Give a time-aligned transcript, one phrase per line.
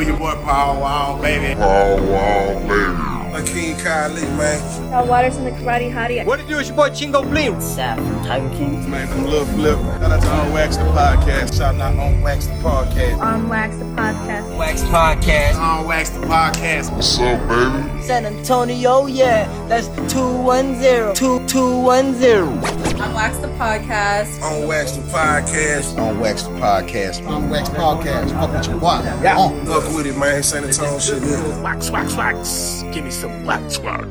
[0.00, 0.06] do?
[0.06, 1.54] Your boy Paul Wall, baby.
[1.54, 3.15] Paul Wall, baby.
[3.42, 4.90] King Kylie, man.
[4.90, 6.24] Paul Waters and the Karate Hottie.
[6.24, 6.58] What it do?
[6.58, 7.54] It's your boy Chingo Bling.
[7.56, 8.90] Saff from Tiger King.
[8.90, 9.78] Man, I'm Lil Flip.
[9.78, 11.58] Shout out to On Wax the Podcast.
[11.58, 13.18] Shout out On Wax the Podcast.
[13.20, 14.56] On Wax the Podcast.
[14.58, 15.56] Wax Podcast.
[15.56, 16.92] On Wax the Podcast.
[16.94, 18.02] What's up, baby?
[18.02, 19.46] San Antonio, yeah.
[19.68, 21.14] That's 210.
[21.14, 22.86] 2210.
[23.00, 24.42] On Wax the Podcast.
[24.42, 25.98] On Wax the Podcast.
[25.98, 27.26] On Wax the Podcast.
[27.26, 28.30] On Wax Podcast.
[28.30, 29.00] Fuck with your boy.
[29.22, 29.36] Yeah.
[29.64, 30.42] Fuck with it, man.
[30.42, 31.22] San Antonio shit.
[31.22, 31.60] Yeah.
[31.62, 32.82] Wax, wax, wax.
[32.92, 34.06] Give me some wax, wax.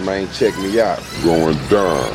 [0.00, 1.00] Man, check me out.
[1.22, 2.12] Going down.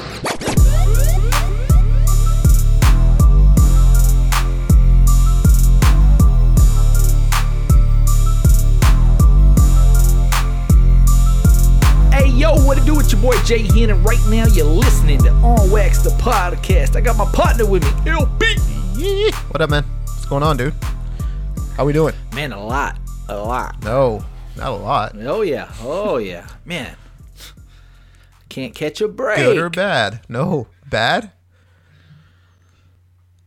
[12.12, 15.20] Hey yo, what it do with your boy Jay Hen, and right now you're listening
[15.24, 16.96] to On Wax the podcast.
[16.96, 19.34] I got my partner with me, LB.
[19.52, 19.84] What up, man?
[20.04, 20.74] What's going on, dude?
[21.76, 22.16] How we doing?
[22.34, 22.98] Man, a lot,
[23.30, 23.82] a lot.
[23.84, 24.26] No,
[24.58, 25.16] not a lot.
[25.20, 26.96] Oh yeah, oh yeah, man.
[28.50, 29.38] Can't catch a break.
[29.38, 30.22] Good or bad?
[30.28, 31.32] No, bad.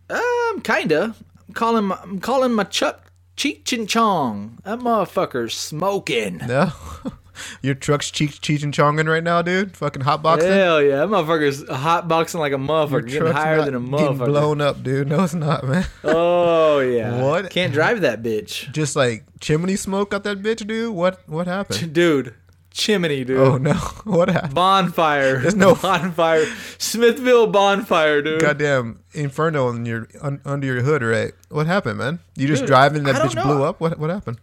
[0.08, 1.14] Um, kinda.
[1.48, 4.58] I'm calling my, I'm calling my Chuck Cheech and Chong.
[4.64, 6.38] That motherfucker's smoking.
[6.46, 6.72] No.
[7.62, 9.76] Your truck's cheech cheech and chonging right now, dude.
[9.76, 10.48] Fucking hotboxing.
[10.50, 14.26] Hell yeah, that motherfucker's hotboxing like a motherfucker, getting truck's higher than a Getting motherfucker.
[14.26, 15.08] blown up, dude.
[15.08, 15.86] No, it's not, man.
[16.04, 17.22] Oh yeah.
[17.22, 17.50] What?
[17.50, 20.94] Can't drive that bitch, Just like chimney smoke out that bitch, dude.
[20.94, 21.20] What?
[21.28, 21.92] What happened?
[21.92, 22.34] dude.
[22.72, 23.36] Chimney, dude.
[23.38, 23.72] Oh no,
[24.04, 24.54] what happened?
[24.54, 25.40] Bonfire.
[25.40, 26.46] There's no- bonfire.
[26.78, 28.40] Smithville bonfire, dude.
[28.40, 31.32] Goddamn inferno in your un, under your hood, right?
[31.48, 32.20] What happened, man?
[32.36, 33.42] You just Dude, driving that bitch know.
[33.42, 33.80] blew up?
[33.80, 33.98] What?
[33.98, 34.38] What happened?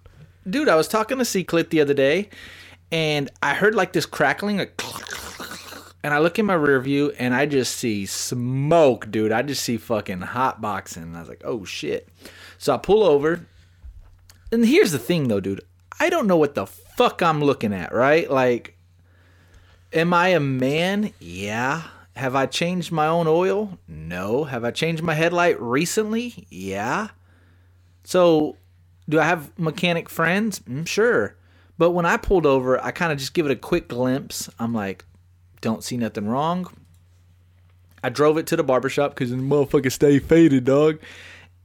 [0.50, 2.30] Dude, I was talking to C Clit the other day,
[2.91, 7.45] and I heard like this crackling, and I look in my rear view, and I
[7.45, 9.31] just see smoke, dude.
[9.31, 11.03] I just see fucking hot boxing.
[11.03, 12.08] And I was like, oh shit.
[12.58, 13.45] So I pull over,
[14.52, 15.61] and here's the thing, though, dude.
[15.99, 18.30] I don't know what the fuck I'm looking at, right?
[18.30, 18.77] Like,
[19.91, 21.13] am I a man?
[21.19, 21.83] Yeah.
[22.15, 23.77] Have I changed my own oil?
[23.87, 24.45] No.
[24.45, 26.47] Have I changed my headlight recently?
[26.49, 27.09] Yeah.
[28.03, 28.58] So,
[29.09, 30.59] do I have mechanic friends?
[30.61, 31.36] Mm, sure.
[31.77, 34.49] But when I pulled over, I kind of just give it a quick glimpse.
[34.60, 35.05] I'm like,
[35.61, 36.67] don't see nothing wrong.
[38.04, 40.99] I drove it to the barbershop because the motherfucker stay faded, dog.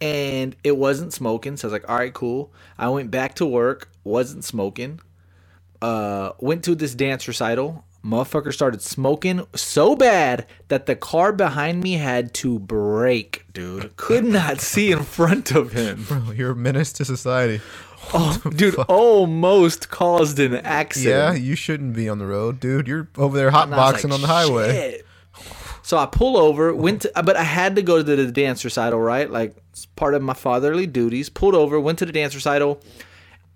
[0.00, 1.56] And it wasn't smoking.
[1.56, 2.52] So I was like, all right, cool.
[2.76, 5.00] I went back to work, wasn't smoking.
[5.80, 7.84] Uh, went to this dance recital.
[8.04, 13.96] Motherfucker started smoking so bad that the car behind me had to brake, dude.
[13.96, 16.04] Could not see in front of him.
[16.08, 17.60] Bro, you're a menace to society.
[18.14, 21.08] Oh, dude, almost caused an accident.
[21.08, 22.86] Yeah, you shouldn't be on the road, dude.
[22.86, 24.72] You're over there hotboxing like, on the highway.
[24.72, 25.06] "Shit."
[25.82, 28.64] So I pull over, went to, but I had to go to the, the dance
[28.64, 29.28] recital, right?
[29.30, 31.28] Like it's part of my fatherly duties.
[31.28, 32.80] Pulled over, went to the dance recital,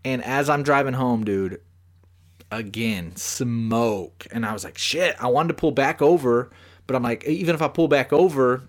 [0.04, 1.60] and as I'm driving home, dude,
[2.50, 5.16] again smoke, and I was like, shit.
[5.20, 6.50] I wanted to pull back over,
[6.86, 8.68] but I'm like, even if I pull back over,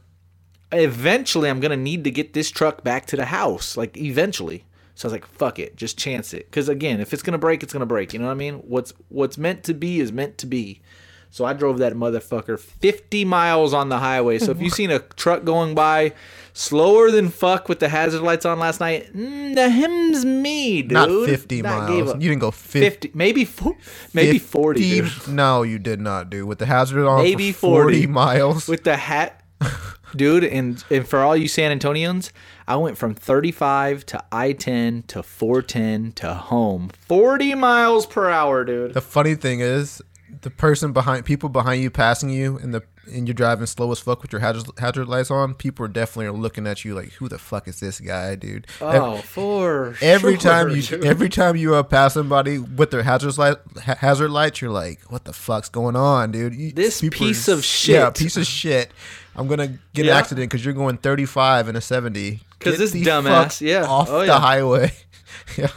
[0.71, 4.65] eventually I'm gonna need to get this truck back to the house, like eventually.
[4.97, 6.51] So I was like, fuck it, just chance it.
[6.51, 8.13] Cause again, if it's gonna break, it's gonna break.
[8.13, 8.55] You know what I mean?
[8.55, 10.81] What's what's meant to be is meant to be.
[11.29, 14.39] So I drove that motherfucker 50 miles on the highway.
[14.39, 16.13] So if you seen a truck going by
[16.53, 20.91] slower than fuck with the hazard lights on last night, mm, the him's me, dude.
[20.93, 22.13] Not 50 Not miles.
[22.15, 22.79] You didn't go 50.
[22.79, 23.75] 50, maybe four,
[24.15, 25.11] maybe 40, dude.
[25.27, 26.47] No, you did not, dude.
[26.47, 28.07] With the hazard on Maybe for 40, 40.
[28.07, 28.67] miles.
[28.67, 29.43] with the hat,
[30.15, 30.43] dude.
[30.43, 32.31] And and for all you San Antonians,
[32.67, 38.93] I went from 35 to I-10 to 410 to home, 40 miles per hour, dude.
[38.93, 40.01] the funny thing is,
[40.41, 43.99] the person behind, people behind you passing you, and the and you're driving slow as
[44.01, 45.53] fuck with your hazard, hazard lights on.
[45.53, 49.17] People are definitely looking at you like, "Who the fuck is this guy, dude?" Oh,
[49.19, 51.05] for Every sure, time you, dude.
[51.05, 55.23] every time you uh, pass somebody with their hazard light, hazard lights, you're like, "What
[55.23, 58.15] the fuck's going on, dude?" You, This piece of yeah, shit.
[58.17, 58.91] piece of shit.
[59.37, 60.13] I'm gonna get Yeah.
[60.13, 62.41] an accident because you're going 35 and a 70.
[62.59, 63.85] Get this dumbass, fuck yeah.
[63.87, 64.39] Oh, off Oh, the yeah.
[64.39, 64.93] highway.
[65.57, 65.67] yeah.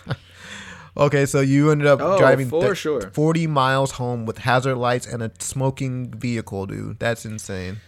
[0.97, 3.11] Okay, so you ended up Oh, driving for thir- sure.
[3.13, 6.99] 40 miles home with hazard lights and a smoking vehicle, dude.
[6.99, 7.81] That's insane.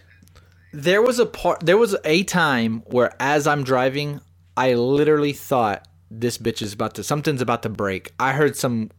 [0.74, 4.18] there was a part there was a time where as i'm driving
[4.56, 8.90] i literally thought this bitch is about to something's about to break i heard some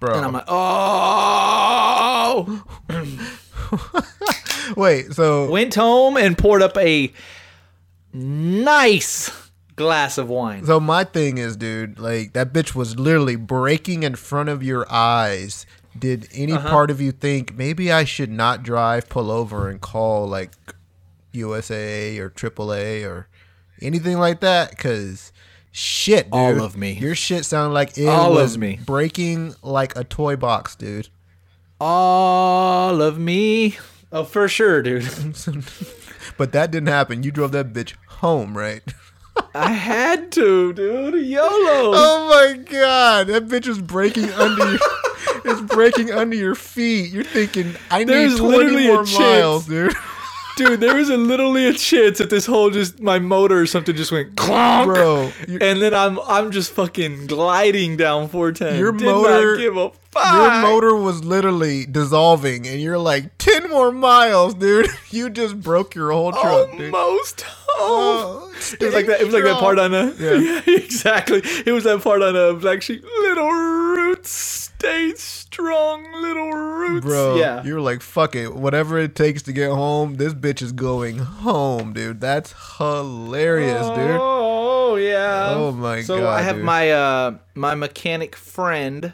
[0.00, 0.14] Bro.
[0.16, 2.64] and i'm like oh
[4.76, 7.12] Wait, so went home and poured up a
[8.12, 9.30] nice
[9.76, 14.14] glass of wine So my thing is, dude, like that bitch was literally breaking in
[14.16, 15.66] front of your eyes.
[15.98, 16.68] Did any Uh-huh.
[16.70, 20.52] part of you think maybe I should not drive, pull over, and call like
[21.32, 23.28] USA or AAA or
[23.80, 24.70] anything like that?
[24.70, 25.32] Because
[25.70, 26.34] shit, dude.
[26.34, 26.92] All of me.
[26.92, 28.78] Your shit sounded like it All of was me.
[28.84, 31.08] breaking like a toy box, dude.
[31.84, 33.76] All of me.
[34.12, 35.04] Oh, for sure, dude.
[36.38, 37.24] But that didn't happen.
[37.24, 38.82] You drove that bitch home, right?
[39.54, 41.26] I had to, dude.
[41.26, 41.92] YOLO.
[41.94, 44.78] Oh my god, that bitch was breaking under your,
[45.44, 47.12] it's breaking under your feet.
[47.12, 49.92] You're thinking, I There's need 20 literally a more miles, dude.
[50.56, 53.96] Dude, there was a literally a chance that this whole just my motor or something
[53.96, 54.84] just went clonk.
[54.84, 58.78] Bro, and then I'm I'm just fucking gliding down 410.
[58.78, 60.34] Your Did motor- not give a fuck.
[60.34, 64.88] Your motor was literally dissolving, and you're like, 10 more miles, dude.
[65.10, 66.94] You just broke your whole truck, dude.
[66.94, 67.58] almost home.
[67.74, 69.20] Oh, It was like that.
[69.20, 70.12] It was like that part on a.
[70.18, 70.60] Yeah.
[70.66, 70.74] Yeah.
[70.76, 71.42] exactly.
[71.66, 73.02] It was that part on a Black Sheep.
[73.04, 73.50] Little
[74.22, 76.04] roots, stay strong.
[76.22, 77.04] Little roots.
[77.06, 77.62] Bro, Yeah.
[77.64, 78.54] you were like, fuck it.
[78.54, 82.20] Whatever it takes to get home, this bitch is going home, dude.
[82.20, 84.18] That's hilarious, dude.
[84.20, 85.54] Oh yeah.
[85.56, 86.64] Oh, my so God, So I have dude.
[86.64, 89.12] my uh my mechanic friend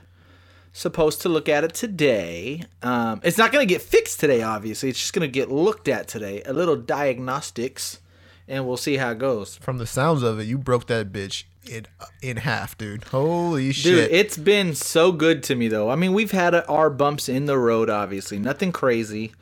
[0.72, 2.62] supposed to look at it today.
[2.82, 4.88] Um, it's not gonna get fixed today, obviously.
[4.90, 6.42] It's just gonna get looked at today.
[6.46, 7.98] A little diagnostics,
[8.46, 9.56] and we'll see how it goes.
[9.56, 11.86] From the sounds of it, you broke that bitch in
[12.22, 13.04] in half, dude.
[13.04, 14.10] Holy Dude, shit.
[14.12, 15.90] it's been so good to me though.
[15.90, 19.32] I mean, we've had our bumps in the road, obviously, nothing crazy,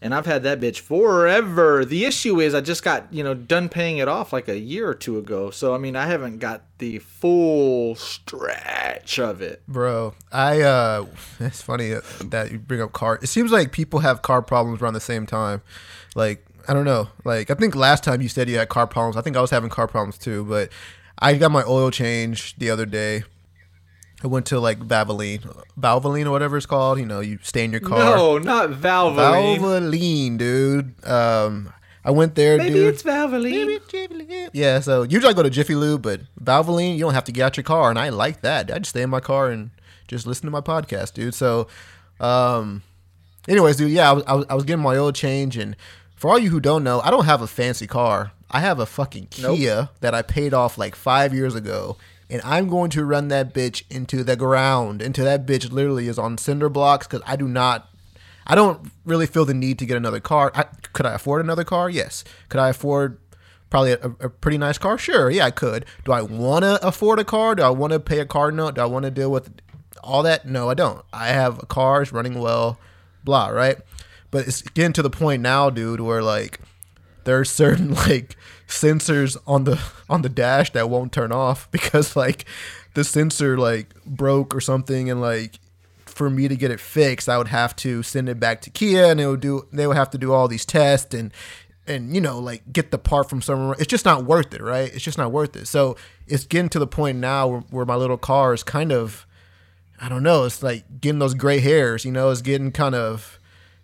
[0.00, 1.84] and I've had that bitch forever.
[1.84, 4.88] The issue is, I just got you know done paying it off like a year
[4.88, 5.50] or two ago.
[5.50, 9.62] So I mean, I haven't got the full stretch of it.
[9.66, 11.06] Bro, I uh
[11.40, 11.94] it's funny
[12.24, 13.18] that you bring up car.
[13.22, 15.62] It seems like people have car problems around the same time.
[16.14, 17.08] Like, I don't know.
[17.24, 19.16] Like, I think last time you said you had car problems.
[19.16, 20.70] I think I was having car problems too, but
[21.20, 23.24] I got my oil change the other day.
[24.22, 25.40] I went to like Valvoline,
[25.78, 26.98] Valvoline or whatever it's called.
[26.98, 27.98] You know, you stay in your car.
[27.98, 29.58] No, not Valvoline.
[29.58, 31.06] Valvoline, dude.
[31.06, 31.72] Um,
[32.04, 32.94] I went there, Maybe dude.
[32.94, 34.50] it's Valvoline.
[34.52, 37.44] Yeah, so usually I go to Jiffy Lube, but Valvoline, you don't have to get
[37.44, 38.70] out your car, and I like that.
[38.70, 39.70] I just stay in my car and
[40.08, 41.34] just listen to my podcast, dude.
[41.34, 41.68] So,
[42.18, 42.82] um,
[43.48, 45.76] anyways, dude, yeah, I was, I was, I was getting my oil change, and
[46.16, 48.32] for all you who don't know, I don't have a fancy car.
[48.50, 51.96] I have a fucking Kia that I paid off like five years ago,
[52.28, 55.02] and I'm going to run that bitch into the ground.
[55.02, 57.90] Into that bitch literally is on cinder blocks because I do not
[58.50, 60.50] I don't really feel the need to get another car.
[60.56, 61.88] I, could I afford another car?
[61.88, 62.24] Yes.
[62.48, 63.18] Could I afford
[63.70, 64.98] probably a, a pretty nice car?
[64.98, 65.30] Sure.
[65.30, 65.86] Yeah, I could.
[66.04, 67.54] Do I want to afford a car?
[67.54, 68.74] Do I want to pay a car note?
[68.74, 69.52] Do I want to deal with
[70.02, 70.46] all that?
[70.46, 71.04] No, I don't.
[71.12, 72.76] I have cars running well,
[73.22, 73.76] blah, right?
[74.32, 76.58] But it's getting to the point now, dude, where like
[77.30, 78.36] there are certain like
[78.66, 82.44] sensors on the on the dash that won't turn off because like
[82.94, 85.60] the sensor like broke or something and like
[86.06, 89.06] for me to get it fixed, I would have to send it back to Kia,
[89.06, 89.68] and it would do.
[89.72, 91.32] They would have to do all these tests and
[91.86, 93.76] and you know like get the part from somewhere.
[93.78, 94.92] It's just not worth it, right?
[94.92, 95.66] It's just not worth it.
[95.66, 99.24] So it's getting to the point now where, where my little car is kind of,
[100.00, 100.44] I don't know.
[100.44, 102.04] It's like getting those gray hairs.
[102.04, 103.38] You know, it's getting kind of.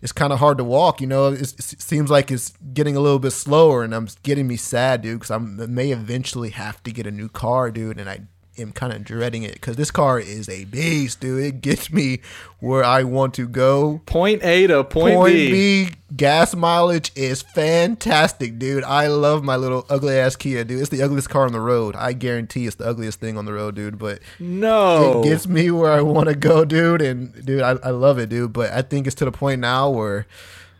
[0.07, 1.33] It's kind of hard to walk, you know.
[1.33, 5.01] It's, it seems like it's getting a little bit slower, and I'm getting me sad,
[5.01, 5.19] dude.
[5.19, 8.21] Because I may eventually have to get a new car, dude, and I
[8.57, 11.43] am kind of dreading it because this car is a beast, dude.
[11.43, 12.19] It gets me
[12.59, 14.01] where I want to go.
[14.05, 15.85] Point A to point, Point B.
[15.85, 18.83] B, gas mileage is fantastic, dude.
[18.83, 20.79] I love my little ugly ass Kia, dude.
[20.81, 21.95] It's the ugliest car on the road.
[21.95, 23.97] I guarantee it's the ugliest thing on the road, dude.
[23.99, 25.21] But No.
[25.21, 27.01] it gets me where I want to go, dude.
[27.01, 28.53] And dude, I, I love it, dude.
[28.53, 30.25] But I think it's to the point now where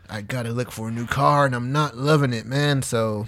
[0.09, 2.81] I gotta look for a new car, and I'm not loving it, man.
[2.81, 3.27] So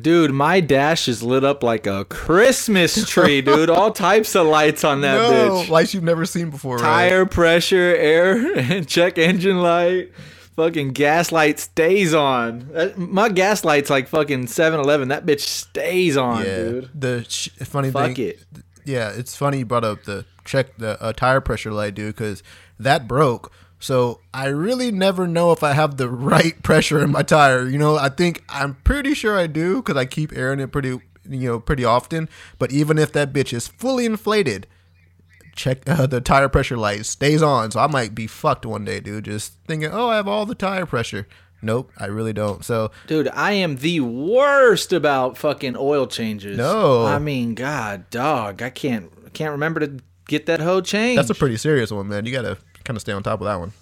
[0.00, 3.68] Dude, my dash is lit up like a Christmas tree, dude.
[3.70, 5.68] All types of lights on that no, bitch.
[5.68, 7.08] lights you've never seen before, right?
[7.10, 10.12] Tire pressure, air, and check engine light.
[10.56, 12.68] Fucking gas light stays on.
[12.96, 15.08] My gas light's like fucking 7-Eleven.
[15.08, 16.90] That bitch stays on, Yeah, dude.
[16.94, 18.26] the sh- funny Fuck thing.
[18.28, 18.40] it.
[18.84, 22.42] Yeah, it's funny you brought up the check the uh, tire pressure light, dude, because
[22.78, 23.52] that broke.
[23.80, 27.66] So I really never know if I have the right pressure in my tire.
[27.66, 31.00] You know, I think I'm pretty sure I do because I keep airing it pretty,
[31.28, 32.28] you know, pretty often.
[32.58, 34.66] But even if that bitch is fully inflated,
[35.56, 37.70] check uh, the tire pressure light stays on.
[37.70, 39.24] So I might be fucked one day, dude.
[39.24, 41.26] Just thinking, oh, I have all the tire pressure.
[41.62, 42.64] Nope, I really don't.
[42.64, 46.56] So Dude, I am the worst about fucking oil changes.
[46.56, 47.04] No.
[47.04, 51.18] I mean, god, dog, I can't can't remember to get that whole changed.
[51.18, 52.24] that's a pretty serious one, man.
[52.24, 53.72] You gotta kind of stay on top of that one.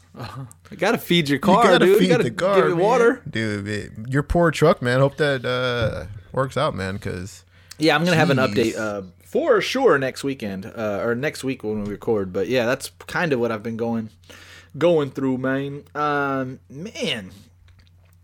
[0.71, 1.99] You gotta feed your car, you gotta dude.
[1.99, 2.79] feed you gotta the car, give it man.
[2.79, 3.23] water.
[3.29, 3.69] dude.
[3.69, 5.01] It, your poor truck, man.
[5.01, 6.95] Hope that uh, works out, man.
[6.95, 7.45] Because
[7.79, 11.63] Yeah, I'm gonna have an update uh, for sure next weekend uh, or next week
[11.63, 12.33] when we record.
[12.33, 14.11] But yeah, that's kind of what I've been going
[14.77, 15.85] going through, man.
[15.95, 17.31] Um, man,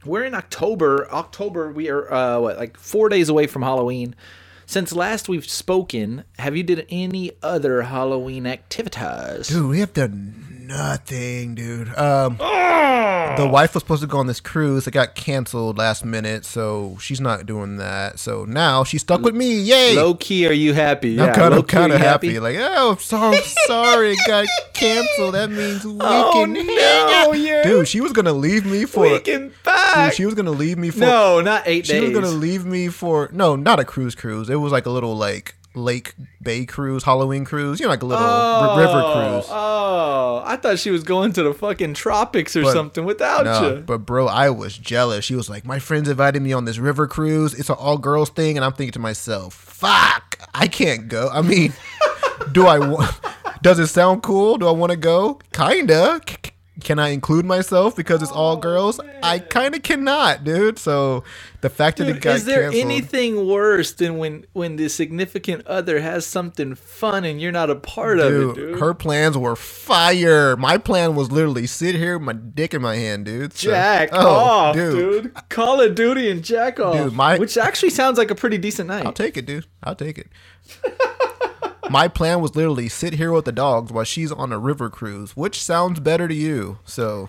[0.05, 1.09] we're in October.
[1.13, 4.15] October, we are uh, what like four days away from Halloween.
[4.67, 9.49] since last we've spoken, have you did any other Halloween activities?
[9.49, 11.89] Dude, we have done nothing, dude.
[11.97, 14.87] Um, the wife was supposed to go on this cruise.
[14.87, 18.19] It got canceled last minute, so she's not doing that.
[18.19, 19.61] So now she's stuck with me.
[19.61, 19.97] Yay!
[19.97, 21.21] Low key, are you happy?
[21.21, 22.39] I'm Yeah, kind of kind of happy.
[22.41, 23.33] Like, oh, I'm so
[23.67, 25.35] sorry, it got canceled.
[25.35, 27.29] That means we can hang out.
[27.29, 27.63] Oh, yeah.
[27.63, 29.03] Dude, she was gonna leave me for.
[29.03, 30.11] we can back.
[30.11, 31.01] Dude, she was gonna leave me for.
[31.01, 32.03] no, not eight she days.
[32.03, 33.29] She was gonna leave me for.
[33.33, 34.49] No, not a cruise cruise.
[34.51, 37.81] It was like a little like lake bay cruise, Halloween cruise.
[37.81, 39.47] You know, like a little oh, r- river cruise.
[39.51, 43.75] Oh, I thought she was going to the fucking tropics or But- something without No,
[43.77, 43.81] you.
[43.81, 45.25] but bro, I was jealous.
[45.25, 47.55] She was like, "My friends invited me on this river cruise.
[47.55, 51.43] It's an all girls thing," and I'm thinking to myself, "Fuck, I can't go." I
[51.43, 51.73] mean,
[52.53, 53.15] do I want?
[53.63, 54.59] Does it sound cool?
[54.59, 55.41] Do I want to go?
[55.53, 56.21] Kinda.
[56.29, 56.51] C- c-
[56.83, 58.99] Can I include myself because it's Oh, all girls?
[59.23, 60.77] I kind of cannot, dude.
[60.79, 61.23] So
[61.61, 64.89] the fact that it Dude, got is there canceled, anything worse than when when the
[64.89, 68.81] significant other has something fun and you're not a part of it, dude?
[68.81, 70.57] her plans were fire.
[70.57, 73.53] My plan was literally sit here, with my dick in my hand, dude.
[73.53, 75.33] So- Jack oh, off, dude.
[75.51, 76.95] Call of Duty and jack off.
[76.97, 79.07] Dude, my- which actually sounds like a pretty decent night.
[79.07, 79.67] I'll take it, dude.
[79.85, 80.27] I'll take it.
[81.91, 85.37] My plan was literally sit here with the dogs while she's on a river cruise.
[85.37, 86.79] Which sounds better to you?
[86.85, 87.29] So,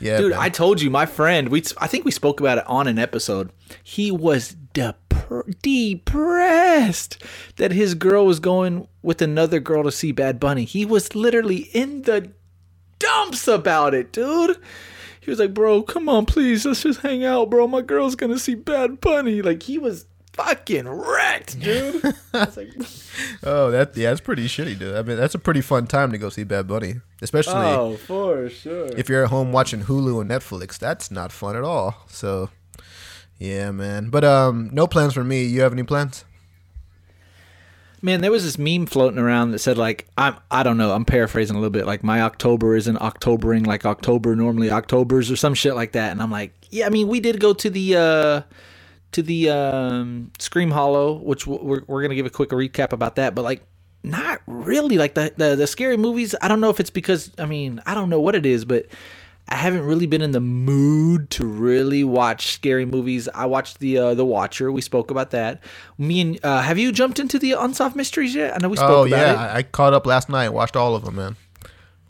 [0.00, 0.40] yeah, Dude, man.
[0.40, 1.48] I told you, my friend.
[1.48, 3.50] We I think we spoke about it on an episode.
[3.82, 5.14] He was dep-
[5.62, 7.22] depressed
[7.56, 10.64] that his girl was going with another girl to see Bad Bunny.
[10.64, 12.32] He was literally in the
[12.98, 14.58] dumps about it, dude.
[15.20, 17.66] He was like, "Bro, come on, please, let's just hang out, bro.
[17.66, 22.02] My girl's gonna see Bad Bunny." Like he was fucking wrecked, dude.
[22.34, 22.72] Like,
[23.44, 24.96] oh, that yeah, that's pretty shitty, dude.
[24.96, 28.48] I mean, that's a pretty fun time to go see Bad Bunny, especially "Oh, for
[28.48, 30.76] sure." if you're at home watching Hulu and Netflix.
[30.76, 31.94] That's not fun at all.
[32.08, 32.50] So,
[33.38, 34.10] yeah, man.
[34.10, 35.44] But um, no plans for me.
[35.44, 36.24] You have any plans?
[38.02, 41.04] Man, there was this meme floating around that said like I'm I don't know, I'm
[41.04, 45.54] paraphrasing a little bit, like my October isn't Octobering like October normally Octobers or some
[45.54, 46.10] shit like that.
[46.10, 48.42] And I'm like, yeah, I mean, we did go to the uh
[49.14, 53.16] to the um Scream Hollow, which we're we're going to give a quick recap about
[53.16, 53.62] that, but like
[54.02, 56.34] not really like the, the the scary movies.
[56.42, 58.86] I don't know if it's because I mean, I don't know what it is, but
[59.48, 63.28] I haven't really been in the mood to really watch scary movies.
[63.34, 64.72] I watched the uh, the Watcher.
[64.72, 65.62] We spoke about that.
[65.98, 68.54] Me and uh, have you jumped into the Unsolved Mysteries yet?
[68.54, 69.36] I know we spoke Oh about yeah, it.
[69.36, 70.48] I, I caught up last night.
[70.50, 71.36] Watched all of them, man.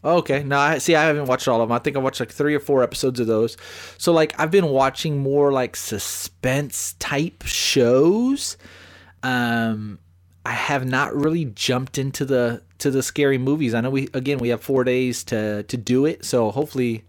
[0.04, 0.94] Okay, no, I see.
[0.94, 1.74] I haven't watched all of them.
[1.74, 3.56] I think I watched like three or four episodes of those.
[3.96, 8.58] So like, I've been watching more like suspense type shows.
[9.22, 9.98] Um,
[10.44, 13.72] I have not really jumped into the to the scary movies.
[13.72, 17.04] I know we again we have four days to to do it, so hopefully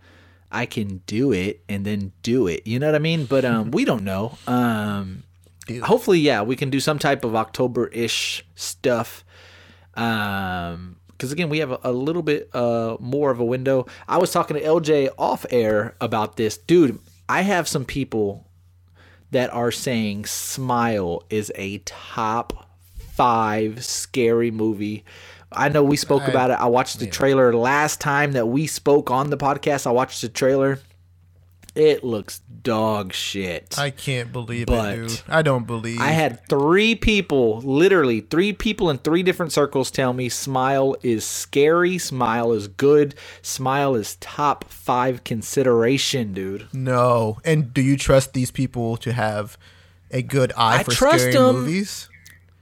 [0.51, 2.65] I can do it and then do it.
[2.65, 3.25] You know what I mean?
[3.25, 4.37] But um, we don't know.
[4.47, 5.23] Um,
[5.83, 9.25] hopefully, yeah, we can do some type of October ish stuff.
[9.95, 13.85] Um, because again, we have a, a little bit uh more of a window.
[14.07, 16.99] I was talking to LJ off air about this, dude.
[17.27, 18.47] I have some people
[19.31, 22.69] that are saying Smile is a top
[23.13, 25.03] five scary movie.
[25.51, 26.59] I know we spoke I- about it.
[26.59, 29.87] I watched the trailer last time that we spoke on the podcast.
[29.87, 30.79] I watched the trailer.
[31.75, 33.75] It looks dog shit.
[33.77, 35.21] I can't believe But- it, dude.
[35.27, 35.99] I don't believe.
[35.99, 41.25] I had three people, literally three people in three different circles tell me Smile is
[41.25, 46.67] scary, Smile is good, Smile is top five consideration, dude.
[46.73, 47.39] No.
[47.43, 49.57] And do you trust these people to have
[50.11, 51.55] a good eye I for trust scary 'em.
[51.55, 52.07] movies?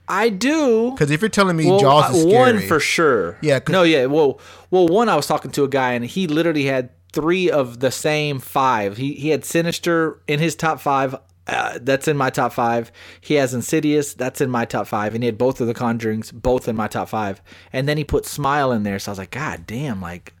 [0.08, 0.90] I do.
[0.90, 3.38] Because if you're telling me Well, Jaws is uh, scary, one for sure.
[3.40, 3.60] Yeah.
[3.68, 4.06] No, yeah.
[4.06, 4.38] Well,
[4.70, 7.90] well, one I was talking to a guy and he literally had three of the
[7.90, 8.96] same five.
[8.96, 11.16] He he had Sinister in his top five.
[11.46, 12.90] Uh, that's in my top five.
[13.20, 14.14] He has Insidious.
[14.14, 15.14] That's in my top five.
[15.14, 17.42] And he had both of the Conjurings, both in my top five.
[17.70, 18.98] And then he put Smile in there.
[18.98, 20.00] So I was like, God damn!
[20.00, 20.34] Like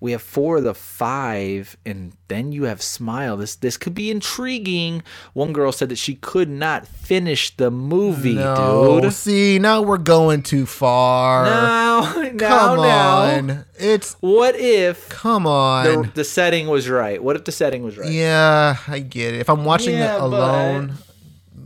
[0.00, 3.36] we have four of the five, and then you have Smile.
[3.36, 5.02] This this could be intriguing.
[5.32, 9.00] One girl said that she could not finish the movie, no.
[9.00, 9.12] dude.
[9.12, 11.44] See, now we're going too far.
[11.98, 13.64] Now, Come on.
[13.76, 15.84] It's What if come on.
[15.84, 17.20] the, the setting was right?
[17.22, 18.10] What if the setting was right?
[18.10, 19.40] Yeah, I get it.
[19.40, 20.94] If I'm watching Yeah, it alone,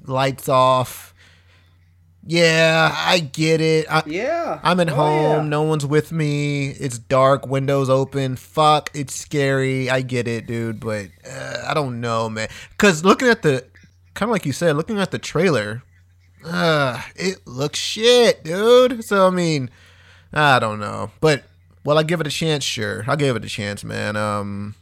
[0.07, 1.12] lights off.
[2.25, 3.87] Yeah, I get it.
[3.91, 4.61] I, Yeah.
[4.63, 5.23] I'm at Oh, home.
[5.23, 5.43] yeah.
[5.49, 6.69] No one's with me.
[6.69, 7.47] It's dark.
[7.49, 8.37] Windows open.
[8.37, 8.91] Fuck.
[8.95, 9.91] It's scary.
[9.91, 10.79] I get it, dude.
[10.79, 12.49] But uh, I don't know, man.
[12.71, 13.65] Because looking at the,
[14.15, 15.83] kind of like you said, looking at the trailer,
[16.45, 19.05] uh, it looks shit, dude.
[19.05, 19.69] So I mean,
[20.33, 21.11] I don't know.
[21.21, 21.43] But
[21.85, 22.63] well, I give it a chance?
[22.63, 24.15] Sure, I'll give it a chance, man.
[24.17, 24.75] Um,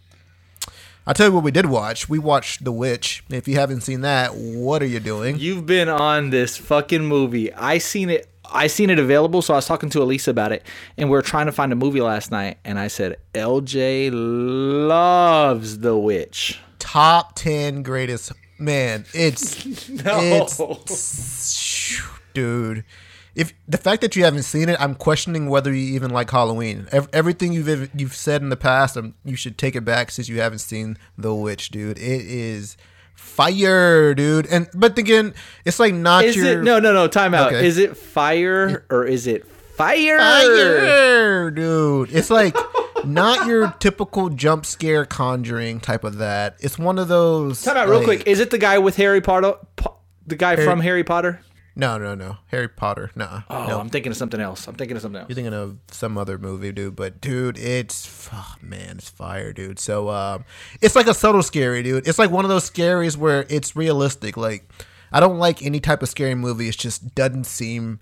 [1.10, 2.08] I'll tell you what we did watch.
[2.08, 3.24] We watched The Witch.
[3.30, 5.40] If you haven't seen that, what are you doing?
[5.40, 7.52] You've been on this fucking movie.
[7.52, 8.28] I seen it.
[8.44, 10.64] I seen it available, so I was talking to Elisa about it,
[10.96, 12.58] and we are trying to find a movie last night.
[12.64, 19.04] And I said, "LJ loves The Witch." Top ten greatest man.
[19.12, 20.46] It's No.
[20.46, 22.00] it's
[22.34, 22.84] dude.
[23.34, 26.88] If the fact that you haven't seen it, I'm questioning whether you even like Halloween.
[26.92, 30.28] Ev- everything you've you've said in the past, um, you should take it back since
[30.28, 31.98] you haven't seen The Witch, dude.
[31.98, 32.76] It is
[33.14, 34.46] fire, dude.
[34.46, 35.34] And but again,
[35.64, 37.06] it's like not Is your it no, no, no?
[37.06, 37.52] Time out.
[37.52, 37.66] Okay.
[37.66, 40.18] Is it fire or is it fire?
[40.18, 42.12] fire, dude.
[42.12, 42.56] It's like
[43.04, 46.56] not your typical jump scare conjuring type of that.
[46.60, 47.62] It's one of those.
[47.62, 48.26] Time out, real quick.
[48.26, 49.54] Is it the guy with Harry Potter?
[49.76, 49.96] Po-
[50.26, 51.40] the guy from Harry Potter?
[51.76, 52.38] No, no, no.
[52.48, 53.10] Harry Potter.
[53.14, 53.42] Nah.
[53.48, 53.80] Oh, no.
[53.80, 54.66] I'm thinking of something else.
[54.66, 55.28] I'm thinking of something else.
[55.28, 56.96] You're thinking of some other movie, dude.
[56.96, 59.78] But dude, it's oh, man, it's fire, dude.
[59.78, 60.44] So um,
[60.80, 62.06] it's like a subtle scary, dude.
[62.08, 64.36] It's like one of those scaries where it's realistic.
[64.36, 64.68] Like
[65.12, 66.68] I don't like any type of scary movie.
[66.68, 68.00] It just doesn't seem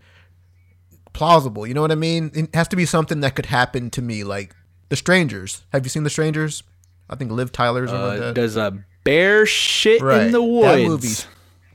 [1.12, 1.66] plausible.
[1.66, 2.30] You know what I mean?
[2.34, 4.24] It has to be something that could happen to me.
[4.24, 4.54] Like
[4.88, 5.62] The Strangers.
[5.72, 6.62] Have you seen The Strangers?
[7.10, 10.22] I think Liv Tyler's like Uh, does a bear shit Right.
[10.26, 10.66] in the woods?
[10.82, 11.26] That movie's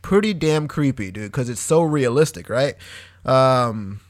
[0.03, 2.75] pretty damn creepy, dude, because it's so realistic, right?
[3.25, 4.01] Um,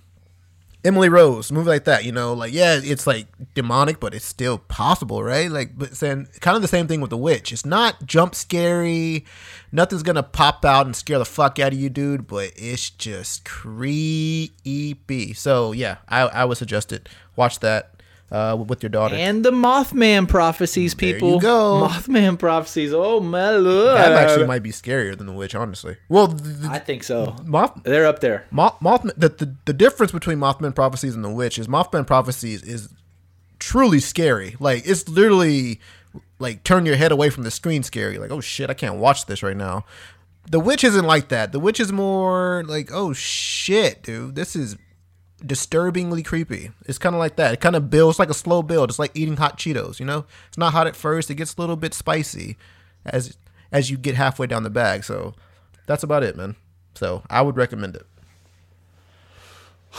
[0.83, 4.57] Emily Rose, movie like that, you know, like yeah, it's like demonic, but it's still
[4.57, 5.49] possible, right?
[5.49, 7.53] Like, but saying kind of the same thing with the witch.
[7.53, 9.23] It's not jump scary,
[9.71, 12.27] nothing's gonna pop out and scare the fuck out of you, dude.
[12.27, 15.33] But it's just creepy.
[15.33, 17.07] So yeah, I I would suggest it.
[17.37, 17.92] Watch that
[18.33, 19.15] uh, with your daughter.
[19.15, 21.39] And the Mothman prophecies, There you people.
[21.39, 21.87] go.
[21.87, 22.91] Mothman prophecies.
[22.91, 23.95] Oh my lord.
[23.95, 25.97] that actually might be scarier than the witch, honestly.
[26.09, 27.35] Well, the, I think so.
[27.45, 28.47] Moth, They're up there.
[28.49, 32.63] Moth, Mothman, the, the the difference between Mothman prophecies and the witch is Mothman prophecies
[32.63, 32.89] is
[33.59, 34.55] truly scary.
[34.59, 35.79] Like it's literally
[36.39, 38.17] like turn your head away from the screen scary.
[38.17, 39.85] Like oh shit, I can't watch this right now.
[40.49, 41.51] The witch isn't like that.
[41.51, 44.75] The witch is more like oh shit, dude, this is
[45.45, 46.71] disturbingly creepy.
[46.85, 47.53] It's kind of like that.
[47.53, 48.89] It kind of builds like a slow build.
[48.89, 49.99] It's like eating hot Cheetos.
[49.99, 51.29] You know, it's not hot at first.
[51.29, 52.57] It gets a little bit spicy
[53.05, 53.37] as
[53.71, 55.03] as you get halfway down the bag.
[55.03, 55.33] So
[55.85, 56.55] that's about it, man.
[56.95, 58.05] So I would recommend it.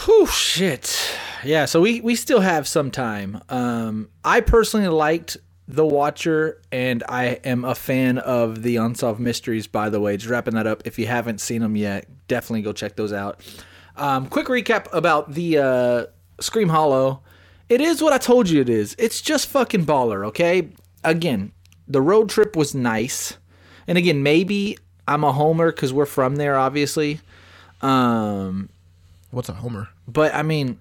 [0.04, 1.16] Whew, shit.
[1.44, 3.40] Yeah, so we, we still have some time.
[3.48, 5.36] Um, I personally liked
[5.68, 10.16] The Watcher, and I am a fan of the Unsolved Mysteries, by the way.
[10.16, 10.82] Just wrapping that up.
[10.84, 13.40] If you haven't seen them yet, definitely go check those out.
[13.96, 16.06] Um, quick recap about the uh,
[16.40, 17.20] Scream Hollow.
[17.68, 18.94] It is what I told you it is.
[18.98, 20.70] It's just fucking baller, okay?
[21.02, 21.52] Again,
[21.88, 23.36] the road trip was nice.
[23.86, 24.76] And again, maybe
[25.06, 27.20] I'm a homer because we're from there, obviously.
[27.82, 28.68] Um,
[29.30, 29.88] What's a Homer?
[30.08, 30.78] but I mean,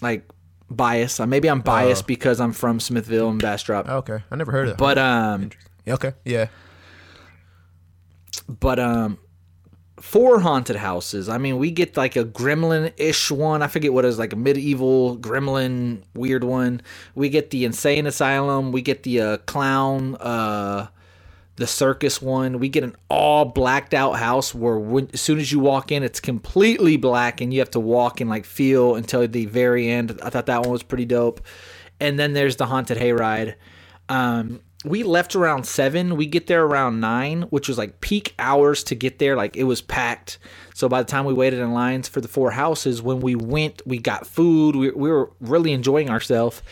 [0.00, 0.28] like
[0.70, 1.20] bias.
[1.20, 3.86] Uh, Maybe I'm biased because I'm from Smithville and Bastrop.
[3.88, 4.78] Oh, okay, I never heard of that.
[4.78, 5.50] But um,
[5.84, 6.46] Yeah, okay, yeah.
[8.48, 9.18] but um,
[10.02, 11.28] four haunted houses.
[11.28, 13.62] I mean, we get like a gremlin-ish one.
[13.62, 16.82] I forget what it is, like a medieval gremlin weird one.
[17.14, 18.72] We get the insane asylum.
[18.72, 20.16] We get the uh, clown.
[20.16, 20.88] Uh,
[21.56, 22.58] the circus one.
[22.58, 26.02] We get an all blacked out house where when, as soon as you walk in,
[26.02, 30.18] it's completely black and you have to walk and like feel until the very end.
[30.22, 31.42] I thought that one was pretty dope.
[32.00, 33.54] And then there's the haunted hayride.
[34.08, 36.16] Um, we left around seven.
[36.16, 39.36] We get there around nine, which was like peak hours to get there.
[39.36, 40.38] Like it was packed.
[40.74, 43.82] So by the time we waited in lines for the four houses, when we went,
[43.86, 44.74] we got food.
[44.74, 46.62] We, we were really enjoying ourselves.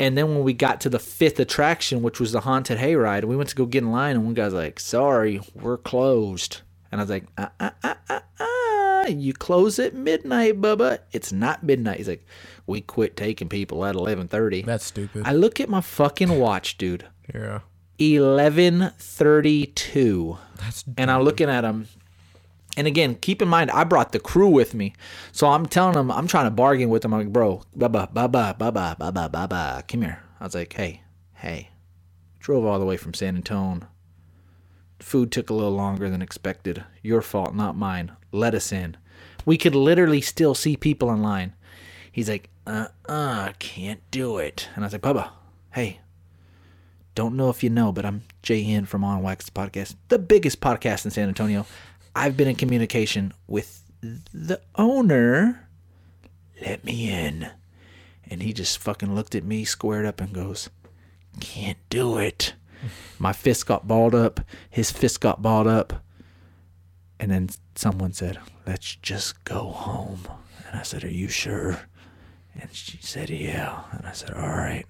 [0.00, 3.36] And then when we got to the fifth attraction, which was the haunted hayride, we
[3.36, 7.04] went to go get in line, and one guy's like, "Sorry, we're closed." And I
[7.04, 10.98] was like, "Uh, uh, uh, uh, uh, you close at midnight, Bubba.
[11.12, 12.26] It's not midnight." He's like,
[12.66, 14.62] "We quit taking people at eleven 30.
[14.62, 15.22] That's stupid.
[15.26, 17.06] I look at my fucking watch, dude.
[17.34, 17.60] yeah,
[17.98, 21.86] Eleven thirty-two, that's and I'm looking at him.
[22.76, 24.94] And again, keep in mind, I brought the crew with me,
[25.30, 27.14] so I'm telling them, I'm trying to bargain with them.
[27.14, 30.20] I'm like, bro, baba, baba, baba, baba, baba, come here.
[30.40, 31.02] I was like, hey,
[31.34, 31.70] hey,
[32.40, 33.86] drove all the way from San Antonio.
[34.98, 36.82] Food took a little longer than expected.
[37.02, 38.12] Your fault, not mine.
[38.32, 38.96] Let us in.
[39.46, 41.52] We could literally still see people in line.
[42.10, 44.68] He's like, uh, uh, can't do it.
[44.74, 45.30] And I was like, Bubba,
[45.72, 46.00] hey,
[47.14, 50.60] don't know if you know, but I'm Jay Hen from On Wax Podcast, the biggest
[50.60, 51.66] podcast in San Antonio.
[52.14, 55.68] I've been in communication with the owner.
[56.64, 57.50] Let me in.
[58.30, 60.70] And he just fucking looked at me, squared up, and goes,
[61.40, 62.54] Can't do it.
[63.18, 64.40] My fist got balled up.
[64.70, 66.04] His fist got balled up.
[67.20, 70.26] And then someone said, Let's just go home.
[70.66, 71.80] And I said, Are you sure?
[72.60, 73.82] And she said, Yeah.
[73.92, 74.86] And I said, All right.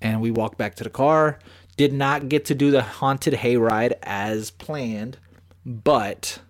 [0.00, 1.38] And we walked back to the car.
[1.76, 5.18] Did not get to do the haunted hayride as planned,
[5.64, 6.40] but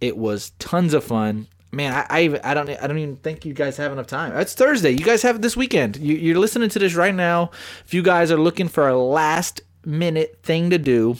[0.00, 1.48] it was tons of fun.
[1.72, 4.34] Man, I, I even- I don't I don't even think you guys have enough time.
[4.38, 4.90] It's Thursday.
[4.92, 5.96] You guys have this weekend.
[5.96, 7.50] You, you're listening to this right now.
[7.84, 11.16] If you guys are looking for a last minute thing to do,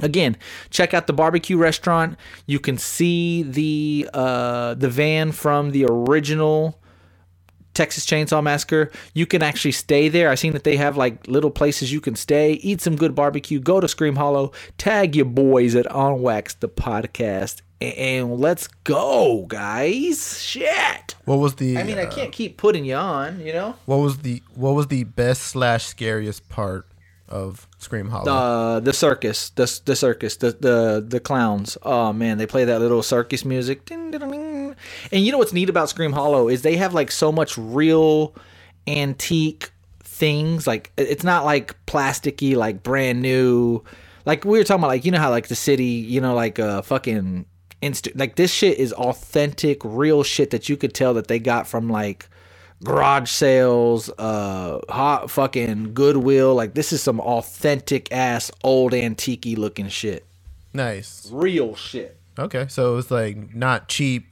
[0.00, 0.36] again,
[0.70, 2.16] check out the barbecue restaurant.
[2.46, 6.80] You can see the uh, the van from the original
[7.76, 8.90] Texas Chainsaw Massacre.
[9.12, 10.30] You can actually stay there.
[10.30, 13.60] I've seen that they have like little places you can stay, eat some good barbecue,
[13.60, 19.44] go to Scream Hollow, tag your boys at On Wax the podcast, and let's go,
[19.46, 20.42] guys.
[20.42, 21.14] Shit.
[21.26, 21.76] What was the?
[21.76, 23.76] I mean, I uh, can't keep putting you on, you know.
[23.84, 26.86] What was the What was the best slash scariest part
[27.28, 28.32] of Scream Hollow?
[28.32, 31.76] Uh, the circus, the the circus, the the the clowns.
[31.82, 33.84] Oh man, they play that little circus music.
[33.84, 34.55] Ding, ding, ding.
[35.12, 38.34] And you know what's neat about Scream Hollow is they have like so much real
[38.86, 40.66] antique things.
[40.66, 43.82] Like it's not like plasticky, like brand new.
[44.24, 46.58] Like we were talking about, like you know how like the city, you know, like
[46.58, 47.46] uh fucking
[47.82, 51.66] inst like this shit is authentic, real shit that you could tell that they got
[51.66, 52.28] from like
[52.82, 56.54] garage sales, uh, hot fucking Goodwill.
[56.54, 60.24] Like this is some authentic ass old antique looking shit.
[60.72, 61.28] nice.
[61.32, 62.18] Real shit.
[62.38, 64.26] Okay, so it's like not cheap,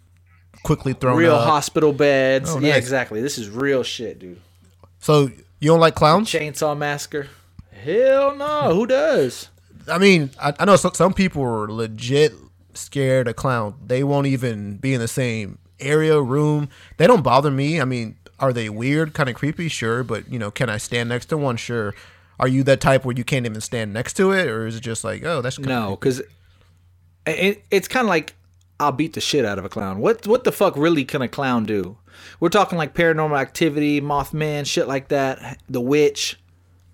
[0.64, 1.46] quickly thrown Real up.
[1.46, 2.50] hospital beds.
[2.50, 3.20] Oh, Yeah, exactly.
[3.20, 4.40] This is real shit, dude.
[4.98, 6.28] So you don't like clowns?
[6.28, 7.28] Chainsaw Massacre.
[7.70, 8.74] Hell no.
[8.74, 9.50] Who does?
[9.86, 12.32] I mean, I, I know some, some people are legit
[12.72, 13.74] scared of clowns.
[13.86, 16.68] They won't even be in the same area, room.
[16.96, 17.80] They don't bother me.
[17.80, 19.68] I mean, are they weird, kind of creepy?
[19.68, 21.56] Sure, but you know, can I stand next to one?
[21.56, 21.94] Sure.
[22.40, 24.80] Are you that type where you can't even stand next to it, or is it
[24.80, 26.20] just like, oh, that's No, because
[27.26, 28.34] it, it's kind of like
[28.80, 29.98] I'll beat the shit out of a clown.
[30.00, 31.96] What what the fuck really can a clown do?
[32.40, 36.38] We're talking like paranormal activity, Mothman, shit like that, the witch.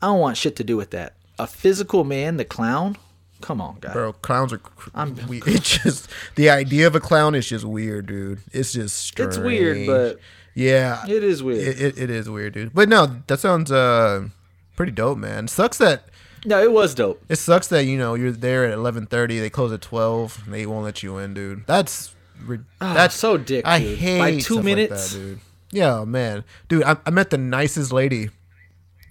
[0.03, 1.15] I don't want shit to do with that.
[1.39, 2.97] A physical man, the clown.
[3.41, 3.93] Come on, guy.
[3.93, 4.61] Bro, clowns are.
[4.95, 8.41] I'm- we, it's just the idea of a clown is just weird, dude.
[8.53, 9.29] It's just strange.
[9.31, 10.19] It's weird, but
[10.55, 11.61] yeah, it is weird.
[11.67, 12.75] It, it, it is weird, dude.
[12.75, 14.29] But no, that sounds uh
[14.77, 15.49] pretty dope, man.
[15.49, 16.05] Sucks that
[16.45, 17.23] no, it was dope.
[17.29, 19.39] it sucks that you know you're there at eleven thirty.
[19.39, 20.41] They close at twelve.
[20.45, 21.67] And they won't let you in, dude.
[21.67, 23.99] That's ri- that's so dick, I dude.
[23.99, 25.13] hate By two stuff like minutes?
[25.13, 25.41] that, dude.
[25.73, 26.83] Yeah, man, dude.
[26.85, 28.31] I, I met the nicest lady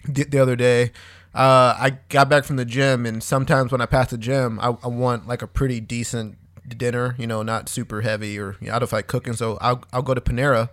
[0.05, 0.91] the, the other day.
[1.33, 4.75] Uh, I got back from the gym, and sometimes when I pass the gym, I,
[4.83, 6.37] I want like a pretty decent
[6.67, 7.15] dinner.
[7.17, 9.33] You know, not super heavy or you know, I don't like cooking.
[9.33, 10.69] So I'll I'll go to Panera,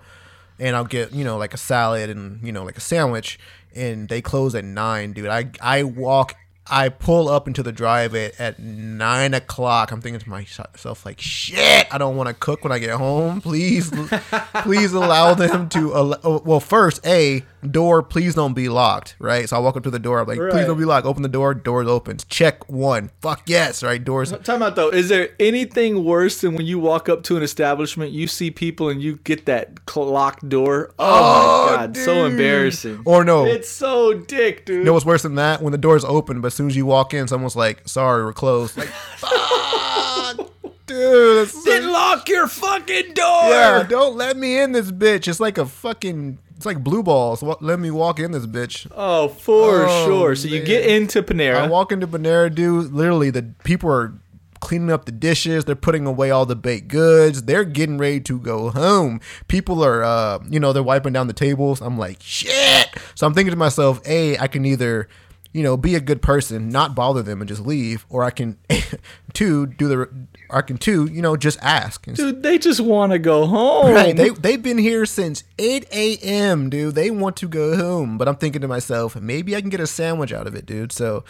[0.58, 3.38] and I'll get you know like a salad and you know like a sandwich.
[3.74, 5.28] And they close at nine, dude.
[5.28, 6.34] I I walk.
[6.68, 9.92] I pull up into the drive at, at nine o'clock.
[9.92, 11.86] I'm thinking to myself like, shit.
[11.92, 13.40] I don't want to cook when I get home.
[13.40, 13.90] Please,
[14.62, 15.94] please allow them to.
[15.94, 18.02] al- oh, Well, first, a door.
[18.02, 19.16] Please don't be locked.
[19.18, 19.48] Right.
[19.48, 20.20] So I walk up to the door.
[20.20, 21.06] I'm like, please don't be locked.
[21.06, 21.54] Open the door.
[21.54, 22.24] Doors opens.
[22.24, 23.10] Check one.
[23.20, 23.82] Fuck yes.
[23.82, 24.02] Right.
[24.02, 24.32] Doors.
[24.44, 24.88] Time out though.
[24.88, 28.88] Is there anything worse than when you walk up to an establishment, you see people,
[28.88, 30.94] and you get that locked door?
[30.98, 33.02] Oh, my oh, god, so embarrassing.
[33.04, 33.44] Or no.
[33.44, 34.78] it's so dick, dude.
[34.78, 35.62] You know what's worse than that?
[35.62, 38.76] When the door's open, but soon as you walk in, someone's like, "Sorry, we're closed."
[38.76, 40.50] Like, fuck,
[40.86, 41.48] dude.
[41.64, 43.48] Then lock your fucking door.
[43.50, 45.28] yeah, don't let me in this bitch.
[45.28, 46.38] It's like a fucking.
[46.56, 47.42] It's like blue balls.
[47.42, 48.90] Let me walk in this bitch.
[48.94, 50.34] Oh, for Oh, sure.
[50.34, 51.56] So you get into Panera.
[51.56, 52.92] I walk into Panera, dude.
[52.92, 54.14] Literally, the people are
[54.60, 55.66] cleaning up the dishes.
[55.66, 57.42] They're putting away all the baked goods.
[57.42, 59.20] They're getting ready to go home.
[59.48, 61.82] People are, uh, you know, they're wiping down the tables.
[61.82, 62.88] I'm like, shit.
[63.14, 65.08] So I'm thinking to myself, a, I can either,
[65.56, 68.58] you know, be a good person, not bother them, and just leave, or I can,
[69.32, 72.04] two, do the, I can two, you know, just ask.
[72.04, 73.94] Dude, they just want to go home.
[73.94, 76.94] Right, they they've been here since 8 a.m., dude.
[76.94, 79.86] They want to go home, but I'm thinking to myself, maybe I can get a
[79.86, 80.92] sandwich out of it, dude.
[80.92, 81.24] So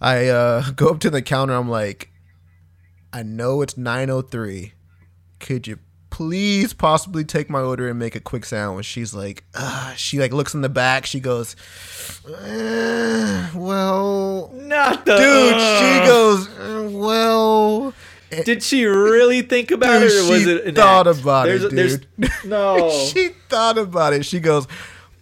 [0.00, 1.54] I uh, go up to the counter.
[1.54, 2.10] I'm like,
[3.12, 4.72] I know it's 9:03.
[5.38, 5.78] Could you
[6.12, 8.84] please possibly take my order and make a quick sandwich?
[8.86, 11.06] She's like, uh, she like looks in the back.
[11.06, 11.56] She goes,
[12.28, 15.54] "Uh, well, Not the dude.
[15.54, 17.94] She goes, "Uh, well.
[18.44, 21.20] Did she really think about Dude, it, or was it thought act?
[21.20, 21.70] about it, dude.
[21.72, 21.98] there's-
[22.46, 22.90] no.
[22.90, 24.24] she thought about it.
[24.24, 24.66] She goes,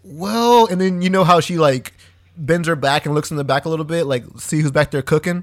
[0.04, 1.92] "Well," and then you know how she like
[2.36, 4.90] bends her back and looks in the back a little bit, like see who's back
[4.92, 5.42] there cooking.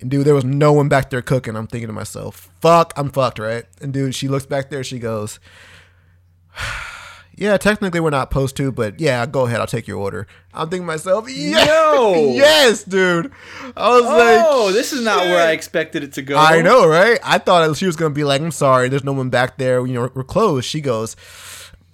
[0.00, 1.56] And dude, there was no one back there cooking.
[1.56, 4.84] I'm thinking to myself, "Fuck, I'm fucked, right?" And dude, she looks back there.
[4.84, 5.40] She goes,
[7.34, 9.60] "Yeah, technically we're not supposed to, but yeah, go ahead.
[9.60, 12.14] I'll take your order." I'm thinking to myself, "Yeah, No.
[12.34, 13.32] yes, dude."
[13.76, 16.36] I was like, oh, this is not where I expected it to go.
[16.36, 17.18] I know, right?
[17.24, 19.86] I thought she was gonna be like, "I'm sorry, there's no one back there.
[19.86, 21.16] You know, we're closed." She goes,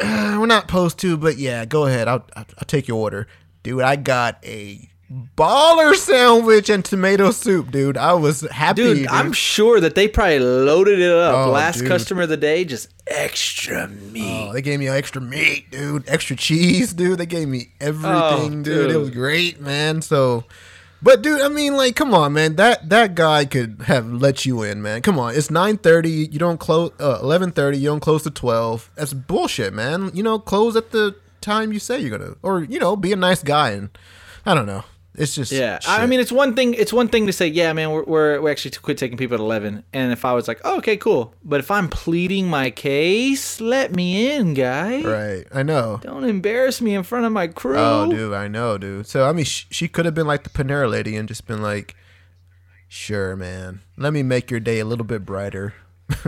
[0.00, 2.08] "Uh, "We're not supposed to, but yeah, go ahead.
[2.08, 3.26] I'll, I'll, I'll take your order,
[3.62, 4.88] dude." I got a
[5.36, 7.96] baller sandwich and tomato soup, dude.
[7.96, 8.82] I was happy.
[8.82, 11.48] Dude, I'm sure that they probably loaded it up.
[11.48, 11.88] Oh, Last dude.
[11.88, 14.48] customer of the day, just extra meat.
[14.48, 16.08] Oh, they gave me extra meat, dude.
[16.08, 17.18] Extra cheese, dude.
[17.18, 18.90] They gave me everything, Oh, dude.
[18.90, 20.02] It was great, man.
[20.02, 20.44] So,
[21.02, 22.56] but dude, I mean, like, come on, man.
[22.56, 25.02] That that guy could have let you in, man.
[25.02, 26.28] Come on, it's nine thirty.
[26.30, 26.92] You don't close.
[27.00, 27.78] Uh, Eleven thirty.
[27.78, 28.90] You don't close to twelve.
[28.94, 30.10] That's bullshit, man.
[30.14, 33.16] You know, close at the time you say you're gonna, or you know, be a
[33.16, 33.70] nice guy.
[33.72, 33.90] And
[34.46, 34.84] I don't know.
[35.14, 36.72] It's just Yeah, I mean, it's one thing.
[36.72, 39.40] It's one thing to say, yeah, man, we're we're, we actually quit taking people at
[39.40, 39.84] eleven.
[39.92, 41.34] And if I was like, oh, okay, cool.
[41.44, 45.02] But if I'm pleading my case, let me in, guy.
[45.02, 45.44] right.
[45.52, 46.00] I know.
[46.02, 47.76] Don't embarrass me in front of my crew.
[47.76, 49.06] Oh, dude, I know, dude.
[49.06, 51.60] So I mean, sh- she could have been like the Panera lady and just been
[51.60, 51.94] like,
[52.88, 55.74] "Sure, man, let me make your day a little bit brighter,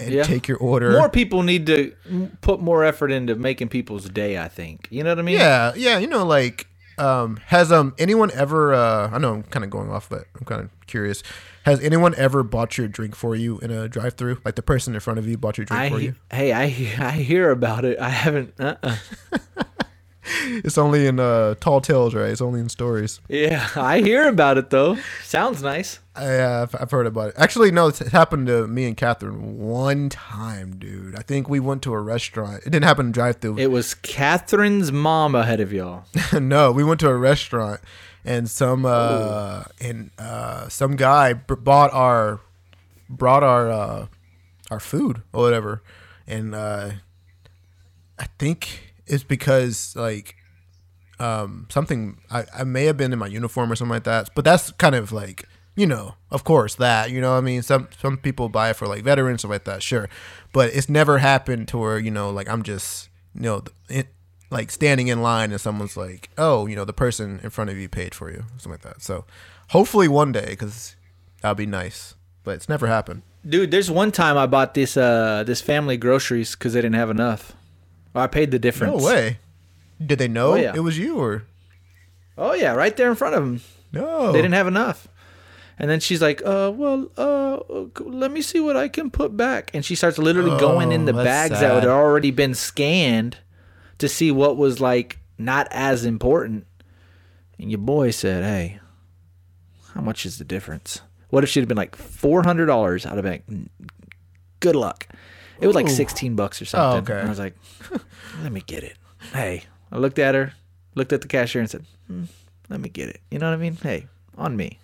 [0.00, 0.24] and Yeah.
[0.24, 1.92] take your order." More people need to
[2.40, 4.36] put more effort into making people's day.
[4.36, 4.88] I think.
[4.90, 5.38] You know what I mean?
[5.38, 5.98] yeah, yeah.
[5.98, 6.66] You know, like,
[6.98, 8.74] um, has um anyone ever?
[8.74, 11.22] Uh, I know I'm kind of going off, but I'm kind of curious.
[11.64, 14.40] Has anyone ever bought your drink for you in a drive-through?
[14.44, 16.14] Like the person in front of you bought your drink I for you?
[16.30, 16.62] hey, I
[17.08, 17.98] I hear about it.
[17.98, 18.54] I haven't.
[18.58, 18.96] Uh-uh.
[20.64, 22.30] It's only in uh tall tales, right?
[22.30, 23.20] It's only in stories.
[23.28, 24.96] Yeah, I hear about it though.
[25.22, 26.00] Sounds nice.
[26.16, 27.34] Uh, I've- I've heard about it.
[27.36, 31.14] Actually, no, it's- it happened to me and Catherine one time, dude.
[31.14, 32.62] I think we went to a restaurant.
[32.66, 33.58] It didn't happen in drive-through.
[33.58, 36.04] It was Catherine's mom ahead of y'all.
[36.32, 37.80] no, we went to a restaurant,
[38.24, 42.40] and some uh, and uh, some guy b- bought our
[43.10, 44.06] brought our uh,
[44.70, 45.82] our food or whatever,
[46.26, 46.90] and uh,
[48.18, 50.36] I think it's because like
[51.18, 54.30] um, something I, I may have been in my uniform or something like that.
[54.34, 57.62] But that's kind of like you know, of course that you know I mean.
[57.62, 60.08] Some some people buy it for like veterans stuff like that, sure.
[60.52, 64.08] But it's never happened to where you know like I'm just you know it,
[64.50, 67.76] like standing in line and someone's like, oh, you know, the person in front of
[67.76, 69.02] you paid for you, something like that.
[69.02, 69.24] So
[69.70, 70.96] hopefully one day, because
[71.42, 72.14] that'd be nice.
[72.44, 73.22] But it's never happened.
[73.46, 77.10] Dude, there's one time I bought this uh this family groceries because they didn't have
[77.10, 77.52] enough.
[78.16, 78.98] Well, I paid the difference.
[79.00, 79.38] No way.
[80.04, 80.72] Did they know Oh, yeah.
[80.74, 81.44] it was you or
[82.38, 83.60] Oh yeah, right there in front of them.
[83.92, 84.32] no?
[84.32, 85.08] They didn't have enough.
[85.78, 87.58] And then she's like, "Uh, well, uh,
[88.00, 91.12] let me see what I can put back." And she starts literally going in the
[91.18, 93.36] Oh, bags that had already been scanned
[93.98, 96.66] to see what was like not as important.
[97.58, 98.80] And your boy said, "Hey,
[99.94, 101.02] how much is the difference?
[101.28, 103.44] What if she'd have been like four hundred dollars out of bank?
[104.60, 105.06] Good luck."
[105.60, 105.90] It was like Ooh.
[105.90, 107.02] sixteen bucks or something.
[107.12, 107.18] okay.
[107.20, 107.54] And I was like,
[108.42, 108.96] "Let me get it."
[109.32, 110.52] Hey, I looked at her,
[110.94, 112.24] looked at the cashier, and said, hmm,
[112.68, 113.76] "Let me get it." You know what I mean?
[113.76, 114.78] Hey, on me.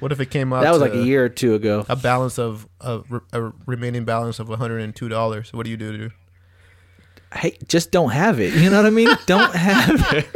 [0.00, 0.62] What if it came out?
[0.62, 1.84] That was like a year or two ago.
[1.88, 5.52] A balance of a, a remaining balance of one hundred and two dollars.
[5.52, 6.12] What do you do, dude?
[7.34, 8.54] Hey, just don't have it.
[8.54, 9.08] You know what I mean?
[9.26, 10.26] don't have it.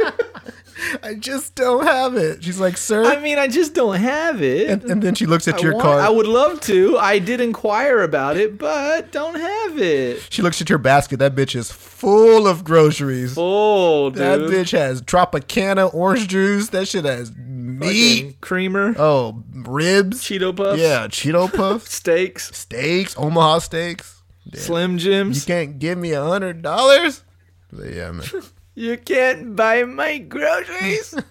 [1.01, 2.43] I just don't have it.
[2.43, 3.03] She's like, sir.
[3.05, 4.69] I mean, I just don't have it.
[4.69, 6.01] and, and then she looks at I, your want- card.
[6.01, 6.97] I would love to.
[6.97, 10.27] I did inquire about it, but don't have it.
[10.29, 11.17] she looks at your basket.
[11.17, 13.33] That bitch is full of groceries.
[13.35, 14.19] Full, dude.
[14.21, 16.69] That bitch has Tropicana orange juice.
[16.69, 18.21] That shit has meat.
[18.23, 20.21] Fucking creamer, Oh, ribs.
[20.21, 24.21] Cheeto puffs, Yeah, Cheeto puffs, steaks, steaks, Omaha steaks.
[24.53, 25.47] Slim Jims.
[25.47, 27.23] You can't give me a hundred dollars.
[27.71, 28.25] Yeah, man.
[28.75, 31.15] You can't buy my groceries.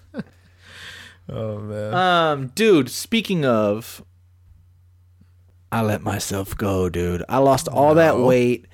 [1.28, 1.94] Oh man.
[1.94, 4.04] Um, dude, speaking of,
[5.70, 7.22] I let myself go, dude.
[7.28, 8.66] I lost all that weight.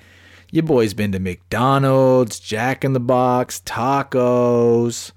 [0.51, 5.11] Your boy's been to McDonald's, Jack in the Box, tacos,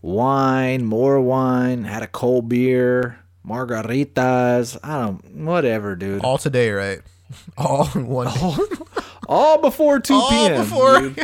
[0.00, 4.78] wine, more wine, had a cold beer, margaritas.
[4.82, 6.24] I don't, whatever, dude.
[6.24, 7.00] All today, right?
[7.58, 8.26] All in one.
[8.26, 9.56] day.
[9.62, 10.60] before 2 All p.m.
[10.62, 11.14] before.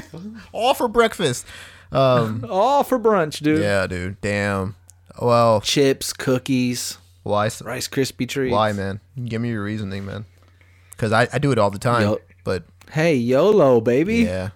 [0.52, 1.46] all for breakfast.
[1.92, 2.44] Um.
[2.50, 3.60] All for brunch, dude.
[3.60, 4.20] Yeah, dude.
[4.20, 4.74] Damn.
[5.20, 7.44] Well, Chips, cookies, why?
[7.62, 8.52] Rice Krispie treats.
[8.52, 9.00] Why, man?
[9.22, 10.24] Give me your reasoning, man.
[10.90, 12.02] Because I, I do it all the time.
[12.02, 14.16] Yo- But Hey, YOLO, baby.
[14.20, 14.50] yeah,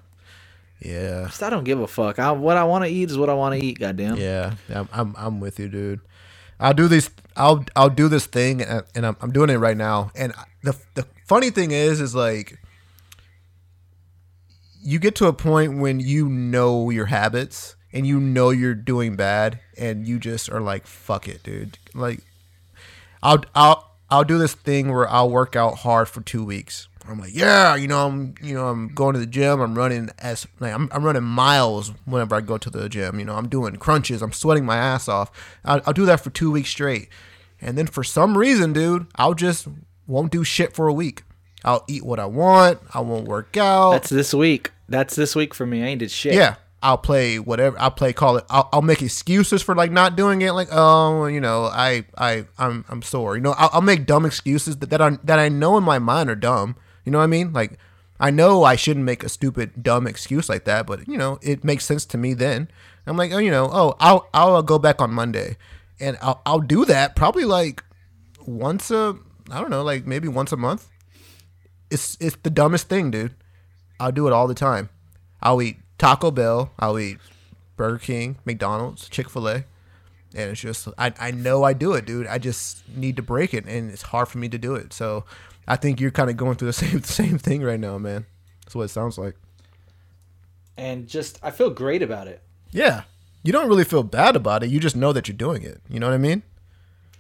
[0.81, 2.19] yeah, I don't give a fuck.
[2.19, 3.79] I, what I want to eat is what I want to eat.
[3.79, 4.17] Goddamn.
[4.17, 4.55] yeah.
[4.75, 6.01] I'm, I'm I'm with you, dude.
[6.59, 7.11] I'll do this.
[7.37, 10.11] I'll I'll do this thing, and and I'm, I'm doing it right now.
[10.15, 10.33] And
[10.63, 12.59] the the funny thing is, is like
[14.83, 19.17] you get to a point when you know your habits and you know you're doing
[19.17, 22.21] bad, and you just are like, "Fuck it, dude." Like,
[23.23, 26.89] I'll I'll I'll do this thing where I'll work out hard for two weeks.
[27.09, 29.61] I'm like, yeah, you know, I'm you know, I'm going to the gym.
[29.61, 33.19] I'm running as like I'm, I'm running miles whenever I go to the gym.
[33.19, 34.23] You know, I'm doing crunches.
[34.23, 35.31] I'm sweating my ass off.
[35.65, 37.09] I'll, I'll do that for two weeks straight,
[37.61, 39.69] and then for some reason, dude, I'll just
[40.07, 41.23] won't do shit for a week.
[41.65, 42.81] I'll eat what I want.
[42.95, 43.93] I won't work out.
[43.93, 44.73] That's this week.
[44.89, 45.83] That's this week for me.
[45.83, 46.35] I ain't did shit.
[46.35, 50.15] Yeah, I'll play whatever I'll play call it I'll, I'll make excuses for like not
[50.15, 53.81] doing it like oh you know I I I'm I'm sore you know I'll, I'll
[53.81, 57.11] make dumb excuses that that I that I know in my mind are dumb you
[57.11, 57.79] know what I mean like
[58.21, 61.65] I know I shouldn't make a stupid dumb excuse like that but you know it
[61.65, 62.69] makes sense to me then
[63.07, 65.57] I'm like oh you know oh I'll I'll go back on Monday
[65.99, 67.83] and I'll I'll do that probably like
[68.47, 69.17] once a
[69.51, 70.89] I don't know like maybe once a month
[71.91, 73.35] it's it's the dumbest thing dude
[74.01, 74.89] I'll do it all the time
[75.43, 76.73] I'll eat Taco Bell.
[76.79, 77.19] I'll eat
[77.77, 79.55] Burger King, McDonald's, Chick Fil A,
[80.35, 82.27] and it's just I I know I do it, dude.
[82.27, 84.93] I just need to break it, and it's hard for me to do it.
[84.93, 85.25] So
[85.67, 88.27] I think you're kind of going through the same same thing right now, man.
[88.65, 89.37] That's what it sounds like.
[90.77, 92.43] And just I feel great about it.
[92.71, 93.03] Yeah,
[93.43, 94.71] you don't really feel bad about it.
[94.71, 95.81] You just know that you're doing it.
[95.89, 96.43] You know what I mean?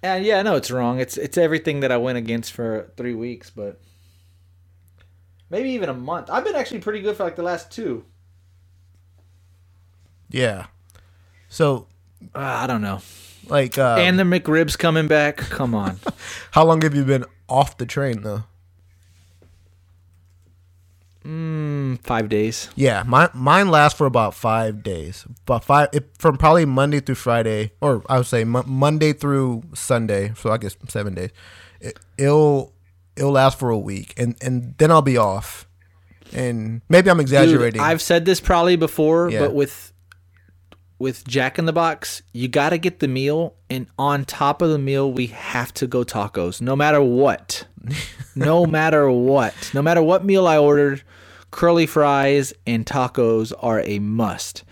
[0.02, 1.00] And yeah, I know it's wrong.
[1.00, 3.80] It's it's everything that I went against for three weeks, but
[5.50, 6.30] maybe even a month.
[6.30, 8.04] I've been actually pretty good for like the last two.
[10.30, 10.66] Yeah.
[11.48, 11.86] So
[12.34, 13.00] Uh, I don't know.
[13.48, 15.36] like, uh, and the McRibs coming back.
[15.36, 15.98] Come on.
[16.52, 18.44] how long have you been off the train though?
[21.26, 22.68] Mm, five days.
[22.76, 27.16] Yeah, mine mine lasts for about five days, but five it, from probably Monday through
[27.16, 30.32] Friday, or I would say Mo- Monday through Sunday.
[30.36, 31.30] So I guess seven days.
[31.80, 32.72] It, it'll
[33.16, 35.66] it'll last for a week, and and then I'll be off.
[36.32, 37.80] And maybe I'm Dude, exaggerating.
[37.80, 39.40] I've said this probably before, Yeah.
[39.40, 39.85] but with
[40.98, 44.70] with Jack in the Box, you got to get the meal, and on top of
[44.70, 47.66] the meal, we have to go tacos, no matter what.
[48.34, 49.54] no matter what.
[49.74, 51.02] No matter what meal I ordered,
[51.50, 54.64] curly fries and tacos are a must.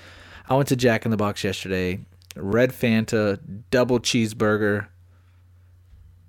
[0.48, 2.00] I went to Jack in the Box yesterday.
[2.36, 3.38] Red Fanta,
[3.70, 4.88] double cheeseburger,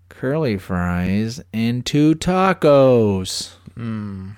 [0.10, 3.54] curly fries, and two tacos.
[3.76, 4.32] Hmm.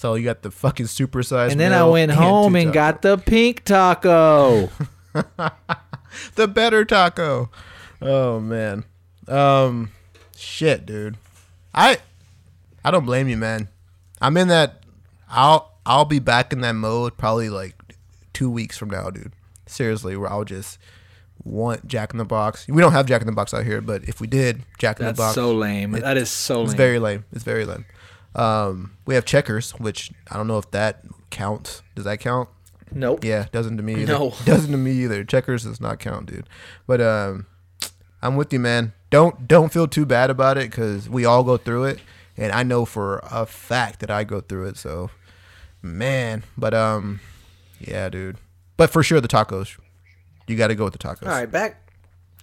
[0.00, 1.50] So you got the fucking supersized.
[1.50, 4.70] And then I went home and got the pink taco.
[6.34, 7.50] the better taco.
[8.00, 8.84] Oh man.
[9.28, 9.90] Um
[10.34, 11.18] shit, dude.
[11.74, 11.98] I
[12.82, 13.68] I don't blame you, man.
[14.22, 14.84] I'm in that
[15.28, 17.74] I'll I'll be back in that mode probably like
[18.32, 19.32] 2 weeks from now, dude.
[19.66, 20.78] Seriously, where I'll just
[21.44, 22.66] want Jack in the Box.
[22.68, 25.04] We don't have Jack in the Box out here, but if we did, Jack in
[25.06, 25.34] That's the Box.
[25.34, 25.94] so lame.
[25.94, 26.76] It- that is so It's lame.
[26.78, 27.24] very lame.
[27.32, 27.84] It's very lame.
[28.34, 31.82] Um, we have checkers, which I don't know if that counts.
[31.94, 32.48] Does that count?
[32.92, 33.24] nope.
[33.24, 34.12] Yeah, doesn't to me either.
[34.12, 34.34] No.
[34.44, 35.22] Doesn't to me either.
[35.24, 36.48] Checkers does not count, dude.
[36.86, 37.46] But um
[38.22, 38.92] I'm with you, man.
[39.10, 42.00] Don't don't feel too bad about it cuz we all go through it
[42.36, 44.76] and I know for a fact that I go through it.
[44.76, 45.10] So
[45.82, 47.20] man, but um
[47.78, 48.36] yeah, dude.
[48.76, 49.78] But for sure the tacos.
[50.46, 51.22] You got to go with the tacos.
[51.22, 51.92] All right, back.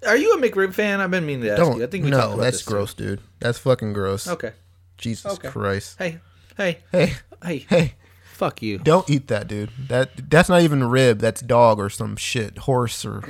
[0.07, 1.01] Are you a McRib fan?
[1.01, 1.83] I've been meaning to ask Don't you.
[1.83, 2.71] I think we No, that's this, too.
[2.71, 3.19] gross, dude.
[3.39, 4.27] That's fucking gross.
[4.27, 4.53] Okay.
[4.97, 5.49] Jesus Okay.
[5.49, 5.95] Christ.
[5.99, 6.19] Hey,
[6.57, 7.93] hey, Hey, hey, hey.
[8.33, 8.77] Fuck you.
[8.77, 9.71] Don't eat that, dude.
[9.87, 11.17] That that's not even rib.
[11.19, 13.23] That's dog or some shit, horse or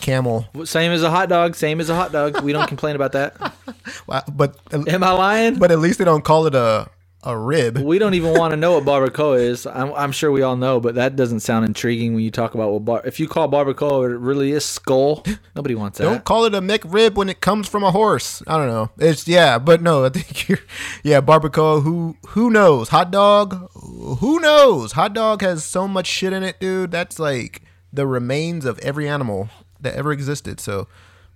[0.00, 0.46] camel.
[0.64, 1.56] Same as a hot dog.
[1.56, 2.40] Same as a hot dog.
[2.42, 3.34] We don't complain about that.
[4.06, 5.58] Wow, But Am I lying?
[5.58, 6.88] but at least they don't call it a
[7.24, 7.78] a rib.
[7.78, 9.66] we don't even want to know what barbacoa is.
[9.66, 12.70] I'm, I'm sure we all know, but that doesn't sound intriguing when you talk about
[12.72, 13.02] what bar.
[13.04, 15.24] If you call barbacoa, it really is skull.
[15.56, 16.04] Nobody wants that.
[16.04, 18.42] Don't call it a McRib when it comes from a horse.
[18.46, 18.90] I don't know.
[18.98, 20.58] It's yeah, but no, I think you're
[21.02, 22.88] yeah, barbacoa, who who knows?
[22.88, 23.70] Hot dog?
[23.74, 24.92] Who knows?
[24.92, 26.90] Hot dog has so much shit in it, dude.
[26.90, 29.48] That's like the remains of every animal
[29.80, 30.60] that ever existed.
[30.60, 30.88] So,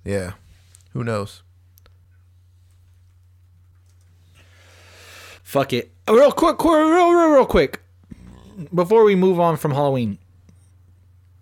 [0.04, 0.32] yeah.
[0.92, 1.42] Who knows?
[5.56, 5.90] Fuck it.
[6.06, 7.80] Real quick, real, real, real quick.
[8.74, 10.18] Before we move on from Halloween,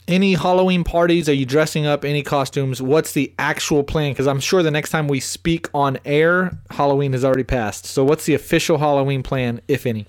[0.07, 1.29] any Halloween parties?
[1.29, 2.05] Are you dressing up?
[2.05, 2.81] Any costumes?
[2.81, 4.12] What's the actual plan?
[4.12, 7.87] Because I'm sure the next time we speak on air, Halloween has already passed.
[7.87, 10.07] So, what's the official Halloween plan, if any?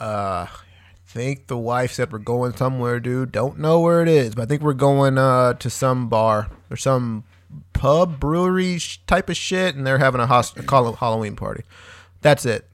[0.00, 0.48] Uh, I
[1.06, 3.30] think the wife said we're going somewhere, dude.
[3.30, 6.76] Don't know where it is, but I think we're going uh, to some bar or
[6.76, 7.22] some
[7.72, 11.62] pub brewery type of shit, and they're having a, host- a Halloween party.
[12.24, 12.66] That's it.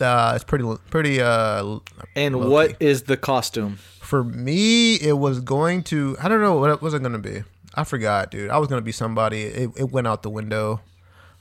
[0.00, 1.20] Uh, it's pretty pretty.
[1.20, 1.80] Uh,
[2.16, 2.48] And low-key.
[2.50, 3.76] what is the costume?
[4.00, 4.94] for me?
[4.96, 6.16] It was going to.
[6.22, 6.94] I don't know what it was.
[6.94, 7.42] It going to be.
[7.74, 8.50] I forgot, dude.
[8.50, 9.42] I was going to be somebody.
[9.42, 10.80] It, it went out the window.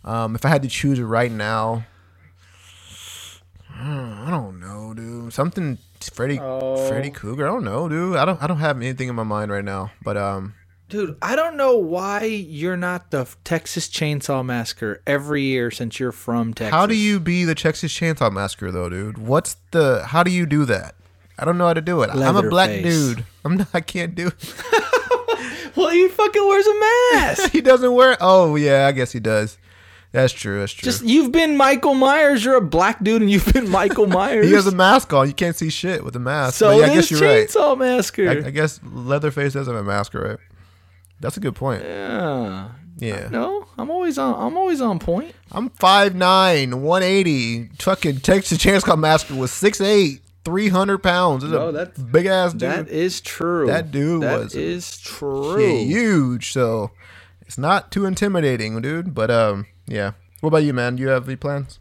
[0.04, 1.86] Um, if I had to choose it right now,
[3.70, 5.34] I don't know, dude.
[5.34, 7.48] Something Freddy Freddy Krueger.
[7.48, 8.16] I don't know, dude.
[8.16, 9.92] I don't I don't have anything in my mind right now.
[10.04, 10.56] But um
[10.92, 16.12] Dude, I don't know why you're not the Texas Chainsaw Massacre every year since you're
[16.12, 16.72] from Texas.
[16.76, 19.18] how do you be the Texas Chainsaw Massacre though, dude?
[19.18, 20.96] What's the how do you do that?
[21.40, 22.10] I don't know how to do it.
[22.10, 23.16] I'm a black Leatherface.
[23.16, 23.26] dude.
[23.46, 24.54] I'm not, I can't do it.
[25.76, 27.52] Well, he fucking wears a mask.
[27.54, 29.58] he doesn't wear Oh yeah, I guess he does.
[30.12, 30.60] That's true.
[30.60, 30.86] That's true.
[30.86, 32.44] Just you've been Michael Myers.
[32.44, 34.46] You're a black dude, and you've been Michael Myers.
[34.48, 35.28] he has a mask on.
[35.28, 36.58] You can't see shit with a mask.
[36.58, 37.48] so But yeah, I guess you're right.
[37.48, 38.30] Chainsaw Massacre.
[38.30, 40.38] I, I guess Leatherface doesn't have a mask, right?
[41.22, 41.84] That's a good point.
[41.84, 42.70] yeah.
[42.98, 43.30] Yeah.
[43.32, 44.36] No, I'm always on.
[44.36, 45.34] I'm always on point.
[45.52, 47.70] I'm 5'9", 180.
[47.80, 51.44] Fucking Texas Chainsaw Massacre was 6'8", 300 pounds.
[51.44, 52.62] Bro, a that's- big ass dude.
[52.70, 53.66] That is true.
[53.68, 55.58] That dude That was is true.
[55.86, 56.52] Huge.
[56.52, 56.92] So
[57.42, 59.16] it's not too intimidating, dude.
[59.16, 60.12] But um, yeah.
[60.42, 60.98] What about you, man?
[60.98, 61.80] Do you have any plans?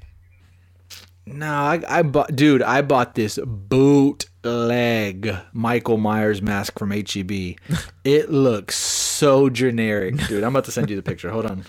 [1.27, 2.63] No, I, I bought, dude.
[2.63, 7.31] I bought this bootleg Michael Myers mask from HEB.
[8.05, 8.77] it looks
[9.21, 10.43] so generic, dude.
[10.43, 11.31] I'm about to send you the picture.
[11.31, 11.65] Hold on.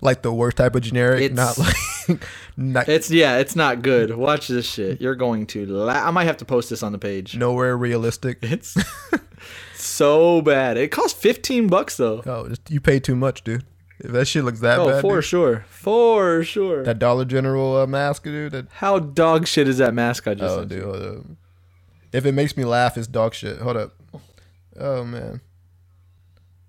[0.00, 2.20] Like the worst type of generic, It's- not like
[2.56, 4.14] not It's yeah, it's not good.
[4.14, 5.00] Watch this shit.
[5.00, 5.64] You're going to.
[5.66, 7.36] La- I might have to post this on the page.
[7.36, 8.38] nowhere realistic.
[8.42, 8.76] It's
[9.74, 10.76] so bad.
[10.76, 12.22] It costs 15 bucks though.
[12.26, 13.64] Oh, you pay too much, dude.
[13.98, 14.82] If that shit looks that bad.
[14.82, 15.24] Oh, bad, for dude.
[15.24, 16.84] sure, for sure.
[16.84, 18.52] that Dollar General uh, mask, dude.
[18.52, 20.78] That, How dog shit is that mask I just oh, dude.
[20.78, 20.84] you?
[20.84, 21.24] hold up.
[22.12, 23.58] If it makes me laugh, it's dog shit.
[23.58, 23.94] Hold up.
[24.78, 25.40] Oh man.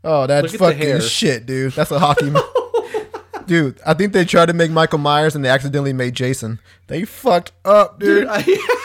[0.09, 1.73] Oh, that's Look at the fucking shit, dude.
[1.73, 2.31] That's a hockey.
[3.45, 6.59] dude, I think they tried to make Michael Myers and they accidentally made Jason.
[6.87, 8.21] They fucked up, dude.
[8.21, 8.43] Dude, I-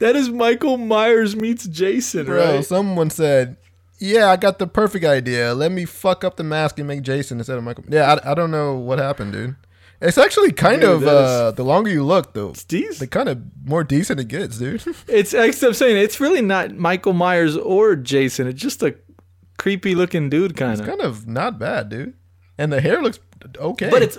[0.00, 2.64] that is Michael Myers meets Jason, Bro, right?
[2.64, 3.56] someone said,
[3.98, 5.54] "Yeah, I got the perfect idea.
[5.54, 8.34] Let me fuck up the mask and make Jason instead of Michael." Yeah, I, I
[8.34, 9.54] don't know what happened, dude.
[10.02, 12.98] It's actually kind Dude, of uh, the longer you look, though, it's decent.
[12.98, 14.82] the kind of more decent it gets, dude.
[15.08, 18.46] It's I'm saying it's really not Michael Myers or Jason.
[18.48, 18.96] It's just a
[19.58, 20.86] creepy looking dude, kind of.
[20.86, 22.14] kind of not bad, dude.
[22.58, 23.20] And the hair looks
[23.56, 24.18] okay, But it's,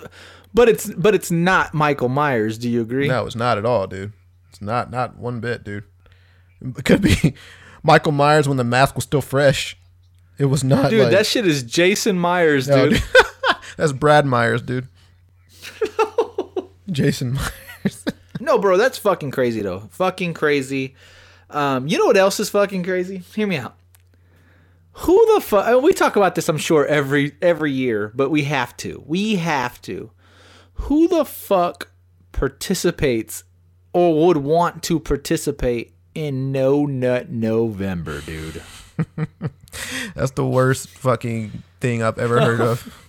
[0.53, 2.57] but it's, but it's not Michael Myers.
[2.57, 3.07] Do you agree?
[3.09, 4.13] no, it's not at all, dude.
[4.49, 5.83] It's not not one bit, dude.
[6.61, 7.33] It could be
[7.83, 9.75] Michael Myers when the mask was still fresh.
[10.37, 11.01] It was not, dude.
[11.01, 12.99] like, that shit is Jason Myers, No, dude.
[13.01, 13.03] dude.
[13.77, 14.87] That's Brad Myers, dude.
[16.91, 18.05] Jason Myers.
[18.39, 19.81] no, bro, that's fucking crazy though.
[19.91, 20.95] Fucking crazy.
[21.49, 23.17] Um, you know what else is fucking crazy?
[23.17, 23.75] Hear me out.
[24.97, 25.81] Who the fuck?
[25.81, 29.03] We talk about this, I'm sure, every every year, but we have to.
[29.05, 30.11] We have to.
[30.73, 31.89] Who the fuck
[32.31, 33.43] participates
[33.91, 38.61] or would want to participate in No Nut November, dude?
[40.15, 42.99] That's the worst fucking thing I've ever heard of.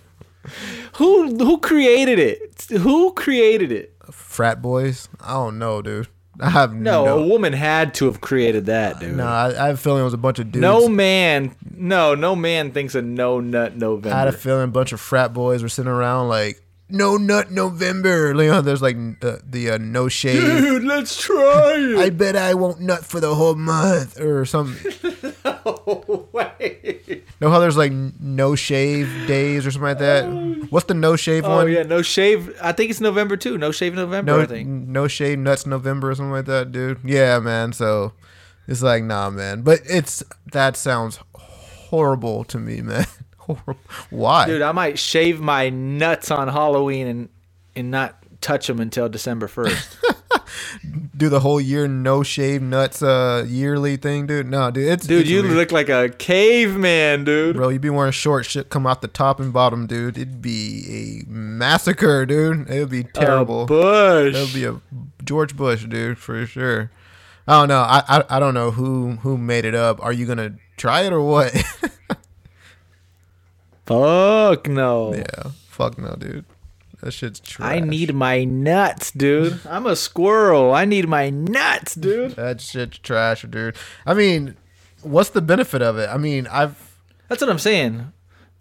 [0.97, 2.65] Who who created it?
[2.79, 3.93] Who created it?
[4.11, 5.09] Frat boys?
[5.19, 6.07] I don't know, dude.
[6.39, 7.19] I have No, no.
[7.19, 9.15] a woman had to have created that, dude.
[9.15, 10.61] No, I, I have a feeling it was a bunch of dudes.
[10.61, 14.13] No man, no, no man thinks a no nut November.
[14.13, 17.51] I had a feeling a bunch of frat boys were sitting around like, no nut
[17.51, 18.33] November.
[18.43, 20.41] You know, there's like the, the uh, no shade.
[20.41, 21.97] Dude, let's try it.
[21.99, 24.93] I bet I won't nut for the whole month or something.
[26.33, 26.94] Wait.
[27.45, 30.25] Know how there's like no shave days or something like that?
[30.69, 31.71] What's the no shave Oh one?
[31.71, 32.55] yeah, no shave.
[32.61, 33.57] I think it's November too.
[33.57, 34.31] No shave November.
[34.33, 34.67] No, I think.
[34.67, 36.99] no shave nuts November or something like that, dude.
[37.03, 37.73] Yeah, man.
[37.73, 38.13] So
[38.67, 39.61] it's like, nah, man.
[39.61, 43.05] But it's that sounds horrible to me, man.
[43.37, 43.77] Horrible.
[44.09, 44.47] Why?
[44.47, 47.29] Dude, I might shave my nuts on Halloween and
[47.75, 49.97] and not touch them until December first.
[51.15, 54.47] Do the whole year no shave nuts uh yearly thing, dude?
[54.49, 54.87] No, dude.
[54.87, 55.55] It's dude, it's you weird.
[55.55, 57.55] look like a caveman, dude.
[57.55, 60.17] Bro, you'd be wearing short shit come out the top and bottom, dude.
[60.17, 62.69] It'd be a massacre, dude.
[62.69, 63.63] It would be terrible.
[63.63, 64.35] A bush.
[64.35, 64.81] It would be a
[65.23, 66.91] George Bush, dude, for sure.
[67.47, 67.81] I don't know.
[67.81, 70.03] I, I I don't know who who made it up.
[70.03, 71.51] Are you gonna try it or what?
[73.85, 75.13] Fuck no.
[75.13, 75.51] yeah.
[75.69, 76.45] Fuck no, dude.
[77.05, 77.71] That shit's trash.
[77.71, 79.59] I need my nuts, dude.
[79.69, 80.73] I'm a squirrel.
[80.73, 82.31] I need my nuts, dude.
[82.31, 83.75] that shit's trash, dude.
[84.07, 84.55] I mean,
[85.03, 86.09] what's the benefit of it?
[86.09, 86.97] I mean, I've
[87.27, 88.11] That's what I'm saying.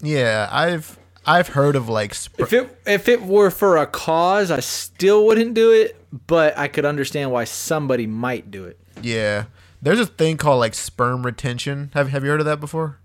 [0.03, 4.51] yeah, I've I've heard of like sp- If it if it were for a cause,
[4.51, 8.79] I still wouldn't do it, but I could understand why somebody might do it.
[9.01, 9.45] yeah.
[9.81, 11.93] There's a thing called like sperm retention.
[11.95, 12.99] Have Have you heard of that before?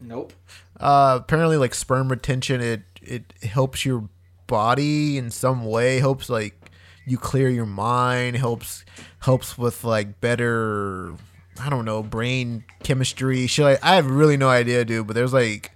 [0.00, 0.32] Nope.
[0.80, 4.08] Uh, apparently, like sperm retention, it it helps your
[4.46, 5.98] body in some way.
[5.98, 6.70] Helps like
[7.06, 8.36] you clear your mind.
[8.36, 8.84] Helps
[9.20, 11.14] helps with like better.
[11.60, 13.46] I don't know brain chemistry.
[13.46, 15.06] Shit, like, I have really no idea, dude.
[15.06, 15.70] But there's like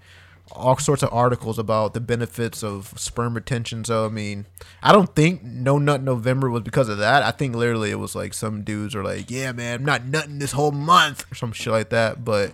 [0.52, 3.84] all sorts of articles about the benefits of sperm retention.
[3.84, 4.46] So I mean,
[4.82, 7.22] I don't think No Nut November was because of that.
[7.22, 10.38] I think literally it was like some dudes are like, yeah, man, I'm not nutting
[10.38, 12.24] this whole month or some shit like that.
[12.24, 12.52] But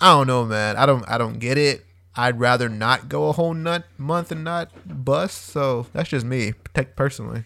[0.00, 0.76] I don't know, man.
[0.76, 1.84] I don't I don't get it.
[2.16, 4.70] I'd rather not go a whole nut month and not
[5.04, 5.46] bust.
[5.46, 7.44] So that's just me, take personally.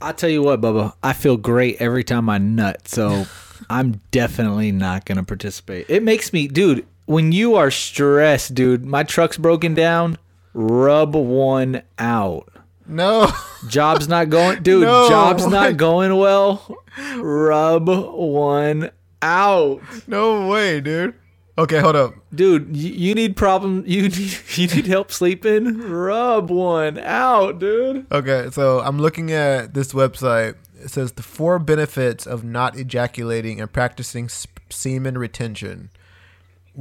[0.00, 0.94] I'll tell you what, Bubba.
[1.02, 3.26] I feel great every time I nut, so
[3.70, 5.86] I'm definitely not gonna participate.
[5.88, 6.86] It makes me, dude.
[7.06, 10.18] when you are stressed, dude, my truck's broken down.
[10.54, 12.48] Rub one out.
[12.86, 13.30] No.
[13.68, 14.82] Job's not going, dude.
[14.82, 15.52] No, job's what?
[15.52, 16.78] not going well.
[17.16, 18.90] Rub one
[19.22, 21.14] out, No way, dude.
[21.58, 22.14] Okay, hold up.
[22.34, 22.74] dude.
[22.74, 23.84] You, you need problem.
[23.86, 25.78] You need you need help sleeping.
[25.78, 28.06] Rub one out, dude.
[28.10, 30.54] Okay, so I'm looking at this website.
[30.82, 35.90] It says the four benefits of not ejaculating and practicing sp- semen retention.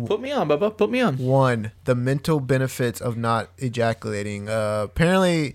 [0.05, 0.75] Put me on, Bubba.
[0.77, 1.17] Put me on.
[1.17, 4.47] One, the mental benefits of not ejaculating.
[4.47, 5.53] Uh, apparently,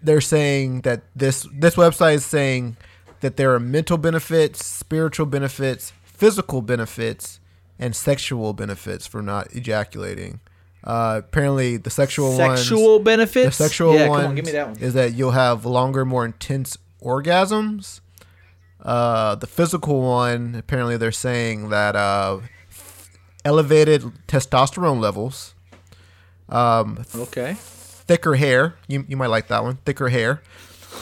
[0.00, 2.76] they're saying that this this website is saying
[3.20, 7.40] that there are mental benefits, spiritual benefits, physical benefits,
[7.78, 10.40] and sexual benefits for not ejaculating.
[10.82, 13.56] Uh, apparently, the sexual ones, Sexual benefits.
[13.58, 14.78] the sexual yeah, ones come on, give me that one.
[14.78, 18.00] is that you'll have longer, more intense orgasms.
[18.82, 22.40] Uh, the physical one, apparently, they're saying that uh,
[23.46, 25.54] elevated testosterone levels,
[26.50, 27.56] um, Okay.
[27.58, 28.74] thicker hair.
[28.86, 29.76] You, you might like that one.
[29.84, 30.42] Thicker hair.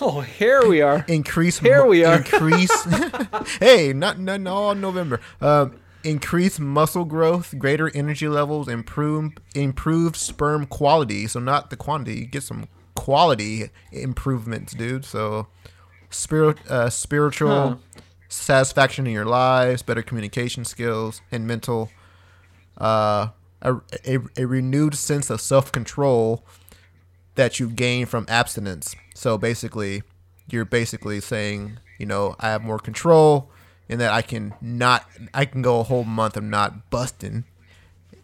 [0.00, 1.04] Oh, here we are.
[1.06, 1.58] Increase.
[1.58, 2.16] Here we are.
[2.16, 2.72] Increase.
[3.60, 5.20] hey, not not no November.
[5.38, 11.26] Um, increase muscle growth, greater energy levels, improve improved sperm quality.
[11.26, 12.20] So not the quantity.
[12.20, 15.04] You get some quality improvements, dude.
[15.04, 15.46] So
[16.10, 17.76] spirit, uh, spiritual Huh.
[18.28, 21.90] satisfaction in your lives, better communication skills, and mental.
[22.78, 23.28] Uh,
[23.60, 23.76] a,
[24.06, 26.44] a, a renewed sense of self control
[27.36, 28.94] that you gain from abstinence.
[29.14, 30.02] So basically,
[30.50, 33.50] you're basically saying, you know, I have more control
[33.92, 37.44] and that I can not, I can go a whole month of not busting,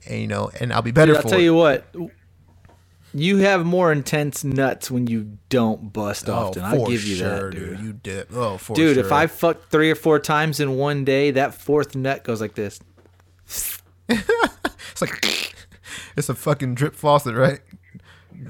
[0.09, 1.45] and you know, and I'll be better Dude, I'll tell it.
[1.45, 1.85] you what.
[3.15, 6.63] You have more intense nuts when you don't bust oh, often.
[6.63, 7.81] I'll Oh, give you sure, that, dude.
[7.81, 8.27] You did.
[8.35, 9.05] Oh, for Dude, sure.
[9.07, 12.55] if I fuck three or four times in one day, that fourth nut goes like
[12.55, 12.81] this.
[14.09, 15.55] it's like,
[16.19, 17.61] it's a fucking drip faucet, right?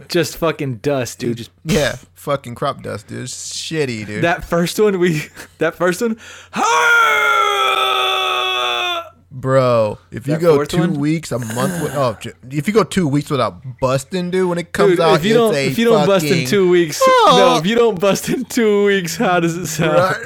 [0.08, 1.38] Just fucking dust, dude.
[1.38, 3.24] Just Yeah, fucking crop dust, dude.
[3.24, 4.24] It's shitty, dude.
[4.24, 5.22] that first one we
[5.58, 6.16] that first one.
[9.30, 10.94] Bro, if you That go two one?
[10.98, 12.16] weeks, a month, with, oh,
[12.50, 15.30] if you go two weeks without busting, dude, when it comes Dude, out, if you
[15.32, 17.36] it's don't if you don't bust in two weeks, Oh.
[17.54, 19.98] no, if you don't bust in two weeks, how does it sound?
[19.98, 20.16] Right.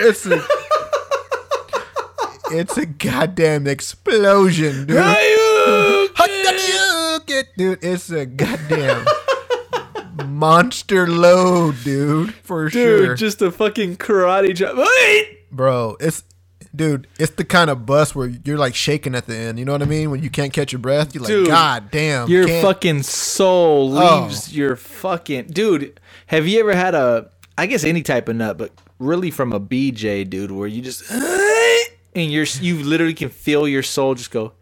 [0.00, 0.40] It's a,
[2.52, 4.96] it's a goddamn explosion, dude.
[7.56, 9.04] Dude, it's a goddamn
[10.26, 13.06] monster load, dude, for Dude, sure.
[13.08, 14.48] Dude, just a fucking karate.
[14.76, 15.50] Wait!
[15.50, 16.24] Bro, it's
[16.74, 19.58] dude, it's the kind of bus where you're like shaking at the end.
[19.58, 20.10] You know what I mean?
[20.10, 23.96] When you can't catch your breath, you're like, Dude, God damn, Your can't- fucking soul
[23.96, 24.22] Oh.
[24.26, 25.98] leaves your fucking dude.
[26.26, 29.58] Have you ever had a I guess any type of nut, but really from a
[29.60, 31.10] BJ, dude, where you just
[32.14, 34.52] and you're you literally can feel your soul just go.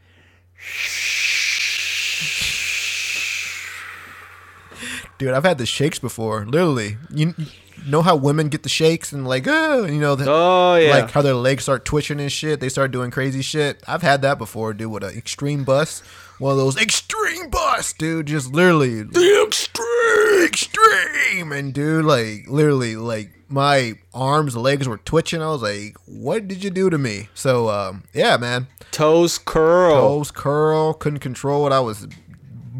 [5.18, 5.32] Dude.
[5.34, 6.44] I've had the shakes before.
[6.46, 7.46] Literally, you, you
[7.90, 11.10] know how women get the shakes and like, oh, you know, the, Oh yeah, like
[11.10, 12.60] how their legs start twitching and shit.
[12.60, 13.82] They start doing crazy shit.
[13.86, 14.90] I've had that before, dude.
[14.90, 16.00] With an extreme bus,
[16.38, 18.26] one of those extreme bus, dude.
[18.26, 25.42] Just literally the extreme, extreme, and dude, like literally, like my arms, legs were twitching.
[25.42, 27.28] I was like, what did you do to me?
[27.34, 30.00] So, um, yeah, man, toes curl.
[30.00, 32.06] toes curl, couldn't control what I was.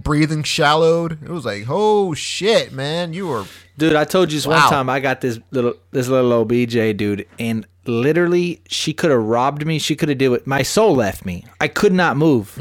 [0.06, 1.20] Breathing shallowed.
[1.22, 3.44] It was like, oh shit, man, you were
[3.76, 4.60] Dude, I told you this Wow.
[4.62, 9.10] one time I got this little this little old BJ dude and literally she could
[9.10, 9.78] have robbed me.
[9.80, 10.46] She could have did it.
[10.46, 11.44] My soul left me.
[11.60, 12.56] I could not move.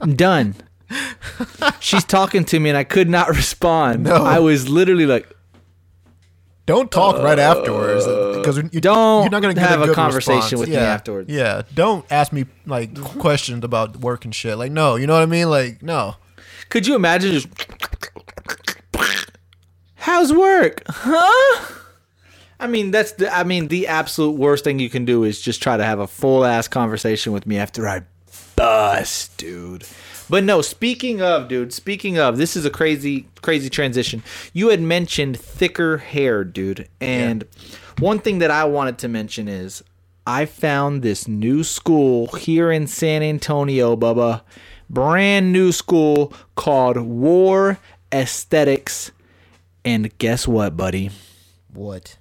[0.00, 0.54] I'm done.
[1.80, 4.04] She's talking to me and I could not respond.
[4.04, 4.14] No.
[4.14, 5.28] I was literally like,
[6.66, 10.60] Don't talk right afterwards because you, Don't You're not gonna have a good conversation response.
[10.60, 11.30] with me afterwards.
[11.32, 14.56] Yeah, don't ask me like questions about work and shit.
[14.56, 15.50] Like, no, you know what I mean?
[15.50, 16.14] Like, no.
[16.74, 17.46] Could you imagine just
[19.94, 20.82] How's work?
[20.88, 21.66] Huh?
[22.58, 25.62] I mean, that's the I mean, the absolute worst thing you can do is just
[25.62, 28.02] try to have a full ass conversation with me after I
[28.56, 29.84] bust, dude.
[30.28, 34.24] But no, speaking of, dude, speaking of, this is a crazy, crazy transition.
[34.52, 36.88] You had mentioned thicker hair, dude.
[37.00, 37.44] And
[38.00, 39.84] one thing that I wanted to mention is
[40.26, 44.40] I found this new school here in San Antonio, Bubba.
[44.94, 47.78] Brand new school called War
[48.12, 49.10] Aesthetics.
[49.84, 51.10] And guess what, buddy?
[51.72, 52.16] What?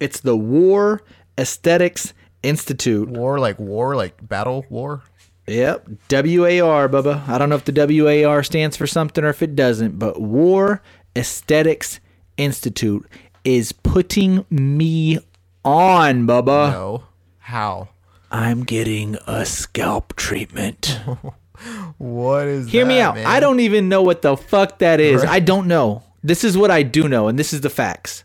[0.00, 1.02] It's the War
[1.38, 3.08] Aesthetics Institute.
[3.08, 5.02] War like war, like battle war?
[5.46, 7.28] Yep, WAR, Bubba.
[7.28, 10.82] I don't know if the WAR stands for something or if it doesn't, but War
[11.14, 12.00] Aesthetics
[12.38, 13.06] Institute
[13.44, 15.18] is putting me
[15.62, 16.72] on, Bubba.
[16.72, 17.04] No.
[17.38, 17.90] How?
[18.34, 21.00] I'm getting a scalp treatment.
[21.98, 22.66] What is?
[22.66, 22.72] That?
[22.72, 23.14] Hear me out.
[23.14, 23.24] man?
[23.24, 25.22] I don't even know what the fuck that is.
[25.22, 25.30] Right.
[25.30, 26.02] I don't know.
[26.22, 28.24] This is what I do know, and this is the facts.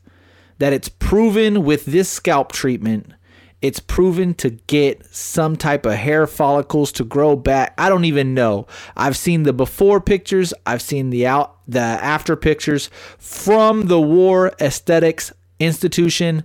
[0.57, 3.13] That it's proven with this scalp treatment,
[3.61, 7.75] it's proven to get some type of hair follicles to grow back.
[7.77, 8.65] I don't even know.
[8.97, 12.89] I've seen the before pictures, I've seen the out the after pictures
[13.19, 16.43] from the War Aesthetics Institution,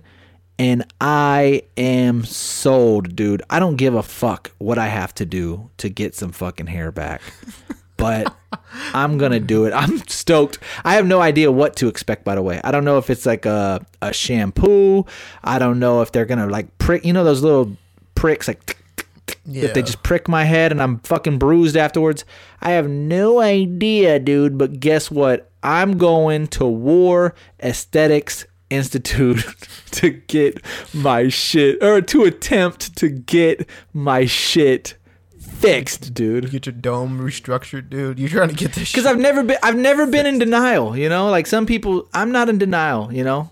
[0.57, 3.43] and I am sold, dude.
[3.49, 6.91] I don't give a fuck what I have to do to get some fucking hair
[6.91, 7.21] back.
[7.97, 8.35] But
[8.93, 9.71] I'm gonna do it.
[9.71, 10.59] I'm stoked.
[10.83, 12.25] I have no idea what to expect.
[12.25, 15.05] By the way, I don't know if it's like a a shampoo.
[15.43, 17.05] I don't know if they're gonna like prick.
[17.05, 17.77] You know those little
[18.13, 21.77] pricks like tick, tick, tick, that they just prick my head and I'm fucking bruised
[21.77, 22.25] afterwards.
[22.61, 24.57] I have no idea, dude.
[24.57, 25.49] But guess what?
[25.63, 27.33] I'm going to War
[27.63, 29.45] Aesthetics Institute
[29.91, 30.63] to get
[30.93, 34.95] my shit or to attempt to get my shit
[35.39, 36.51] fixed, dude.
[36.51, 38.19] Get your dome restructured, dude.
[38.19, 38.91] You're trying to get this.
[38.91, 40.97] Because I've never been, I've never been in denial.
[40.97, 43.11] You know, like some people, I'm not in denial.
[43.13, 43.51] You know,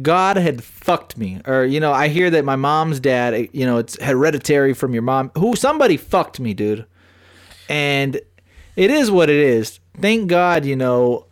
[0.00, 3.78] God had fucked me, or you know, I hear that my mom's dad, you know,
[3.78, 5.30] it's hereditary from your mom.
[5.36, 6.86] Who somebody fucked me, dude,
[7.68, 8.20] and
[8.76, 9.80] it is what it is.
[10.00, 11.26] Thank God, you know,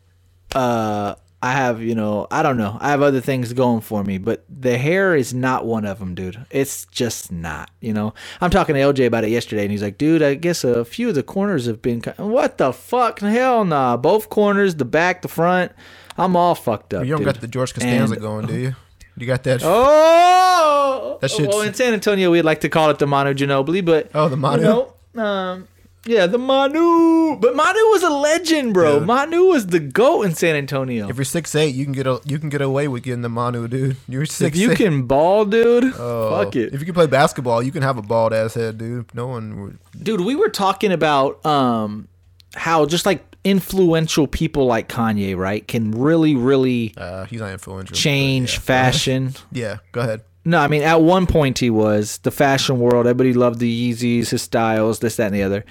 [0.54, 4.18] uh, I have, you know, I don't know, I have other things going for me,
[4.18, 6.44] but the hair is not one of them, dude.
[6.50, 8.12] It's just not, you know.
[8.40, 11.08] I'm talking to LJ about it yesterday, and he's like, dude, I guess a few
[11.10, 12.00] of the corners have been.
[12.00, 13.20] ki- What the fuck?
[13.20, 13.96] Hell nah.
[13.96, 15.70] Both corners, the back, the front,
[16.16, 17.04] I'm all fucked up.
[17.04, 17.34] you don't dude.
[17.34, 18.74] got the George Costanza And- going, do you?
[19.16, 19.62] You got that?
[19.64, 23.84] Oh, That shit's- well, in San Antonio, we'd like to call it the Manu Ginobili,
[23.84, 24.62] but Oh, the Manu?
[24.62, 24.68] You
[25.14, 25.68] know, um,
[26.06, 27.36] yeah, the Manu.
[27.36, 28.98] But Manu was a legend, bro.
[28.98, 29.06] Dude.
[29.06, 31.08] Manu was the goat in San Antonio.
[31.08, 33.28] If you're six eight, you can get a, you can get away with getting the
[33.28, 33.96] Manu, dude.
[34.08, 34.56] You're six.
[34.56, 37.82] If you can ball, dude, Oh, fuck it, If you can play basketball, you can
[37.82, 39.14] have a bald ass head, dude.
[39.14, 39.60] No one.
[39.62, 40.20] Would, dude.
[40.20, 42.08] We were talking about um
[42.54, 47.96] how just like influential people like Kanye, right, can really, really uh, he's not influential.
[47.96, 48.60] change yeah.
[48.60, 49.34] fashion.
[49.52, 50.22] Yeah, go ahead.
[50.48, 53.06] No, I mean at one point he was the fashion world.
[53.06, 55.62] Everybody loved the Yeezys, his styles, this, that, and the other.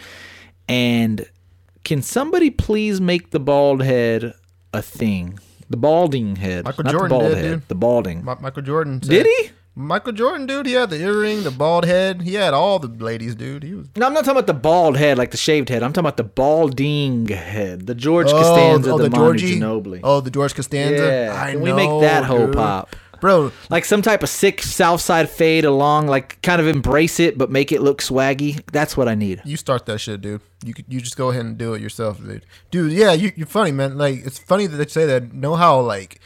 [0.70, 1.28] And
[1.84, 4.36] can somebody please make the bald head
[4.74, 5.40] a thing?
[5.68, 7.68] The balding head, Michael not Jordan the bald did, head, dude.
[7.70, 8.24] the balding.
[8.24, 9.00] Mi- Michael Jordan.
[9.00, 9.50] Did he?
[9.74, 10.68] Michael Jordan, dude.
[10.68, 12.22] He had the earring, the bald head.
[12.22, 13.64] He had all the ladies, dude.
[13.64, 13.88] He was.
[13.96, 15.82] No, I'm not talking about the bald head, like the shaved head.
[15.82, 19.60] I'm talking about the balding head, the George oh, Costanza, oh, the, the Georgie.
[19.60, 20.02] Ginobili.
[20.04, 21.04] Oh, the George Costanza.
[21.04, 22.56] Yeah, I can we make that whole dude.
[22.56, 22.96] pop?
[23.20, 23.52] Bro?
[23.70, 27.50] like some type of sick South Side fade along, like kind of embrace it, but
[27.50, 28.62] make it look swaggy.
[28.72, 29.42] That's what I need.
[29.46, 30.42] You start that shit, dude.
[30.66, 32.46] You you just go ahead and do it yourself, dude.
[32.72, 33.98] Dude, yeah, you, you're funny, man.
[33.98, 35.34] Like it's funny that they say that.
[35.34, 36.20] Know how like,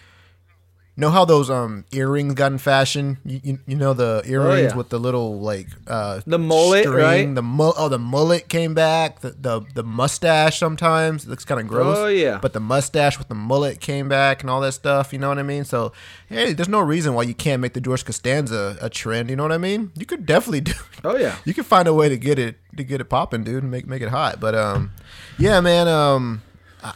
[1.02, 3.18] know how those um earrings got in fashion.
[3.26, 4.76] You you, you know the earrings Oh, yeah.
[4.78, 7.34] with the little like uh The mullet, right?
[7.36, 9.20] The mu- oh the mullet came back.
[9.20, 11.98] The the, the mustache sometimes it looks kind of gross.
[11.98, 12.40] Oh, yeah.
[12.42, 15.12] But the mustache with the mullet came back and all that stuff.
[15.12, 15.66] You know what I mean?
[15.66, 15.92] So
[16.30, 19.30] hey, there's no reason why you can't make the George Costanza a trend.
[19.30, 19.92] You know what I mean?
[19.98, 20.74] You could definitely do.
[21.04, 21.36] Oh yeah.
[21.46, 23.88] you can find a way to get it to get it popping, dude, and make
[23.88, 24.40] make it hot.
[24.40, 24.92] But um,
[25.38, 25.88] yeah, man.
[25.88, 26.42] Um,
[26.84, 26.94] I-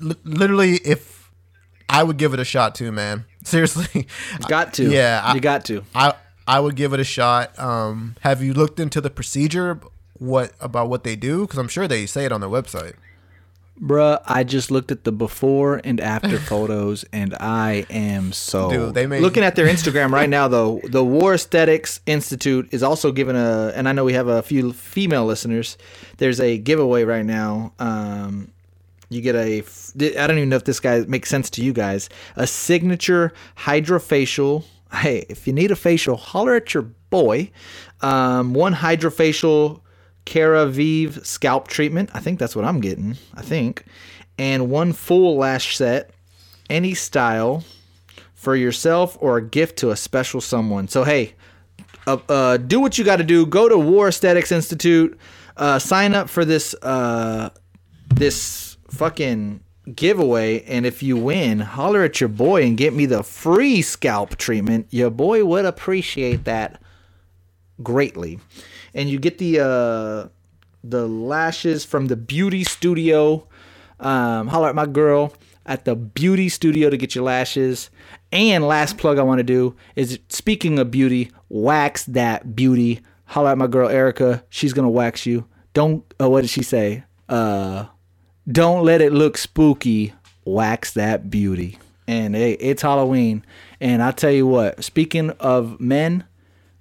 [0.00, 1.13] literally, if
[1.94, 3.24] I would give it a shot too, man.
[3.44, 4.06] Seriously,
[4.48, 4.88] Got to.
[4.90, 5.84] Yeah, I- you got to.
[5.94, 6.14] I
[6.46, 7.58] I would give it a shot.
[7.58, 9.80] Um, have you looked into the procedure?
[10.14, 11.42] What about what they do?
[11.42, 12.94] Because I'm sure they say it on their website.
[13.80, 18.70] Bruh, I just looked at the before and after photos, and I am so.
[18.70, 22.84] Dude, they made- Looking at their Instagram right now, though, the War Aesthetics Institute is
[22.84, 25.76] also giving a, and I know we have a few female listeners.
[26.18, 27.72] There's a giveaway right now.
[27.80, 28.52] Um,
[29.14, 29.62] you get a,
[30.18, 32.08] I don't even know if this guy makes sense to you guys.
[32.36, 34.64] A signature hydrofacial.
[34.92, 37.50] Hey, if you need a facial, holler at your boy.
[38.00, 39.80] Um, one hydrofacial
[40.26, 42.10] Keravive scalp treatment.
[42.14, 43.16] I think that's what I'm getting.
[43.34, 43.84] I think.
[44.38, 46.10] And one full lash set,
[46.68, 47.64] any style,
[48.44, 50.86] for yourself or a gift to a special someone.
[50.86, 51.34] So hey,
[52.06, 53.46] uh, uh, do what you got to do.
[53.46, 55.18] Go to War Aesthetics Institute.
[55.56, 57.50] Uh, sign up for this uh,
[58.14, 58.63] this
[58.94, 59.60] fucking
[59.94, 64.36] giveaway, and if you win, holler at your boy and get me the free scalp
[64.36, 64.86] treatment.
[64.90, 66.80] Your boy would appreciate that
[67.82, 68.38] greatly.
[68.94, 70.28] And you get the uh,
[70.82, 73.46] the lashes from the beauty studio.
[74.00, 75.34] Um, holler at my girl
[75.66, 77.90] at the beauty studio to get your lashes.
[78.32, 83.00] And last plug I want to do is speaking of beauty, wax that beauty.
[83.26, 84.44] Holler at my girl Erica.
[84.50, 85.46] She's gonna wax you.
[85.72, 86.04] Don't.
[86.20, 87.04] Oh, what did she say?
[87.28, 87.86] Uh,
[88.50, 90.12] don't let it look spooky.
[90.44, 91.78] Wax that beauty.
[92.06, 93.44] And hey, it's Halloween.
[93.80, 94.84] And I tell you what.
[94.84, 96.24] Speaking of men,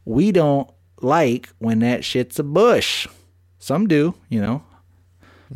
[0.05, 0.69] we don't
[1.01, 3.07] like when that shit's a bush.
[3.59, 4.63] Some do, you know.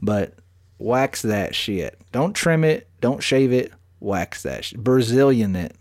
[0.01, 0.35] But
[0.77, 1.99] wax that shit.
[2.11, 2.87] Don't trim it.
[3.01, 3.73] Don't shave it.
[3.99, 4.83] Wax that shit.
[4.83, 5.75] Brazilian it.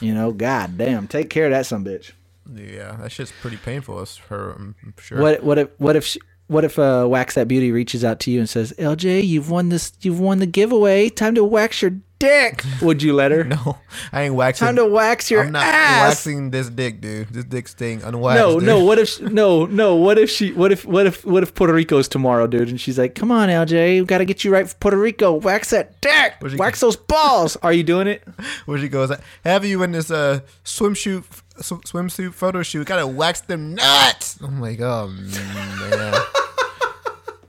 [0.00, 1.08] You know, god damn.
[1.08, 2.12] Take care of that some bitch.
[2.54, 4.00] Yeah, that shit's pretty painful.
[4.00, 5.20] It's her, I'm sure.
[5.20, 8.30] What what if what if she, what if uh, wax that beauty reaches out to
[8.30, 9.92] you and says, "LJ, you've won this.
[10.00, 11.08] You've won the giveaway.
[11.08, 13.44] Time to wax your dick." Would you let her?
[13.44, 13.78] No,
[14.12, 14.66] I ain't waxing.
[14.66, 16.08] Time to wax your I'm not ass.
[16.08, 17.28] waxing this dick, dude.
[17.28, 18.40] This dick's staying unwaxed.
[18.40, 18.66] No, dude.
[18.66, 18.84] no.
[18.84, 19.08] What if?
[19.18, 19.94] She, no, no.
[19.96, 20.52] What if she?
[20.52, 20.84] What if?
[20.84, 21.24] What if?
[21.24, 22.68] What if Puerto Rico's tomorrow, dude?
[22.68, 25.32] And she's like, "Come on, LJ, we got to get you right for Puerto Rico.
[25.34, 26.34] Wax that dick.
[26.40, 27.56] Where's she- Wax those balls.
[27.62, 28.26] Are you doing it?
[28.66, 29.12] Where she goes,
[29.44, 31.24] have you in this uh swimsuit
[31.60, 32.86] sw- swimsuit photo shoot?
[32.86, 34.38] Gotta wax them nuts.
[34.42, 36.22] I'm like, oh man.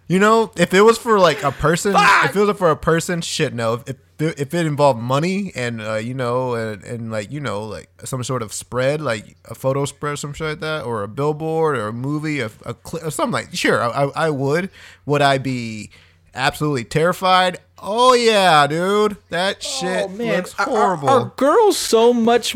[0.10, 3.22] You know, if it was for like a person, if it was for a person,
[3.22, 3.82] shit, no.
[3.86, 7.90] If if, it involved money and uh, you know, and, and like you know, like
[8.04, 11.08] some sort of spread, like a photo spread, or some shit like that, or a
[11.08, 13.56] billboard, or a movie, a, a clip, or something like.
[13.56, 14.72] Sure, I, I I would.
[15.06, 15.92] Would I be?
[16.34, 17.60] Absolutely terrified.
[17.78, 21.10] Oh yeah, dude, that shit looks Are- are- horrible.
[21.10, 22.56] Are, girls so much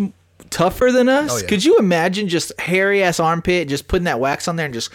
[0.50, 1.32] tougher than us?
[1.32, 1.48] Oh, yeah.
[1.48, 4.92] Could you imagine just hairy ass armpit, just putting that wax on there and just.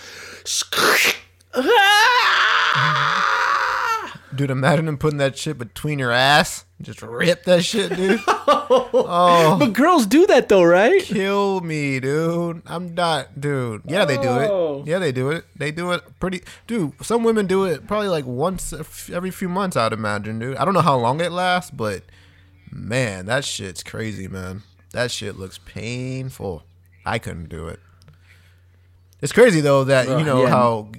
[4.34, 6.64] Dude, imagine him putting that shit between your ass.
[6.80, 8.20] Just rip that shit, dude.
[8.28, 11.02] oh, But girls do that though, right?
[11.02, 12.62] kill me, dude.
[12.66, 13.82] I'm not, dude.
[13.86, 14.82] Yeah, they do Oh.
[14.82, 14.86] it.
[14.88, 15.44] Yeah, they do it.
[15.56, 16.92] They do it pretty, dude.
[17.04, 19.76] Some women do it probably like once a f- every few months.
[19.76, 20.56] I'd imagine, dude.
[20.56, 22.04] I don't know how long it lasts, but
[22.70, 24.62] man, that shit's crazy, man.
[24.92, 26.62] That shit looks painful.
[27.04, 27.80] I couldn't do it.
[29.20, 30.48] It's crazy though that you Ugh, know yeah.
[30.50, 30.90] how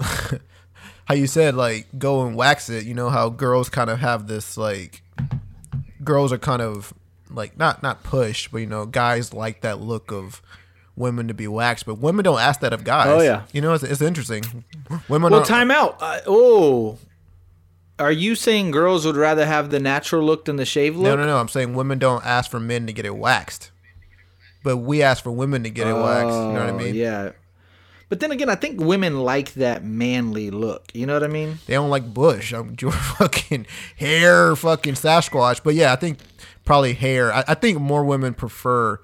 [1.06, 2.84] how you said like go and wax it.
[2.84, 5.02] You know how girls kind of have this like
[6.04, 6.92] girls are kind of
[7.30, 10.40] like not not pushed, but you know guys like that look of
[10.96, 13.06] women to be waxed, but women don't ask that of guys.
[13.08, 13.42] Oh, yeah.
[13.52, 14.64] you know it's, it's interesting.
[15.08, 15.96] Women Well, time out.
[16.00, 16.98] Uh, oh,
[18.00, 21.04] are you saying girls would rather have the natural look than the shave look?
[21.04, 21.26] no no.
[21.26, 21.38] No.
[21.38, 23.70] I'm saying women don't ask for men to get it waxed,
[24.64, 26.34] but we ask for women to get it waxed.
[26.34, 26.94] You know what I Oh, mean?
[26.94, 27.32] Yeah.
[28.08, 30.86] But then again, I think women like that manly look.
[30.94, 31.58] You know what I mean?
[31.66, 32.52] They don't like bush.
[32.54, 35.60] I'm your fucking hair, fucking Sasquatch.
[35.62, 36.18] But yeah, I think
[36.64, 37.32] probably hair.
[37.32, 39.00] I, I think more women prefer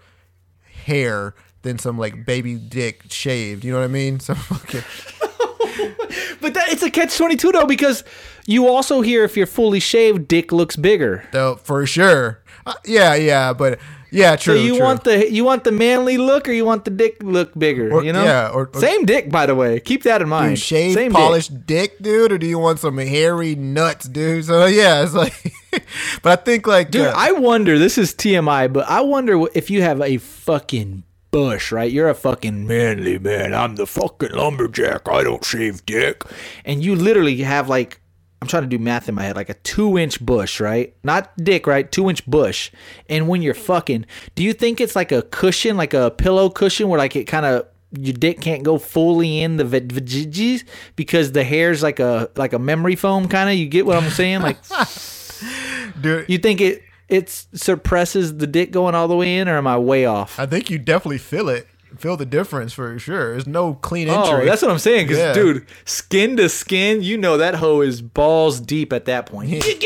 [0.84, 3.64] hair than some like baby dick shaved.
[3.64, 4.20] You know what I mean?
[4.20, 4.82] Some fucking
[6.40, 8.04] But that, it's a catch twenty two though because
[8.46, 11.24] you also hear if you're fully shaved, dick looks bigger.
[11.32, 12.42] though for sure.
[12.66, 13.78] Uh, yeah, yeah, but
[14.14, 14.56] yeah, true.
[14.56, 14.84] so you true.
[14.84, 17.92] want the you want the manly look or you want the dick look bigger?
[17.92, 18.24] Or- you know?
[18.24, 19.80] yeah, or- or- same dick by the way.
[19.80, 20.56] Keep that in mind.
[20.56, 21.20] Dude, shaved, same dick.
[21.20, 21.98] polished dick.
[22.00, 24.44] dude, or do you want some hairy nuts, dude?
[24.44, 25.34] So yeah, it's like,
[26.22, 27.78] but I think like, Dude, uh, I wonder.
[27.78, 31.90] This is TMI, but I wonder if you have a fucking bush, right?
[31.90, 33.52] You're a fucking manly man.
[33.54, 35.08] I'm the fucking lumberjack.
[35.08, 36.22] I don't shave dick,
[36.64, 38.00] and you literally have like.
[38.42, 40.94] I'm trying to do math in my head, like a two inch bush, right?
[41.02, 41.90] Not dick, right?
[41.90, 42.70] Two inch bush.
[43.08, 44.04] And when you're fucking,
[44.34, 47.46] do you think it's like a cushion, like a pillow cushion, where like it kind
[47.46, 47.66] of
[47.96, 50.64] your dick can't go fully in the vag- vajayjays
[50.96, 53.56] because the hair's like a like a memory foam kind of?
[53.56, 54.42] You get what I'm saying?
[54.42, 54.58] Like
[56.00, 59.66] dude, you think it it suppresses the dick going all the way in, or am
[59.66, 60.38] I way off?
[60.38, 61.66] I think you definitely feel it,
[61.98, 63.32] feel the difference for sure.
[63.32, 64.42] There's no clean oh, entry.
[64.42, 65.06] Oh, that's what I'm saying.
[65.06, 65.32] Because, Yeah.
[65.32, 69.50] dude, skin to skin, you know that hoe is balls deep at that point.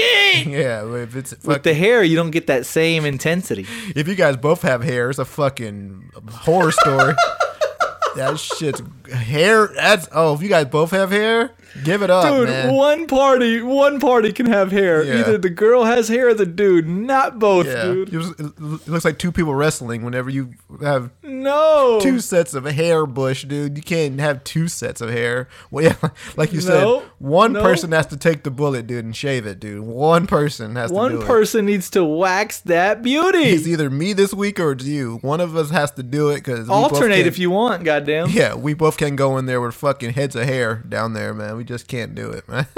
[0.46, 3.66] yeah, if it's With the hair, you don't get that same intensity.
[3.94, 7.14] if you guys both have hair, it's a fucking horror story.
[8.16, 8.82] that shit's
[9.12, 9.68] hair.
[9.68, 11.52] That's oh, if you guys both have hair,
[11.84, 12.74] give it up, Dude, man.
[12.74, 15.02] one party, one party can have hair.
[15.02, 15.20] Yeah.
[15.20, 18.12] Either the girl has hair or the dude, not both, yeah, dude.
[18.12, 20.02] It, was- it looks like two people wrestling.
[20.04, 21.98] Whenever you have No.
[22.02, 23.76] two sets of hair bush, dude.
[23.76, 25.48] You can't have two sets of hair.
[25.70, 25.96] Well, yeah,
[26.36, 27.62] like you No, said, one no.
[27.62, 29.82] person has to take the bullet, dude, and shave it, dude.
[29.82, 31.26] One person has to One do it.
[31.26, 33.38] person needs to wax that beauty.
[33.38, 35.18] It's either me this week or it's you.
[35.22, 38.28] One of us has to do it because Alternate if you want, goddamn.
[38.38, 41.56] Yeah, we both can go in there with fucking heads of hair down there, man.
[41.58, 42.68] We just can't do it, man.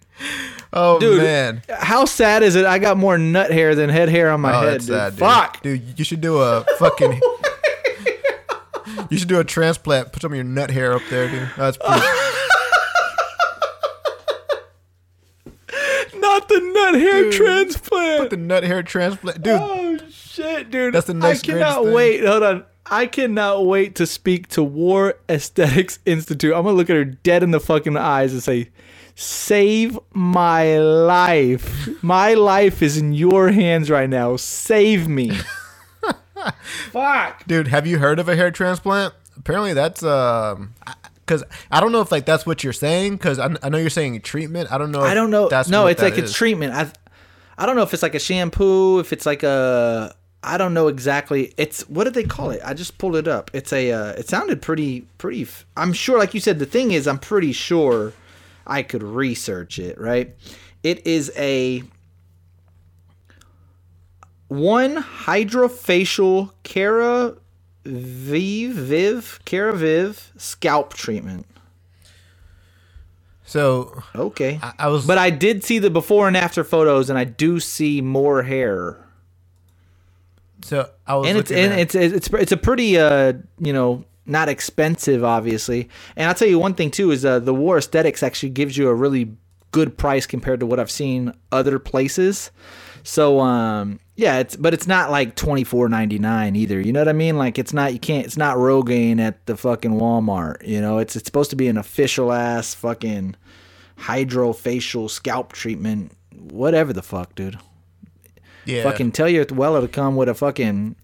[0.72, 2.64] oh Dude, man, how sad is it?
[2.66, 4.88] I got more nut hair than head hair on my oh head, dude.
[4.88, 5.18] sad, dude.
[5.18, 5.60] Fuck.
[5.60, 5.98] dude.
[5.98, 7.20] You should do a fucking.
[8.90, 10.12] Oh you should do a transplant.
[10.12, 11.50] Put some of your nut hair up there, dude.
[11.56, 12.00] That's pretty.
[16.20, 18.20] Not the nut hair Dude, transplant.
[18.20, 19.60] Put the nut hair transplant, dude.
[19.60, 20.94] Oh shit, dude!
[20.94, 22.24] That's the next I cannot wait.
[22.24, 22.64] Hold on.
[22.90, 26.54] I cannot wait to speak to War Aesthetics Institute.
[26.54, 28.70] I'm gonna look at her dead in the fucking eyes and say,
[29.14, 32.02] "Save my life.
[32.02, 34.36] My life is in your hands right now.
[34.36, 35.32] Save me."
[36.92, 37.46] Fuck.
[37.46, 39.12] Dude, have you heard of a hair transplant?
[39.38, 40.74] apparently that's um
[41.20, 43.90] because I don't know if like that's what you're saying because I, I know you're
[43.90, 44.72] saying treatment.
[44.72, 45.02] I don't know.
[45.02, 45.48] I don't know.
[45.48, 46.72] That's no, what it's that like a treatment.
[46.72, 46.90] I
[47.58, 50.88] I don't know if it's like a shampoo, if it's like a I don't know
[50.88, 51.52] exactly.
[51.56, 52.60] It's what did they call it?
[52.64, 53.50] I just pulled it up.
[53.54, 56.92] It's a uh, it sounded pretty pretty f- I'm sure like you said the thing
[56.92, 58.12] is I'm pretty sure
[58.66, 60.34] I could research it, right?
[60.82, 61.82] It is a
[64.48, 67.34] one hydrofacial Cara
[67.84, 71.46] Viv Viv Cara Viv scalp treatment.
[73.44, 74.60] So Okay.
[74.62, 77.60] I, I was, But I did see the before and after photos, and I do
[77.60, 78.98] see more hair.
[80.62, 84.04] So I was And it's and at- it's it's it's a pretty uh you know
[84.26, 85.88] not expensive obviously.
[86.16, 88.88] And I'll tell you one thing too is uh, the War Aesthetics actually gives you
[88.88, 89.34] a really
[89.70, 92.50] good price compared to what I've seen other places.
[93.04, 96.80] So um yeah, it's but it's not like twenty four ninety nine either.
[96.80, 97.38] You know what I mean?
[97.38, 100.66] Like it's not you can't it's not Rogaine at the fucking Walmart.
[100.66, 103.36] You know, it's it's supposed to be an official ass fucking
[103.98, 107.58] hydrofacial scalp treatment, whatever the fuck, dude.
[108.68, 108.82] Yeah.
[108.82, 110.94] Fucking tell your Weller to come with a fucking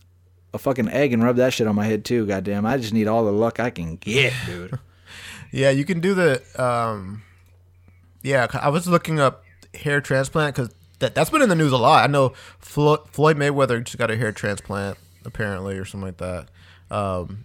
[0.52, 2.26] a fucking egg and rub that shit on my head too.
[2.26, 4.78] Goddamn, I just need all the luck I can get, dude.
[5.50, 6.42] Yeah, you can do the.
[6.62, 7.22] Um,
[8.22, 9.44] yeah, I was looking up
[9.74, 12.04] hair transplant because that that's been in the news a lot.
[12.04, 16.48] I know Flo- Floyd Mayweather just got a hair transplant apparently or something like that.
[16.90, 17.44] Um,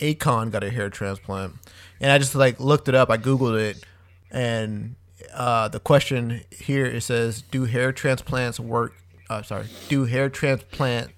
[0.00, 1.54] Akon got a hair transplant,
[2.00, 3.10] and I just like looked it up.
[3.10, 3.84] I googled it,
[4.30, 4.94] and
[5.34, 8.94] uh, the question here it says, "Do hair transplants work?"
[9.28, 11.10] Uh, sorry, do hair transplant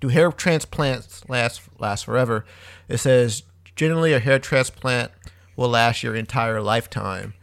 [0.00, 2.44] do hair transplants last last forever?
[2.88, 3.42] It says
[3.74, 5.10] generally a hair transplant
[5.56, 7.34] will last your entire lifetime.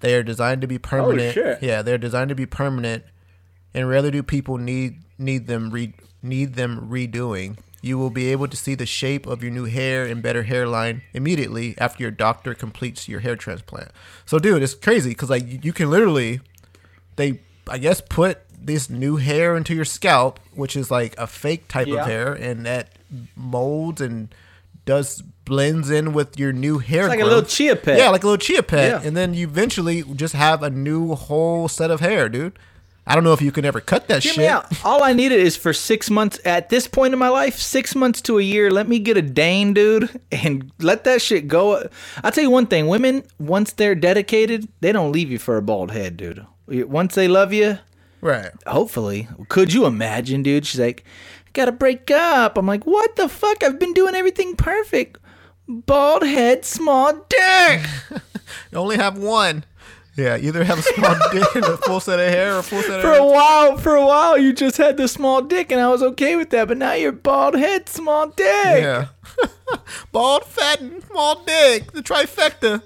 [0.00, 1.34] They are designed to be permanent.
[1.34, 1.62] shit.
[1.62, 3.04] Yeah, they're designed to be permanent,
[3.74, 7.58] and rarely do people need need them re, need them redoing.
[7.82, 11.02] You will be able to see the shape of your new hair and better hairline
[11.14, 13.90] immediately after your doctor completes your hair transplant.
[14.26, 16.40] So, dude, it's crazy because like you can literally
[17.16, 21.68] they I guess put this new hair into your scalp, which is like a fake
[21.68, 22.00] type Yeah.
[22.02, 22.88] of hair, and that
[23.36, 24.34] molds and
[24.86, 27.08] does blends in with your new hair.
[27.08, 27.98] like a little chia pet.
[27.98, 29.06] Yeah, like a little chia pet, Yeah.
[29.08, 32.58] and then you eventually just have a new whole set of hair, dude.
[33.06, 34.84] I don't know if you can ever cut that Hear shit.
[34.84, 38.20] All I needed is for six months at this point in my life, six months
[38.22, 38.70] to a year.
[38.70, 41.88] Let me get a Dane, dude, and let that shit go.
[42.22, 45.62] I'll tell you one thing: women, once they're dedicated, they don't leave you for a
[45.62, 46.46] bald head, dude.
[46.68, 47.78] Once they love you,
[48.20, 48.50] Right.
[48.66, 49.28] hopefully.
[49.48, 50.66] Could you imagine, dude?
[50.66, 51.04] She's like,
[51.52, 52.58] gotta break up.
[52.58, 53.62] I'm like, what the fuck?
[53.62, 55.18] I've been doing everything perfect.
[55.68, 57.80] Bald head, small dick.
[58.72, 59.64] You only have one.
[60.16, 62.82] Yeah, either have a small dick and a full set of hair or a full
[62.82, 63.20] set of For hair.
[63.20, 66.34] a while, for a while, you just had the small dick, and I was okay
[66.34, 66.66] with that.
[66.66, 68.36] But now you're bald head, small dick.
[68.46, 69.08] Yeah.
[70.12, 71.92] Bald, fat, and small dick.
[71.92, 72.82] The trifecta.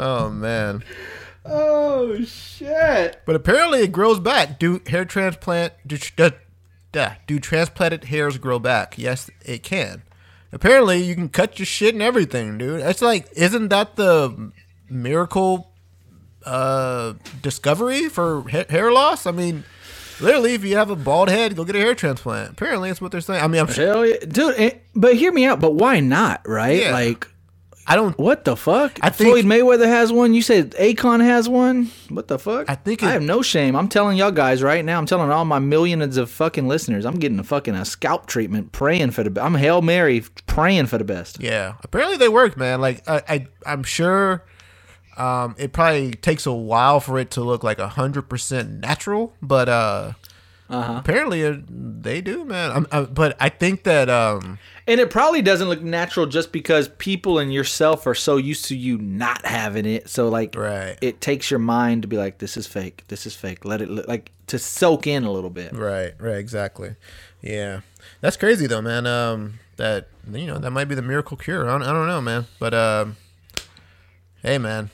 [0.00, 0.82] oh, man.
[2.00, 3.20] Oh shit.
[3.26, 4.58] But apparently it grows back.
[4.58, 6.30] Do hair transplant do, do,
[6.92, 8.96] duh, do transplanted hairs grow back?
[8.96, 10.02] Yes, it can.
[10.52, 12.80] Apparently you can cut your shit and everything, dude.
[12.80, 14.52] It's like isn't that the
[14.88, 15.72] miracle
[16.44, 19.26] uh discovery for ha- hair loss?
[19.26, 19.64] I mean,
[20.20, 22.50] literally if you have a bald head, go get a hair transplant.
[22.52, 23.42] Apparently that's what they're saying.
[23.42, 24.54] I mean, I'm sure, Hell yeah, dude.
[24.58, 25.60] eh, But hear me out.
[25.60, 26.40] But why not?
[26.48, 26.80] Right?
[26.82, 26.92] Yeah.
[26.92, 27.28] Like,
[27.86, 28.98] I don't what the fuck?
[29.02, 30.32] I think- Floyd Mayweather has one.
[30.32, 31.90] You said Akon has one.
[32.08, 32.70] What the fuck?
[32.70, 33.74] I think I have no shame.
[33.74, 34.98] I'm telling y'all guys right now.
[34.98, 37.04] I'm telling all my millions of fucking listeners.
[37.04, 39.42] I'm getting a fucking a scalp treatment, praying for the.
[39.42, 41.40] I'm hail mary, praying for the best.
[41.40, 42.80] Yeah, apparently they work, man.
[42.80, 44.44] Like I, I I'm sure
[45.16, 49.34] um, it probably takes a while for it to look like a hundred percent natural,
[49.42, 50.12] but uh,
[50.70, 52.70] apparently they do, man.
[52.72, 56.88] I'm, I, but I think that um, And it probably doesn't look natural just because
[56.98, 60.08] people and yourself are so used to you not having it.
[60.08, 60.96] So like, Right.
[61.00, 63.04] it takes your mind to be like, this is fake.
[63.08, 63.64] This is fake.
[63.64, 65.72] Let it look like to soak in a little bit.
[65.76, 66.96] right, right, exactly.
[67.42, 67.80] Yeah,
[68.20, 69.06] that's crazy though, man.
[69.06, 71.66] Um, that you know that might be the miracle cure.
[71.68, 72.46] I don't, I don't know, man.
[72.58, 73.16] But um,
[74.42, 74.90] hey, man,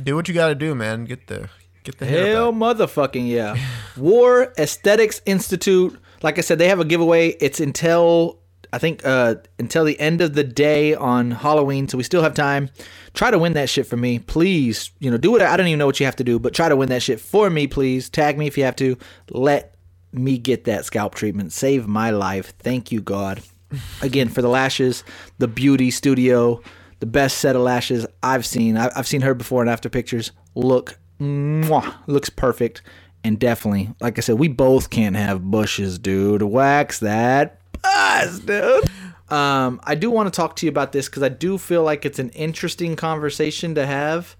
[0.00, 1.04] do what you got to do, man.
[1.06, 1.48] Get the
[1.84, 3.56] get the Hell motherfucking yeah.
[3.96, 5.98] War Aesthetics Institute.
[6.22, 7.28] Like I said, they have a giveaway.
[7.40, 8.40] It's until
[8.72, 12.34] I think uh until the end of the day on Halloween, so we still have
[12.34, 12.70] time.
[13.14, 14.90] Try to win that shit for me, please.
[15.00, 15.42] You know, do it.
[15.42, 17.20] I don't even know what you have to do, but try to win that shit
[17.20, 18.08] for me, please.
[18.08, 18.96] Tag me if you have to.
[19.30, 19.74] Let
[20.12, 21.52] me get that scalp treatment.
[21.52, 22.52] Save my life.
[22.58, 23.42] Thank you, God.
[24.02, 25.04] Again, for the lashes,
[25.38, 26.60] the beauty studio,
[27.00, 28.76] the best set of lashes I've seen.
[28.76, 30.32] I- I've seen her before and after pictures.
[30.54, 32.82] Look, mwah, looks perfect.
[33.24, 36.42] And definitely, like I said, we both can't have bushes, dude.
[36.42, 38.84] Wax that buzz, dude.
[39.28, 42.04] um, I do want to talk to you about this because I do feel like
[42.04, 44.36] it's an interesting conversation to have.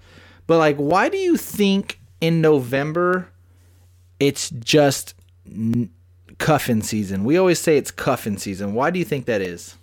[0.46, 3.28] But like, why do you think in November
[4.20, 5.14] it's just
[5.46, 5.90] n-
[6.38, 7.24] cuffing season?
[7.24, 8.74] We always say it's cuffing season.
[8.74, 9.76] Why do you think that is?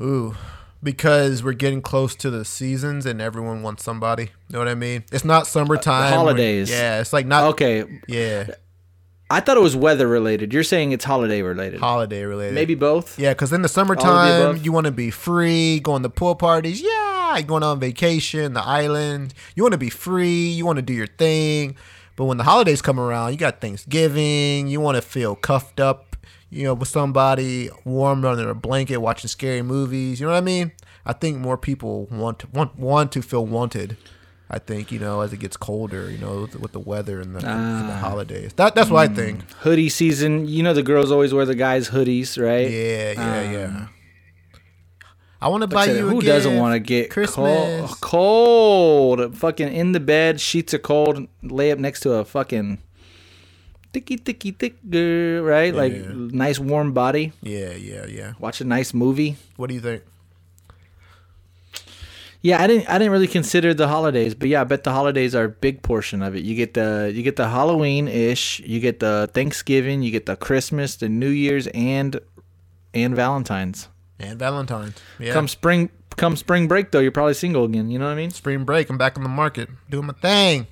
[0.00, 0.34] Ooh,
[0.86, 4.22] because we're getting close to the seasons and everyone wants somebody.
[4.22, 5.04] You know what I mean?
[5.12, 6.12] It's not summertime.
[6.12, 6.70] Uh, holidays.
[6.70, 8.46] Yeah, it's like not Okay, Yeah,
[9.28, 10.54] I thought it was weather related.
[10.54, 11.80] You're saying it's holiday related.
[11.80, 12.54] holiday related.
[12.54, 13.18] Maybe both.
[13.18, 16.80] Yeah, because in the summertime, you want to be free, going to pool parties.
[16.80, 19.34] Yeah, going on vacation, the island.
[19.56, 20.48] You want to be free.
[20.48, 21.74] You want to do your thing.
[22.14, 24.68] But when the holidays come around, you got Thanksgiving.
[24.68, 26.05] You want to feel cuffed up,
[26.50, 30.20] you know, with somebody, warm under a blanket, watching scary movies.
[30.20, 30.72] You know what I mean?
[31.04, 33.96] I think more people want to, want want to feel wanted.
[34.48, 37.34] I think you know as it gets colder, you know, with, with the weather and
[37.34, 37.98] the, and the Ah.
[37.98, 38.52] holidays.
[38.54, 39.42] That that's what I think.
[39.54, 40.46] Hoodie season.
[40.46, 42.70] You know the girls always wear the guys' hoodies, right?
[42.70, 43.86] Yeah, yeah, yeah.
[45.40, 46.06] I want to buy you.
[46.06, 47.90] a who doesn't want to get Christmas?
[48.00, 49.20] cold?
[49.20, 51.26] Cold, fucking in the bed, sheets are cold.
[51.42, 52.78] Lay up next to a fucking
[53.92, 55.74] thicky, thicky, thick girl, right?
[55.74, 56.12] Like Yeah.
[56.12, 57.32] nice warm body.
[57.42, 58.32] Yeah, yeah, yeah.
[58.38, 59.36] Watch a nice movie.
[59.56, 60.02] What do you think?
[62.42, 62.88] Yeah, I didn't.
[62.88, 65.82] I didn't really consider the holidays, but yeah, I bet the holidays are a big
[65.82, 66.44] portion of it.
[66.44, 70.36] You get the you get the Halloween ish, you get the Thanksgiving, you get the
[70.36, 72.20] Christmas, the New Year's, and
[72.94, 73.88] and Valentine's.
[74.20, 74.94] And Valentine's.
[75.18, 75.32] Yeah.
[75.32, 77.90] Come spring, come spring break though, you're probably single again.
[77.90, 78.30] You know what I mean?
[78.30, 78.90] spring break.
[78.90, 80.68] I'm back on the market doing my thing.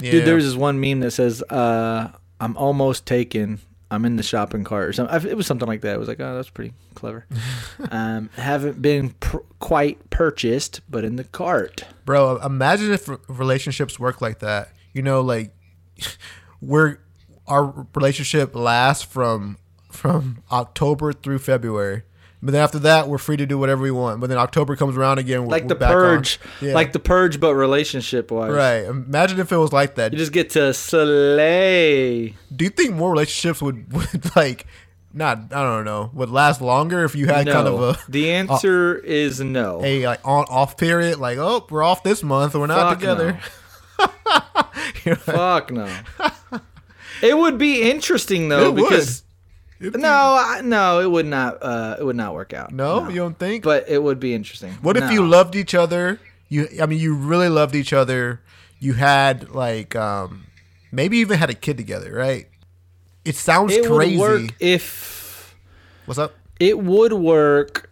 [0.00, 0.10] Yeah.
[0.12, 3.60] Dude, there's this one meme that says, uh, "I'm almost taken.
[3.90, 5.94] I'm in the shopping cart or something." It was something like that.
[5.94, 7.26] It was like, "Oh, that's pretty clever."
[7.90, 11.84] um, haven't been pr- quite purchased, but in the cart.
[12.04, 14.70] Bro, imagine if relationships work like that.
[14.92, 15.52] You know, like
[16.60, 16.98] we're
[17.46, 19.58] our relationship lasts from
[19.90, 22.02] from October through February.
[22.40, 24.20] But then after that, we're free to do whatever we want.
[24.20, 25.42] But then October comes around again.
[25.42, 26.72] We're, Like the purge, Yeah.
[26.72, 28.52] like the purge, but relationship wise.
[28.52, 28.84] right.
[28.84, 30.12] Imagine if it was like that.
[30.12, 32.34] You just get to slay.
[32.54, 34.66] do you think more relationships would, would like
[35.12, 38.30] not I don't know would last longer if you had no, kind of a the
[38.34, 39.80] answer is no.
[39.82, 43.40] a like on off period like oh we're off this month we're not Fuck together.
[45.16, 45.88] Fuck no.
[47.22, 49.08] it would be interesting though It would.
[49.80, 51.58] It'd be- no, I, no, it would not.
[51.62, 52.72] Uh, it would not work out.
[52.72, 53.62] no, you don't think?
[53.64, 54.72] but it would be interesting.
[54.82, 56.18] what if you loved each other?
[56.48, 58.40] You I mean you really loved each other.
[58.80, 60.46] You had like um
[60.90, 62.48] maybe even had a kid together, right?
[63.24, 64.16] It sounds It crazy.
[64.16, 65.54] would work if
[66.06, 66.34] What's up?
[66.58, 67.90] it would work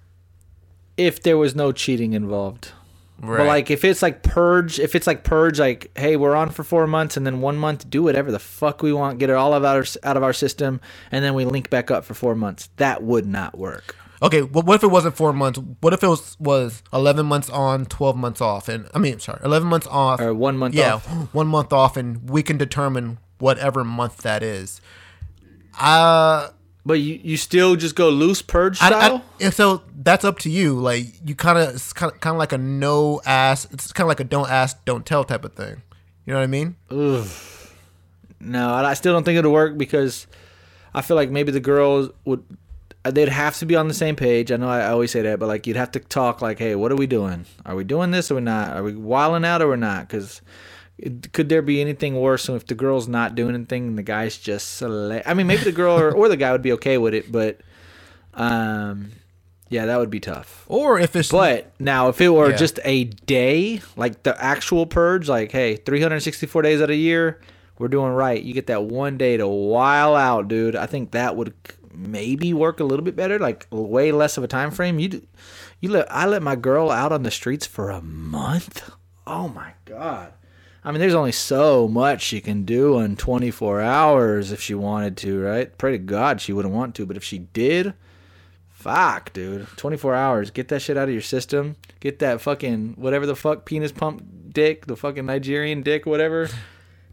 [0.96, 2.72] if there was no cheating involved.
[3.20, 3.38] Right.
[3.38, 6.62] But like if it's like purge, if it's like purge, like hey, we're on for
[6.62, 9.54] four months, and then one month do whatever the fuck we want, get it all
[9.54, 12.68] of our out of our system, and then we link back up for four months.
[12.76, 13.96] That would not work.
[14.22, 15.58] Okay, well, what if it wasn't four months?
[15.80, 19.40] What if it was was eleven months on, twelve months off, and I mean, sorry,
[19.42, 21.06] eleven months off, Or one month yeah, off.
[21.32, 24.80] one month off, and we can determine whatever month that is.
[25.78, 26.48] Uh,
[26.86, 29.16] But you, you still just go loose purge style.
[29.16, 30.78] I, and so that's up to you.
[30.78, 33.72] Like you kind of, it's kind of, kind of like a no ask.
[33.72, 35.82] It's kind of like a don't ask, don't tell type of thing.
[36.24, 36.76] You know what I mean?
[38.38, 40.28] No, I I still don't think it'll work because
[40.94, 42.44] I feel like maybe the girls would
[43.04, 44.52] uh, they'd have to be on the same page.
[44.52, 46.92] I know I always say that, but like you'd have to talk like, "Hey, what
[46.92, 47.46] are we doing?
[47.64, 48.76] Are we doing this or we're not?
[48.76, 50.40] Are we wilding out or we're not?" Because
[51.32, 54.38] could there be anything worse than if the girl's not doing anything and the guy's
[54.38, 55.28] just select?
[55.28, 57.60] I mean, maybe the girl or, or the guy would be okay with it, but
[58.34, 59.10] um,
[59.68, 60.64] yeah, that would be tough.
[60.68, 62.56] Or if it's But now, if it were Yeah.
[62.56, 67.40] just a day, like the actual purge, like hey, 364 days out of a year,
[67.78, 68.42] we're doing right.
[68.42, 70.76] You get that one day to while out, dude.
[70.76, 71.52] I think that would
[71.92, 74.98] maybe work a little bit better, like way less of a time frame.
[74.98, 75.26] You, do-
[75.80, 78.88] you let I let my girl out on the streets for a month.
[79.26, 80.32] Oh my god.
[80.86, 85.16] I mean, there's only so much she can do in 24 hours if she wanted
[85.18, 85.76] to, right?
[85.76, 87.92] Pray to God she wouldn't want to, but if she did,
[88.86, 89.66] Fuck, dude.
[89.76, 90.50] 24 hours.
[90.52, 91.74] Get that shit out of your system.
[91.98, 94.22] Get that fucking whatever the fuck penis pump
[94.52, 96.48] dick, the fucking Nigerian dick, whatever,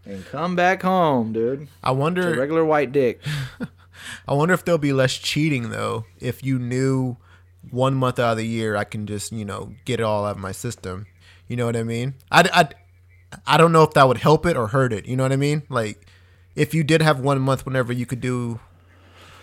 [0.05, 1.67] and come back home, dude.
[1.81, 3.23] I wonder, regular white dick.
[4.27, 6.05] I wonder if there'll be less cheating though.
[6.19, 7.17] If you knew
[7.71, 10.35] one month out of the year, I can just you know get it all out
[10.35, 11.07] of my system.
[11.47, 12.13] You know what I mean?
[12.29, 12.69] I, I,
[13.47, 15.05] I don't know if that would help it or hurt it.
[15.05, 15.63] You know what I mean?
[15.69, 16.05] Like
[16.55, 18.59] if you did have one month whenever you could do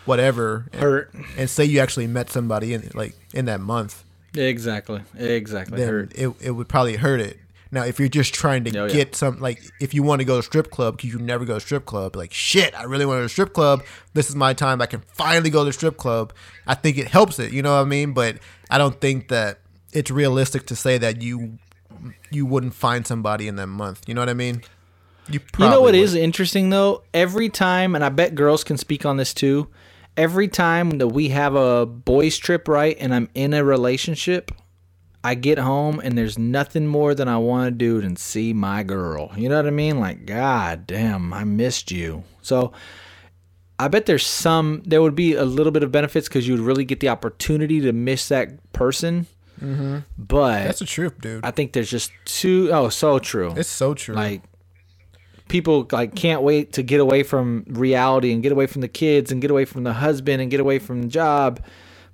[0.04, 1.14] whatever and, Hurt.
[1.36, 5.02] and say you actually met somebody in like in that month, Exactly.
[5.18, 5.76] Exactly.
[5.78, 6.12] then Hurt.
[6.14, 7.38] it it would probably hurt it.
[7.72, 8.92] Now, if you're just trying to Oh, yeah.
[8.92, 11.54] get some, like, if you want to go to strip club because you never go
[11.54, 13.84] to strip club, like, shit, I really want to go to strip club.
[14.12, 14.82] This is my time.
[14.82, 16.32] I can finally go to strip club.
[16.66, 17.52] I think it helps it.
[17.52, 18.12] You know what I mean?
[18.12, 18.38] But
[18.70, 19.60] I don't think that
[19.92, 21.58] it's realistic to say that you
[22.30, 24.08] you wouldn't find somebody in that month.
[24.08, 24.62] You know what I mean?
[25.28, 27.02] You, You know what probably is interesting though?
[27.14, 29.68] Every time, and I bet girls can speak on this too.
[30.16, 34.50] Every time that we have a boys trip, right, and I'm in a relationship,
[35.22, 38.82] I get home and there's nothing more than I want to do than see my
[38.82, 39.30] girl.
[39.36, 40.00] You know what I mean?
[40.00, 42.24] Like, god damn, I missed you.
[42.42, 42.72] So
[43.78, 44.82] I bet there's some.
[44.84, 47.80] There would be a little bit of benefits because you would really get the opportunity
[47.80, 49.26] to miss that person.
[49.60, 49.98] Mm-hmm.
[50.18, 51.44] But That's the truth, dude.
[51.44, 52.70] I think there's just too.
[52.72, 54.14] Oh, so true it's so true.
[54.14, 54.42] like
[55.48, 59.32] people like can't wait to get away from reality and get away from the kids
[59.32, 61.60] and get away from the husband and get away from the job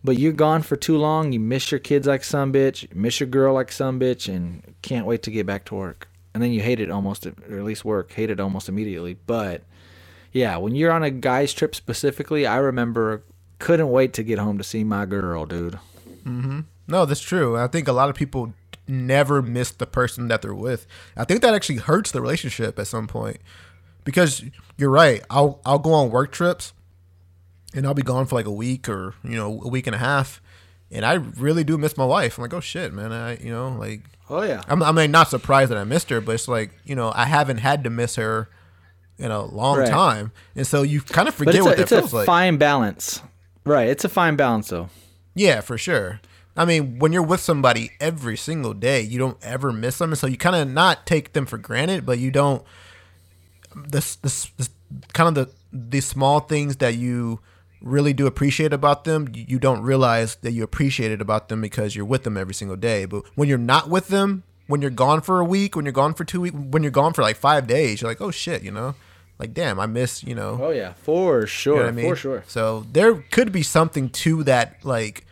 [0.03, 3.20] but you're gone for too long you miss your kids like some bitch you miss
[3.20, 6.51] your girl like some bitch and can't wait to get back to work and then
[6.51, 9.62] you hate it almost or at least work hate it almost immediately but
[10.32, 13.22] yeah when you're on a guy's trip specifically i remember
[13.59, 15.78] couldn't wait to get home to see my girl dude
[16.89, 17.57] No, that's true.
[17.57, 18.53] I think a lot of people
[18.89, 20.87] never miss the person that they're with.
[21.16, 23.39] I think that actually hurts the relationship at some point.
[24.05, 24.45] Because
[24.78, 25.22] you're right.
[25.30, 26.72] I'll I'll go on work trips
[27.74, 29.99] and I'll be gone for like a week or, you know, a week and a
[29.99, 30.41] half.
[30.93, 32.39] And I really do miss my wife.
[32.39, 33.11] I'm like, oh shit, man.
[33.12, 36.20] I you know, like oh yeah I'm I mean not surprised that I missed her,
[36.20, 38.49] but it's like, you know, I haven't had to miss her
[39.18, 39.89] in a long Right.
[39.89, 40.30] time.
[40.55, 42.26] And so you kind of forget it's what a, that it's a feels like.
[42.26, 43.22] fine balance
[43.64, 44.89] right it's a fine balance though
[45.34, 46.20] Yeah, for sure.
[46.57, 50.18] I mean, when you're with somebody every single day, you don't ever miss them, and
[50.18, 52.64] so you kind of not take them for granted, but you don't.
[53.74, 54.70] This, this, this
[55.12, 57.40] kind of the the small things that you
[57.82, 61.61] really do appreciate about them, you, you don't realize that you appreciate it about them
[61.61, 63.04] because you're with them every single day.
[63.04, 66.14] But when you're not with them, when you're gone for a week, when you're gone
[66.14, 68.70] for two weeks, when you're gone for like five days, you're like, oh shit, you
[68.70, 68.94] know,
[69.38, 72.11] like damn, I miss, you know, Oh yeah, for sure, you know what I mean?
[72.11, 72.44] for sure.
[72.46, 75.26] So there could be something to that, like,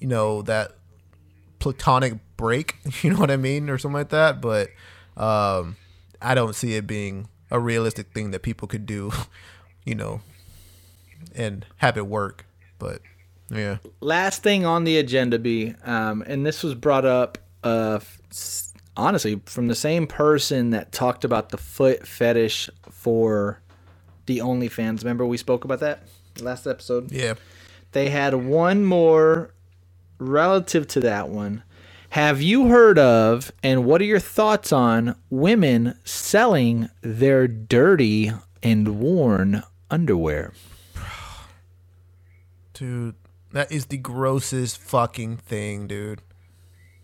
[0.00, 0.72] you know, that
[1.58, 2.76] platonic break.
[3.02, 4.40] You know what I mean, or something like that.
[4.40, 4.68] But
[5.16, 5.76] um,
[6.20, 9.12] I don't see it being a realistic thing that people could do.
[9.86, 10.20] You know,
[11.34, 12.44] and have it work.
[12.78, 13.00] But
[13.50, 17.98] yeah, Last thing on the agenda, be, um, and this was brought up, uh,
[18.96, 23.62] honestly, from the same person that talked about the foot fetish for
[24.26, 24.98] the OnlyFans.
[24.98, 26.02] Remember we spoke about that
[26.40, 27.10] last episode.
[27.10, 27.34] yeah.
[27.92, 29.52] They had one more
[30.20, 31.62] relative to that one.
[32.10, 39.00] Have you heard of, and what are your thoughts on women selling their dirty and
[39.00, 40.52] worn underwear?
[42.74, 43.14] Dude,
[43.52, 46.20] that is the grossest fucking thing, dude.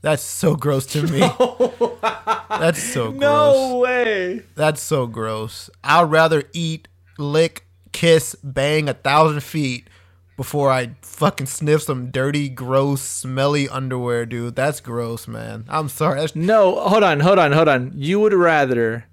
[0.03, 1.21] That's so gross to me.
[2.49, 3.21] That's so gross.
[3.21, 4.43] No way.
[4.55, 5.71] That's so gross.
[5.85, 6.89] I'd rather eat,
[7.19, 9.89] lick, kiss, bang a thousand feet
[10.37, 14.55] before I fucking sniff some dirty, gross, smelly underwear, dude.
[14.57, 15.65] That's gross, man.
[15.69, 16.21] I'm sorry.
[16.21, 17.93] That's No, hold on, hold on, hold on.
[17.95, 19.07] You would rather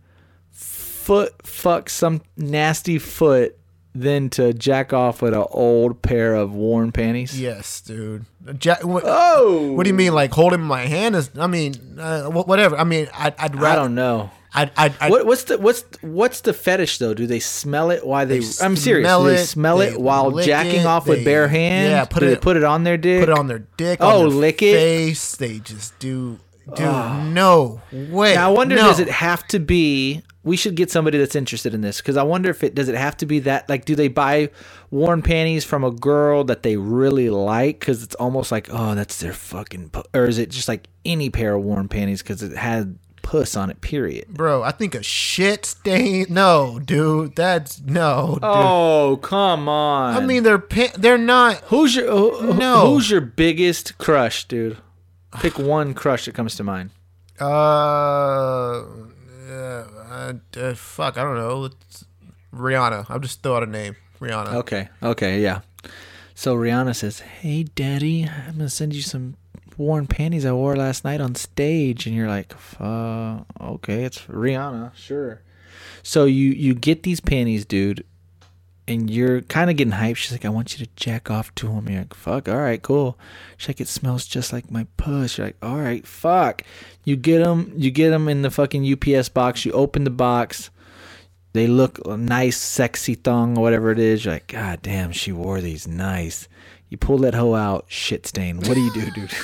[0.52, 3.58] foot fuck some nasty foot
[3.96, 7.40] than to jack off with an old pair of worn panties?
[7.40, 8.26] yes, dude.
[8.82, 10.14] What, Oh, what do you mean?
[10.14, 11.30] Like holding my hand is?
[11.38, 12.76] I mean, uh, whatever.
[12.76, 14.32] I mean, I'd, I'd I don't know.
[14.56, 17.14] I'd, I'd, I'd, What, what's the what's what's the fetish though?
[17.14, 18.39] Do they smell it while they?
[18.39, 19.06] They I'm serious.
[19.08, 21.89] smell Do they smell they it while jacking it, off with bare hands?
[21.89, 23.22] yeah, put Do it- put it on their dick.
[23.22, 23.99] put it on their dick.
[24.01, 24.76] Oh, on their lick it?
[24.76, 25.36] face.
[25.36, 26.39] They just do.
[26.76, 27.22] Dude, ah.
[27.28, 28.36] no way.
[28.36, 28.84] Now I wonder, no.
[28.84, 30.22] does it have to be?
[30.45, 32.88] We should get somebody that's interested in this because I wonder if it does.
[32.88, 33.68] It have to be that?
[33.68, 34.49] Like, do they buy
[34.91, 39.19] worn panties from a girl that they really like because it's almost like, oh, that's
[39.19, 42.98] their fucking, or is it just like any pair of worn panties because it had
[43.24, 43.82] puss on it?
[43.82, 44.28] Period.
[44.28, 46.28] Bro, I think a shit stain.
[46.30, 48.34] No, dude, that's no.
[48.34, 48.40] Dude.
[48.44, 50.16] Oh come on!
[50.16, 51.56] I mean, they're pa- they're not.
[51.66, 52.94] who's your who, who- No.
[52.94, 54.78] Who's your biggest crush, dude?
[55.40, 56.91] Pick one crush that comes to mind.
[57.41, 58.84] Uh, uh,
[59.52, 61.66] uh, uh, fuck, I don't know.
[61.66, 62.06] It's
[62.54, 63.08] Rihanna.
[63.10, 63.95] I'll just throw out a name.
[64.20, 64.54] Rihanna.
[64.56, 64.90] Okay.
[65.02, 65.41] Okay.
[65.41, 65.62] Yeah.
[66.36, 69.36] So Rihanna says, "Hey, Daddy, I'm gonna send you some
[69.78, 74.95] worn panties I wore last night on stage," and you're like, "Uh, okay, it's Rihanna,
[74.95, 75.41] sure."
[76.02, 78.06] So you you get these panties, dude,
[78.88, 80.18] and you're kind of getting hyped.
[80.18, 82.82] She's like, "I want you to jack off to them." You're like, "Fuck, all right,
[82.82, 83.18] cool."
[83.58, 86.64] She's like, "It smells just like my puss." You're like, "All right, fuck."
[87.04, 89.66] You get them, you get them in the fucking UPS box.
[89.66, 90.70] You open the box
[91.54, 94.26] they look nice, sexy thong or whatever it is.
[94.26, 96.48] You're like, God damn, she wore these nice.
[96.94, 98.57] You pull that hoe out, shit stain.
[98.57, 99.32] What do you do, dude?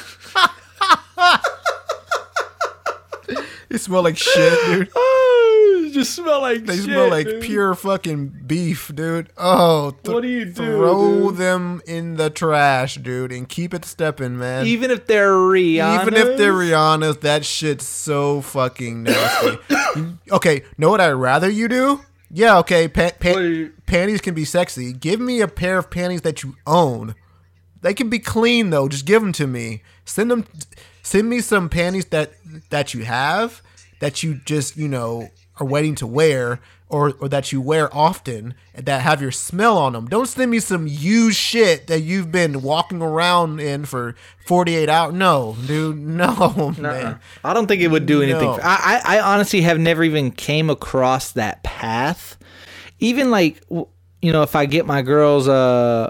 [3.70, 4.90] They smell like shit, dude.
[4.96, 7.42] Oh, just smell like They shit, smell like dude.
[7.44, 9.30] pure fucking beef, dude.
[9.38, 11.38] Oh, th- What do you do, Throw dude?
[11.38, 14.66] them in the trash, dude, and keep it stepping, man.
[14.68, 16.02] Even if they're Rihanna.
[16.02, 19.58] Even if they're Rihanna's, that shit's so fucking nasty.
[20.32, 22.02] okay, know what I'd rather you do?
[22.32, 24.94] Yeah, okay, pa- pa- panties can be sexy.
[24.94, 27.16] Give me a pair of panties that you own.
[27.82, 28.88] They can be clean though.
[28.88, 29.82] Just give them to me.
[30.06, 30.46] Send them.
[31.02, 32.34] Send me some panties that
[32.70, 33.62] that you have
[34.00, 35.30] that you just you know
[35.60, 39.94] are waiting to wear or or that you wear often that have your smell on
[39.94, 40.08] them.
[40.08, 44.16] Don't send me some used shit that you've been walking around in for
[44.46, 45.14] 48 hours.
[45.14, 45.98] No, dude.
[46.20, 47.20] No, man.
[47.44, 48.42] I don't think it would do anything.
[48.50, 48.60] No.
[48.62, 52.38] I, I I honestly have never even came across that path.
[53.00, 56.10] Even like you know, if I get my girls uh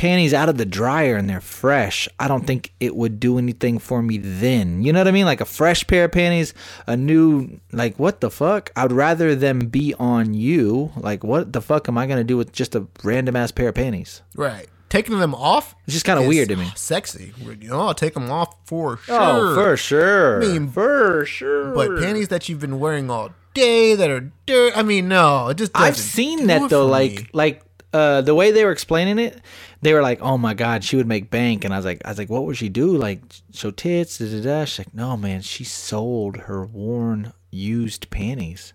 [0.00, 3.78] panties out of the dryer and they're fresh, I don't think it would do anything
[3.78, 4.82] for me then.
[4.82, 5.26] You know what I mean?
[5.26, 6.54] Like a fresh pair of panties,
[6.86, 8.72] a new like what the fuck?
[8.74, 10.90] I'd rather them be on you.
[10.96, 13.74] Like what the fuck am I gonna do with just a random ass pair of
[13.74, 14.22] panties?
[14.34, 14.70] Right.
[14.88, 15.76] Taking them off.
[15.84, 16.72] It's just kinda weird to me.
[16.76, 17.34] Sexy.
[17.38, 19.18] You know, I'll take them off for sure.
[19.20, 20.42] Oh, for sure.
[20.42, 21.74] I mean, for sure.
[21.74, 24.72] But panties that you've been wearing all day that are dirt.
[24.74, 25.72] I mean, no, it just.
[25.74, 27.26] I've seen that though, like me.
[27.34, 27.62] like
[27.92, 29.40] uh the way they were explaining it,
[29.82, 32.10] they were like, "Oh my god, she would make bank," and I was like, "I
[32.10, 32.96] was like, what would she do?
[32.96, 33.20] Like
[33.52, 34.64] show tits?" Da, da, da.
[34.64, 38.72] She's like, "No, man, she sold her worn used panties,"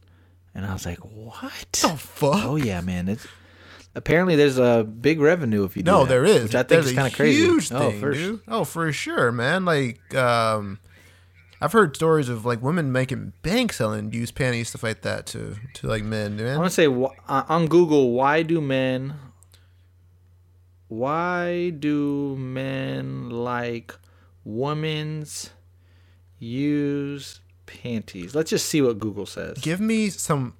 [0.53, 2.43] and I was like, "What the fuck?
[2.43, 3.07] Oh yeah, man.
[3.07, 3.27] It's
[3.95, 6.43] apparently there's a big revenue if you do No, that, there is.
[6.43, 7.41] which I think There's is kind of crazy.
[7.43, 8.41] Huge oh, thing, for dude.
[8.47, 9.63] Oh, for sure, man.
[9.63, 10.79] Like, um,
[11.61, 15.55] I've heard stories of like women making bank selling used panties, stuff like that, to
[15.75, 16.39] to like men.
[16.39, 19.15] I Man, want to say uh, on Google, why do men
[20.97, 23.93] why do men like
[24.43, 25.49] women's
[26.39, 28.35] use panties?
[28.35, 29.57] Let's just see what Google says.
[29.59, 30.53] give me some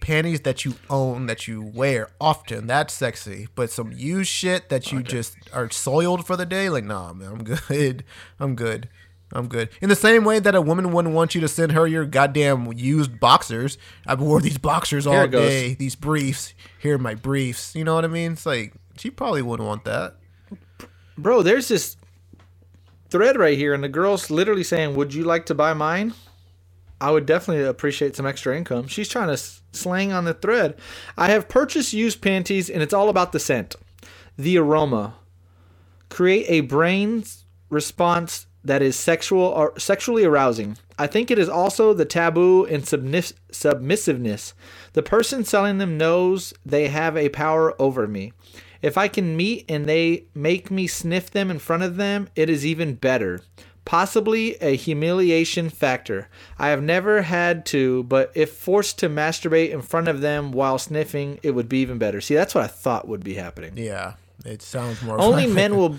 [0.00, 2.66] panties that you own that you wear often.
[2.66, 3.48] That's sexy.
[3.54, 7.28] But some used shit that you just are soiled for the day, like, nah, man,
[7.32, 8.04] I'm good.
[8.40, 8.88] I'm good.
[9.30, 9.68] I'm good.
[9.82, 12.72] In the same way that a woman wouldn't want you to send her your goddamn
[12.72, 13.76] used boxers.
[14.06, 15.50] I've wore these boxers Here all it goes.
[15.50, 15.74] day.
[15.74, 16.54] These briefs.
[16.80, 17.74] Here are my briefs.
[17.74, 18.32] You know what I mean?
[18.32, 20.16] It's like she probably wouldn't want that.
[21.16, 21.96] Bro, there's this
[23.10, 26.14] thread right here and the girl's literally saying, "Would you like to buy mine?"
[27.00, 28.88] I would definitely appreciate some extra income.
[28.88, 29.42] She's trying to
[29.72, 30.76] slang on the thread.
[31.16, 33.76] I have purchased used panties and it's all about the scent,
[34.36, 35.14] the aroma.
[36.08, 37.24] Create a brain
[37.70, 40.76] response that is sexual or sexually arousing.
[40.98, 44.52] I think it is also the taboo and submiss- submissiveness.
[44.94, 48.32] The person selling them knows they have a power over me.
[48.82, 52.48] If I can meet and they make me sniff them in front of them, it
[52.48, 53.42] is even better.
[53.84, 56.28] Possibly a humiliation factor.
[56.58, 60.78] I have never had to, but if forced to masturbate in front of them while
[60.78, 62.20] sniffing, it would be even better.
[62.20, 63.72] See, that's what I thought would be happening.
[63.76, 64.14] Yeah,
[64.44, 65.18] it sounds more.
[65.18, 65.96] Only men will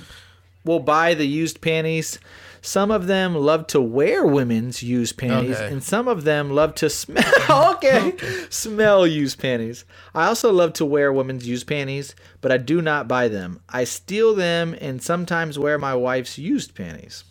[0.63, 2.19] will buy the used panties.
[2.61, 5.71] Some of them love to wear women's used panties, Okay.
[5.71, 7.23] and some of them love to smell.
[7.75, 8.13] okay,
[8.49, 9.85] smell used panties.
[10.13, 13.61] I also love to wear women's used panties, but I do not buy them.
[13.69, 17.23] I steal them and sometimes wear my wife's used panties.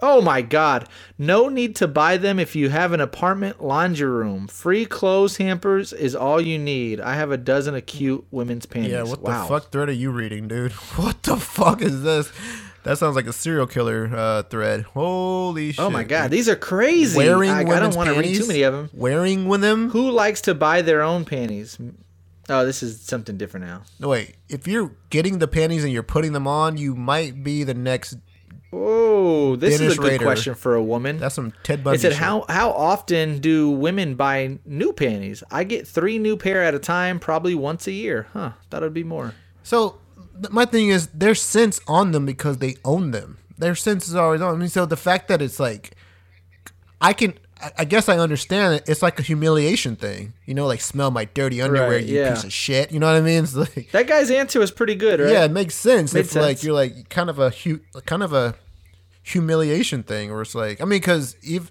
[0.00, 0.88] Oh my god.
[1.18, 4.46] No need to buy them if you have an apartment laundry room.
[4.46, 7.00] Free clothes hampers is all you need.
[7.00, 8.92] I have a dozen of cute women's panties.
[8.92, 9.42] Yeah, what wow.
[9.42, 10.72] the fuck thread are you reading, dude?
[10.96, 12.32] What the fuck is this?
[12.84, 14.82] That sounds like a serial killer uh, thread.
[14.82, 15.84] Holy shit!
[15.84, 17.16] Oh my god, these are crazy.
[17.16, 18.90] Wearing I, I don't want to read too many of them.
[18.92, 19.90] Wearing with them?
[19.90, 21.78] Who likes to buy their own panties?
[22.48, 23.82] Oh, this is something different now.
[24.00, 24.36] No, wait.
[24.48, 28.16] If you're getting the panties and you're putting them on, you might be the next.
[28.72, 30.24] Oh, this Dennis is a good Rader.
[30.24, 31.18] question for a woman.
[31.18, 31.96] That's some Ted Bundy.
[31.96, 32.18] It said shit.
[32.18, 35.42] how how often do women buy new panties?
[35.50, 38.28] I get three new pair at a time, probably once a year.
[38.32, 38.52] Huh?
[38.70, 39.34] Thought it'd be more.
[39.62, 39.98] So
[40.50, 43.38] my thing is, there's sense on them because they own them.
[43.56, 44.54] Their scents is always on.
[44.54, 45.92] I mean, so the fact that it's like,
[47.00, 47.34] I can,
[47.76, 48.88] I- guess I understand it.
[48.88, 52.34] It's like a humiliation thing, you know, like smell my dirty underwear, Right, you yeah.
[52.34, 52.92] piece of shit.
[52.92, 53.42] You know what I mean?
[53.44, 55.32] It's like, That guy's answer was pretty good, right?
[55.32, 56.14] yeah, it makes sense.
[56.14, 58.54] Made it's like you're like kind of a hu- kind of a
[59.22, 61.70] humiliation thing, where it's like, I mean, because if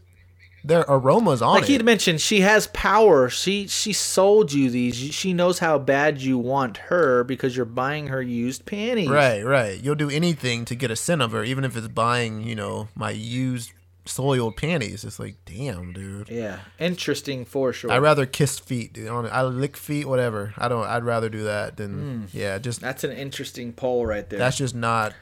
[0.64, 1.62] their aromas on it.
[1.62, 3.30] like it, he'd mentioned, she has power.
[3.30, 4.96] She she sold you these.
[4.96, 9.10] She knows how bad you want her because you're buying her used panties.
[9.10, 9.82] Right, right.
[9.82, 12.90] You'll do anything to get a scent of her, even if it's buying, you know,
[12.96, 13.72] my used
[14.06, 15.04] soiled panties.
[15.04, 16.30] It's like, damn, dude.
[16.30, 17.92] Yeah, interesting for sure.
[17.92, 19.08] I'd rather kiss feet, dude.
[19.10, 20.54] I lick feet, whatever.
[20.58, 20.86] I don't.
[20.86, 22.38] I'd rather do that than Hmm.
[22.38, 22.58] yeah.
[22.58, 24.40] Just That's an interesting poll right there.
[24.40, 25.14] that's just not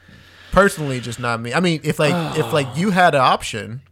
[0.52, 1.52] personally just not me.
[1.52, 3.82] I mean, if like if like you had an option,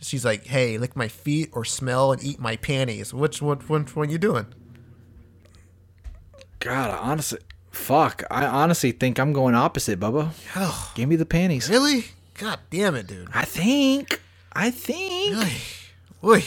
[0.00, 3.94] she's like, "Hey, lick my feet or smell and eat my panties." Which what which
[3.96, 4.46] one you doing?
[6.58, 7.38] God, I honestly,
[7.70, 8.22] fuck.
[8.30, 10.32] I honestly think I'm going opposite, Bubba.
[10.94, 11.70] Give me the panties.
[11.70, 12.04] Really?
[12.34, 13.28] God damn it, dude.
[13.32, 14.20] I think.
[14.52, 15.36] I think.
[16.22, 16.44] Oy,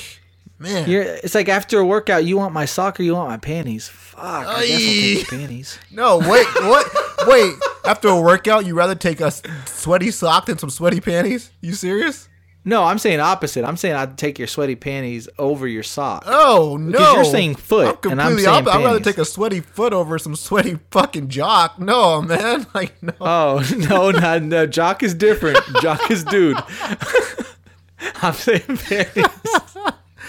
[0.59, 0.89] man.
[0.89, 3.87] You're, it's like after a workout, you want my sock or you want my panties.
[3.87, 4.19] Fuck.
[4.23, 5.79] I guess I'll take the panties.
[5.91, 6.87] No, wait, what?
[7.27, 7.53] wait.
[7.85, 9.31] After a workout, you rather take a
[9.65, 11.51] sweaty sock than some sweaty panties?
[11.61, 12.29] You serious?
[12.65, 13.65] No, I'm saying opposite.
[13.65, 16.23] I'm saying I'd take your sweaty panties over your sock.
[16.25, 16.91] Oh no!
[16.91, 18.77] Because you're saying foot, I'm and I'm saying opposite.
[18.77, 21.79] I'd rather take a sweaty foot over some sweaty fucking jock.
[21.79, 22.65] No, man.
[22.73, 23.13] Like no.
[23.21, 24.65] Oh no, no, no!
[24.65, 25.59] Jock is different.
[25.81, 26.57] Jock is dude.
[28.21, 29.25] I'm saying panties.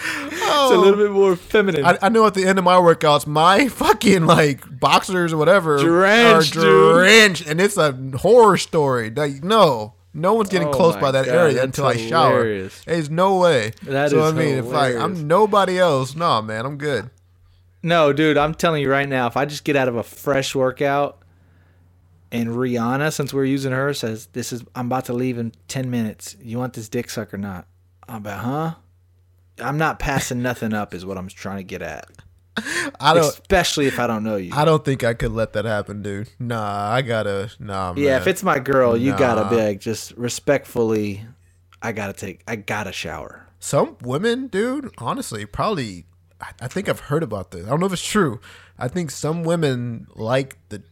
[0.07, 0.81] It's a oh.
[0.81, 1.85] little bit more feminine.
[1.85, 5.79] I, I know at the end of my workouts, my fucking like boxers or whatever
[5.79, 6.95] Drenched, are dude.
[6.95, 9.11] drenched, and it's a horror story.
[9.11, 12.31] Like, no, no one's getting Oh close by that God, area until I shower.
[12.39, 12.83] hilarious.
[12.85, 13.73] There's no way.
[13.83, 15.03] That so is I mean, if like hilarious.
[15.03, 17.11] I'm nobody else, no man, I'm good.
[17.83, 20.55] No, dude, I'm telling you right now, if I just get out of a fresh
[20.55, 21.19] workout
[22.33, 25.91] and Rihanna, since we're using her, says, This is I'm about to leave in ten
[25.91, 26.37] minutes.
[26.41, 27.67] You want this dick suck or not?
[28.09, 28.75] I'm about, huh?
[29.61, 32.07] I'm not passing nothing up is what I'm trying to get at.
[33.01, 33.25] I don't.
[33.25, 34.53] Especially if I don't know you.
[34.55, 36.29] I don't think I could let that happen, dude.
[36.39, 37.51] Nah, I gotta.
[37.59, 38.03] Nah, man.
[38.05, 39.51] yeah, if it's my girl, you gotta Nah.
[39.51, 39.81] beg.
[39.81, 41.27] Just respectfully,
[41.83, 43.47] I gotta take I gotta shower.
[43.59, 46.07] some women, dude, honestly, probably.
[46.41, 47.67] I- I think I've heard about this.
[47.67, 48.41] I don't know if it's true.
[48.79, 50.83] I think some women like the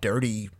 [0.00, 0.50] dirty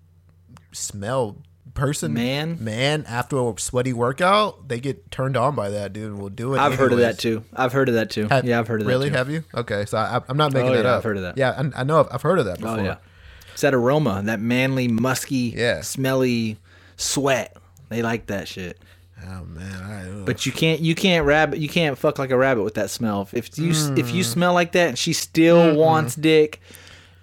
[0.73, 1.37] smell
[1.77, 2.57] person Man?
[2.61, 6.59] man after a sweaty workout they get turned on by that dude We'll do it
[6.59, 7.45] I've heard of that too.
[7.55, 8.27] I've heard of that too.
[8.29, 9.35] Have- yeah, I've heard of really that Really?
[9.37, 11.23] have you okay so I, i'm not making Oh, that yeah, up I've heard of
[11.23, 11.37] that.
[11.39, 12.97] yeah I, I know I've, I've heard of that before Oh yeah,
[13.53, 15.81] it's that aroma, that manly, musky, Yeah.
[15.83, 16.59] smelly
[16.97, 17.57] sweat.
[17.89, 18.79] They like that shit.
[19.27, 22.65] oh man I, But you can't, you can't rabbit, you can't fuck like a rabbit
[22.65, 23.29] with that smell.
[23.33, 23.77] If you if
[24.11, 24.13] Mm.
[24.15, 26.61] you smell like that and she still wants dick,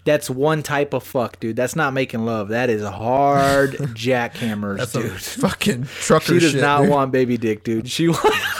[0.05, 1.55] that's one type of fuck, dude.
[1.55, 2.49] That's not making love.
[2.49, 5.11] That is hard jackhammers, that's dude.
[5.11, 6.89] fucking trucker She does shit, not dude.
[6.89, 7.89] want baby dick, dude.
[7.89, 8.37] She wants.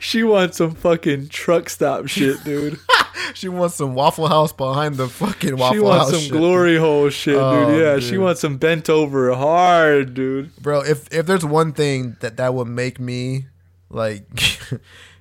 [0.00, 2.78] She wants some fucking truck stop shit, dude.
[3.34, 6.32] she wants some waffle house behind the fucking waffle she wants house some shit.
[6.32, 7.80] glory hole shit, Oh, dude.
[7.80, 10.54] Yeah, she wants some bent over hard, dude.
[10.56, 13.46] bro if if there's one thing that that would make me
[13.88, 14.24] like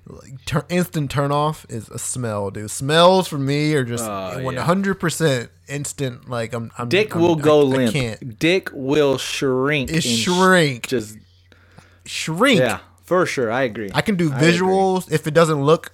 [0.08, 4.34] like turn, instant turn off is a smell dude smells for me are just Oh,
[4.42, 7.94] 100% instant like i'm, I'm Dick I'm- will I- go I, limp.
[7.94, 9.92] can't Dick will shrink.
[9.92, 10.88] It shrink.
[10.88, 11.18] Just
[12.06, 13.52] shrink yeah, for sure.
[13.52, 13.90] I agree.
[13.94, 15.92] i can do visuals if it doesn't look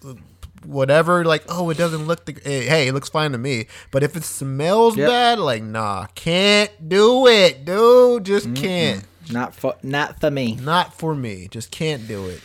[0.66, 4.04] whatever like oh it doesn't look the eh, hey it looks fine to me but
[4.04, 5.08] if it smells Yep.
[5.10, 10.56] bad like nah can't do it dude just can't Not for not for me.
[10.56, 12.42] not for me just can't do it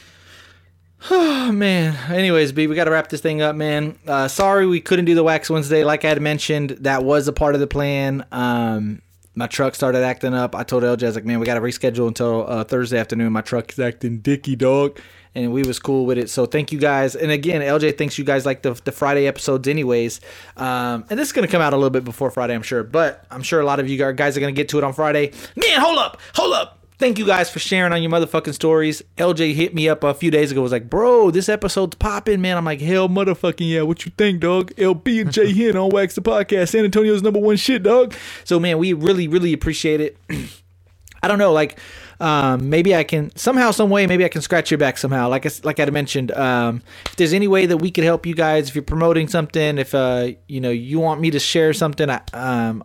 [1.11, 1.97] Oh man.
[2.13, 3.99] Anyways, B, we got to wrap this thing up, man.
[4.07, 5.85] Uh, sorry we couldn't do the Wax Wednesday.
[5.85, 8.25] Like I had mentioned, that was a part of the plan.
[8.31, 9.03] Um,
[9.35, 10.55] my truck started acting up.
[10.55, 13.33] I told LJ, I was like, man, we got to reschedule until uh, Thursday afternoon.
[13.33, 14.99] My truck is acting dicky dog.
[15.35, 16.29] And we was cool with it.
[16.29, 17.17] So thank you guys.
[17.17, 20.21] And again, LJ thinks you guys like the, the Friday episodes anyways.
[20.59, 22.83] Um, and this is going to come out a little bit before Friday, I'm sure.
[22.83, 24.93] But I'm sure a lot of you guys are going to get to it on
[24.93, 25.33] Friday.
[25.57, 26.21] Man, hold up.
[26.35, 26.82] Hold up.
[27.03, 29.03] Thank you guys for sharing on your motherfucking stories.
[29.19, 30.63] LJ hit me up a few days ago.
[30.63, 32.57] Was like, bro, this episode's popping, man.
[32.57, 33.83] I'm like, hell, motherfucking yeah.
[33.83, 34.71] What you think, dog?
[34.77, 38.15] LB and Jay Hen on Wax the Podcast, San Antonio's number one shit, dog.
[38.45, 40.17] So man, we really, really appreciate it.
[41.25, 41.77] I don't know, like
[42.21, 45.29] um, maybe I can somehow, some way, maybe I can scratch your back somehow.
[45.29, 48.37] Like I, like I mentioned, um, if there's any way that we could help you
[48.37, 52.09] guys, if you're promoting something, if uh, you know you want me to share something,
[52.09, 52.85] I, um,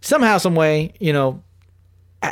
[0.00, 1.44] somehow, some way, you know,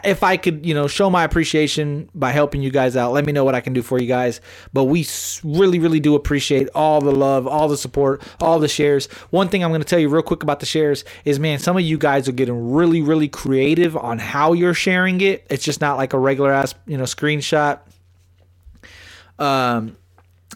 [0.02, 3.32] if I could, you know, show my appreciation by helping you guys out, let me
[3.32, 4.40] know what I can do for you guys.
[4.72, 5.06] But we
[5.44, 9.06] really, really do appreciate all the love, all the support, all the shares.
[9.30, 11.76] One thing I'm going to tell you real quick about the shares is, man, some
[11.76, 15.46] of you guys are getting really, really creative on how you're sharing it.
[15.50, 17.80] It's just not like a regular ass, you know, screenshot.
[19.38, 19.96] Um,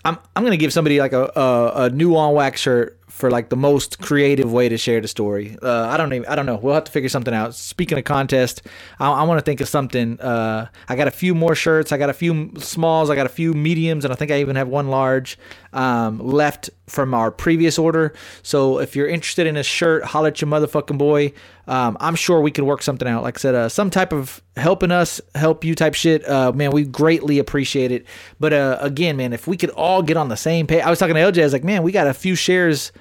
[0.04, 3.48] I'm I'm gonna give somebody like a a, a new on wax shirt for like
[3.48, 5.56] the most creative way to share the story.
[5.60, 6.56] Uh, I don't even I don't know.
[6.56, 7.52] We'll have to figure something out.
[7.54, 8.62] Speaking of contest,
[9.00, 10.20] I, I want to think of something.
[10.20, 11.90] Uh, I got a few more shirts.
[11.90, 13.10] I got a few smalls.
[13.10, 15.36] I got a few mediums, and I think I even have one large
[15.72, 18.14] um, left from our previous order.
[18.42, 21.32] So if you're interested in a shirt, holler at your motherfucking boy.
[21.66, 23.22] Um, I'm sure we can work something out.
[23.24, 26.26] Like I said, uh, some type of helping us help you type shit.
[26.26, 28.06] Uh, man, we greatly appreciate it.
[28.40, 30.98] But uh, again, man, if we could all get on the same page, I was
[30.98, 31.40] talking to LJ.
[31.40, 32.92] I was like, man, we got a few shares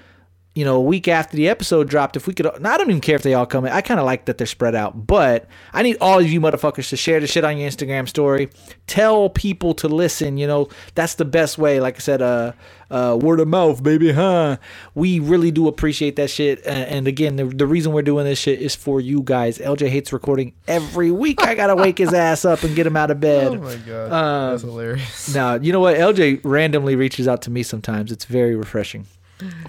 [0.57, 3.15] you know, a week after the episode dropped, if we could, I don't even care
[3.15, 3.71] if they all come in.
[3.71, 6.89] I kind of like that they're spread out, but I need all of you motherfuckers
[6.89, 8.49] to share the shit on your Instagram story.
[8.87, 10.37] Tell people to listen.
[10.37, 11.79] You know, that's the best way.
[11.79, 12.53] Like I said, uh,
[12.89, 14.57] uh, word of mouth, baby, huh?
[14.95, 16.65] We really do appreciate that shit.
[16.65, 19.59] And, and again, the, the reason we're doing this shit is for you guys.
[19.59, 21.39] LJ hates recording every week.
[21.43, 23.51] I gotta wake his ass up and get him out of bed.
[23.57, 25.35] Oh my god, Um, that's hilarious.
[25.35, 25.97] Now, you know what?
[25.97, 28.11] LJ randomly reaches out to me sometimes.
[28.11, 29.05] It's very refreshing.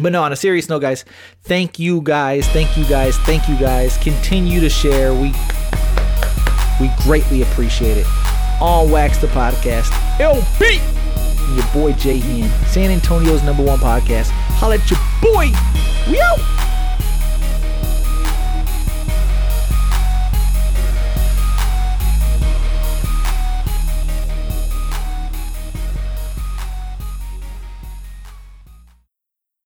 [0.00, 1.04] But no, on a serious note, guys,
[1.42, 3.96] thank you guys, thank you guys, thank you guys.
[3.98, 5.12] Continue to share.
[5.12, 5.32] We
[6.80, 8.06] we greatly appreciate it.
[8.60, 9.90] On Wax the Podcast.
[10.18, 10.80] LB!
[11.56, 12.50] Your boy Jay Hen.
[12.66, 14.30] San Antonio's number one podcast.
[14.58, 15.50] Holla at your boy.
[16.10, 16.67] We out!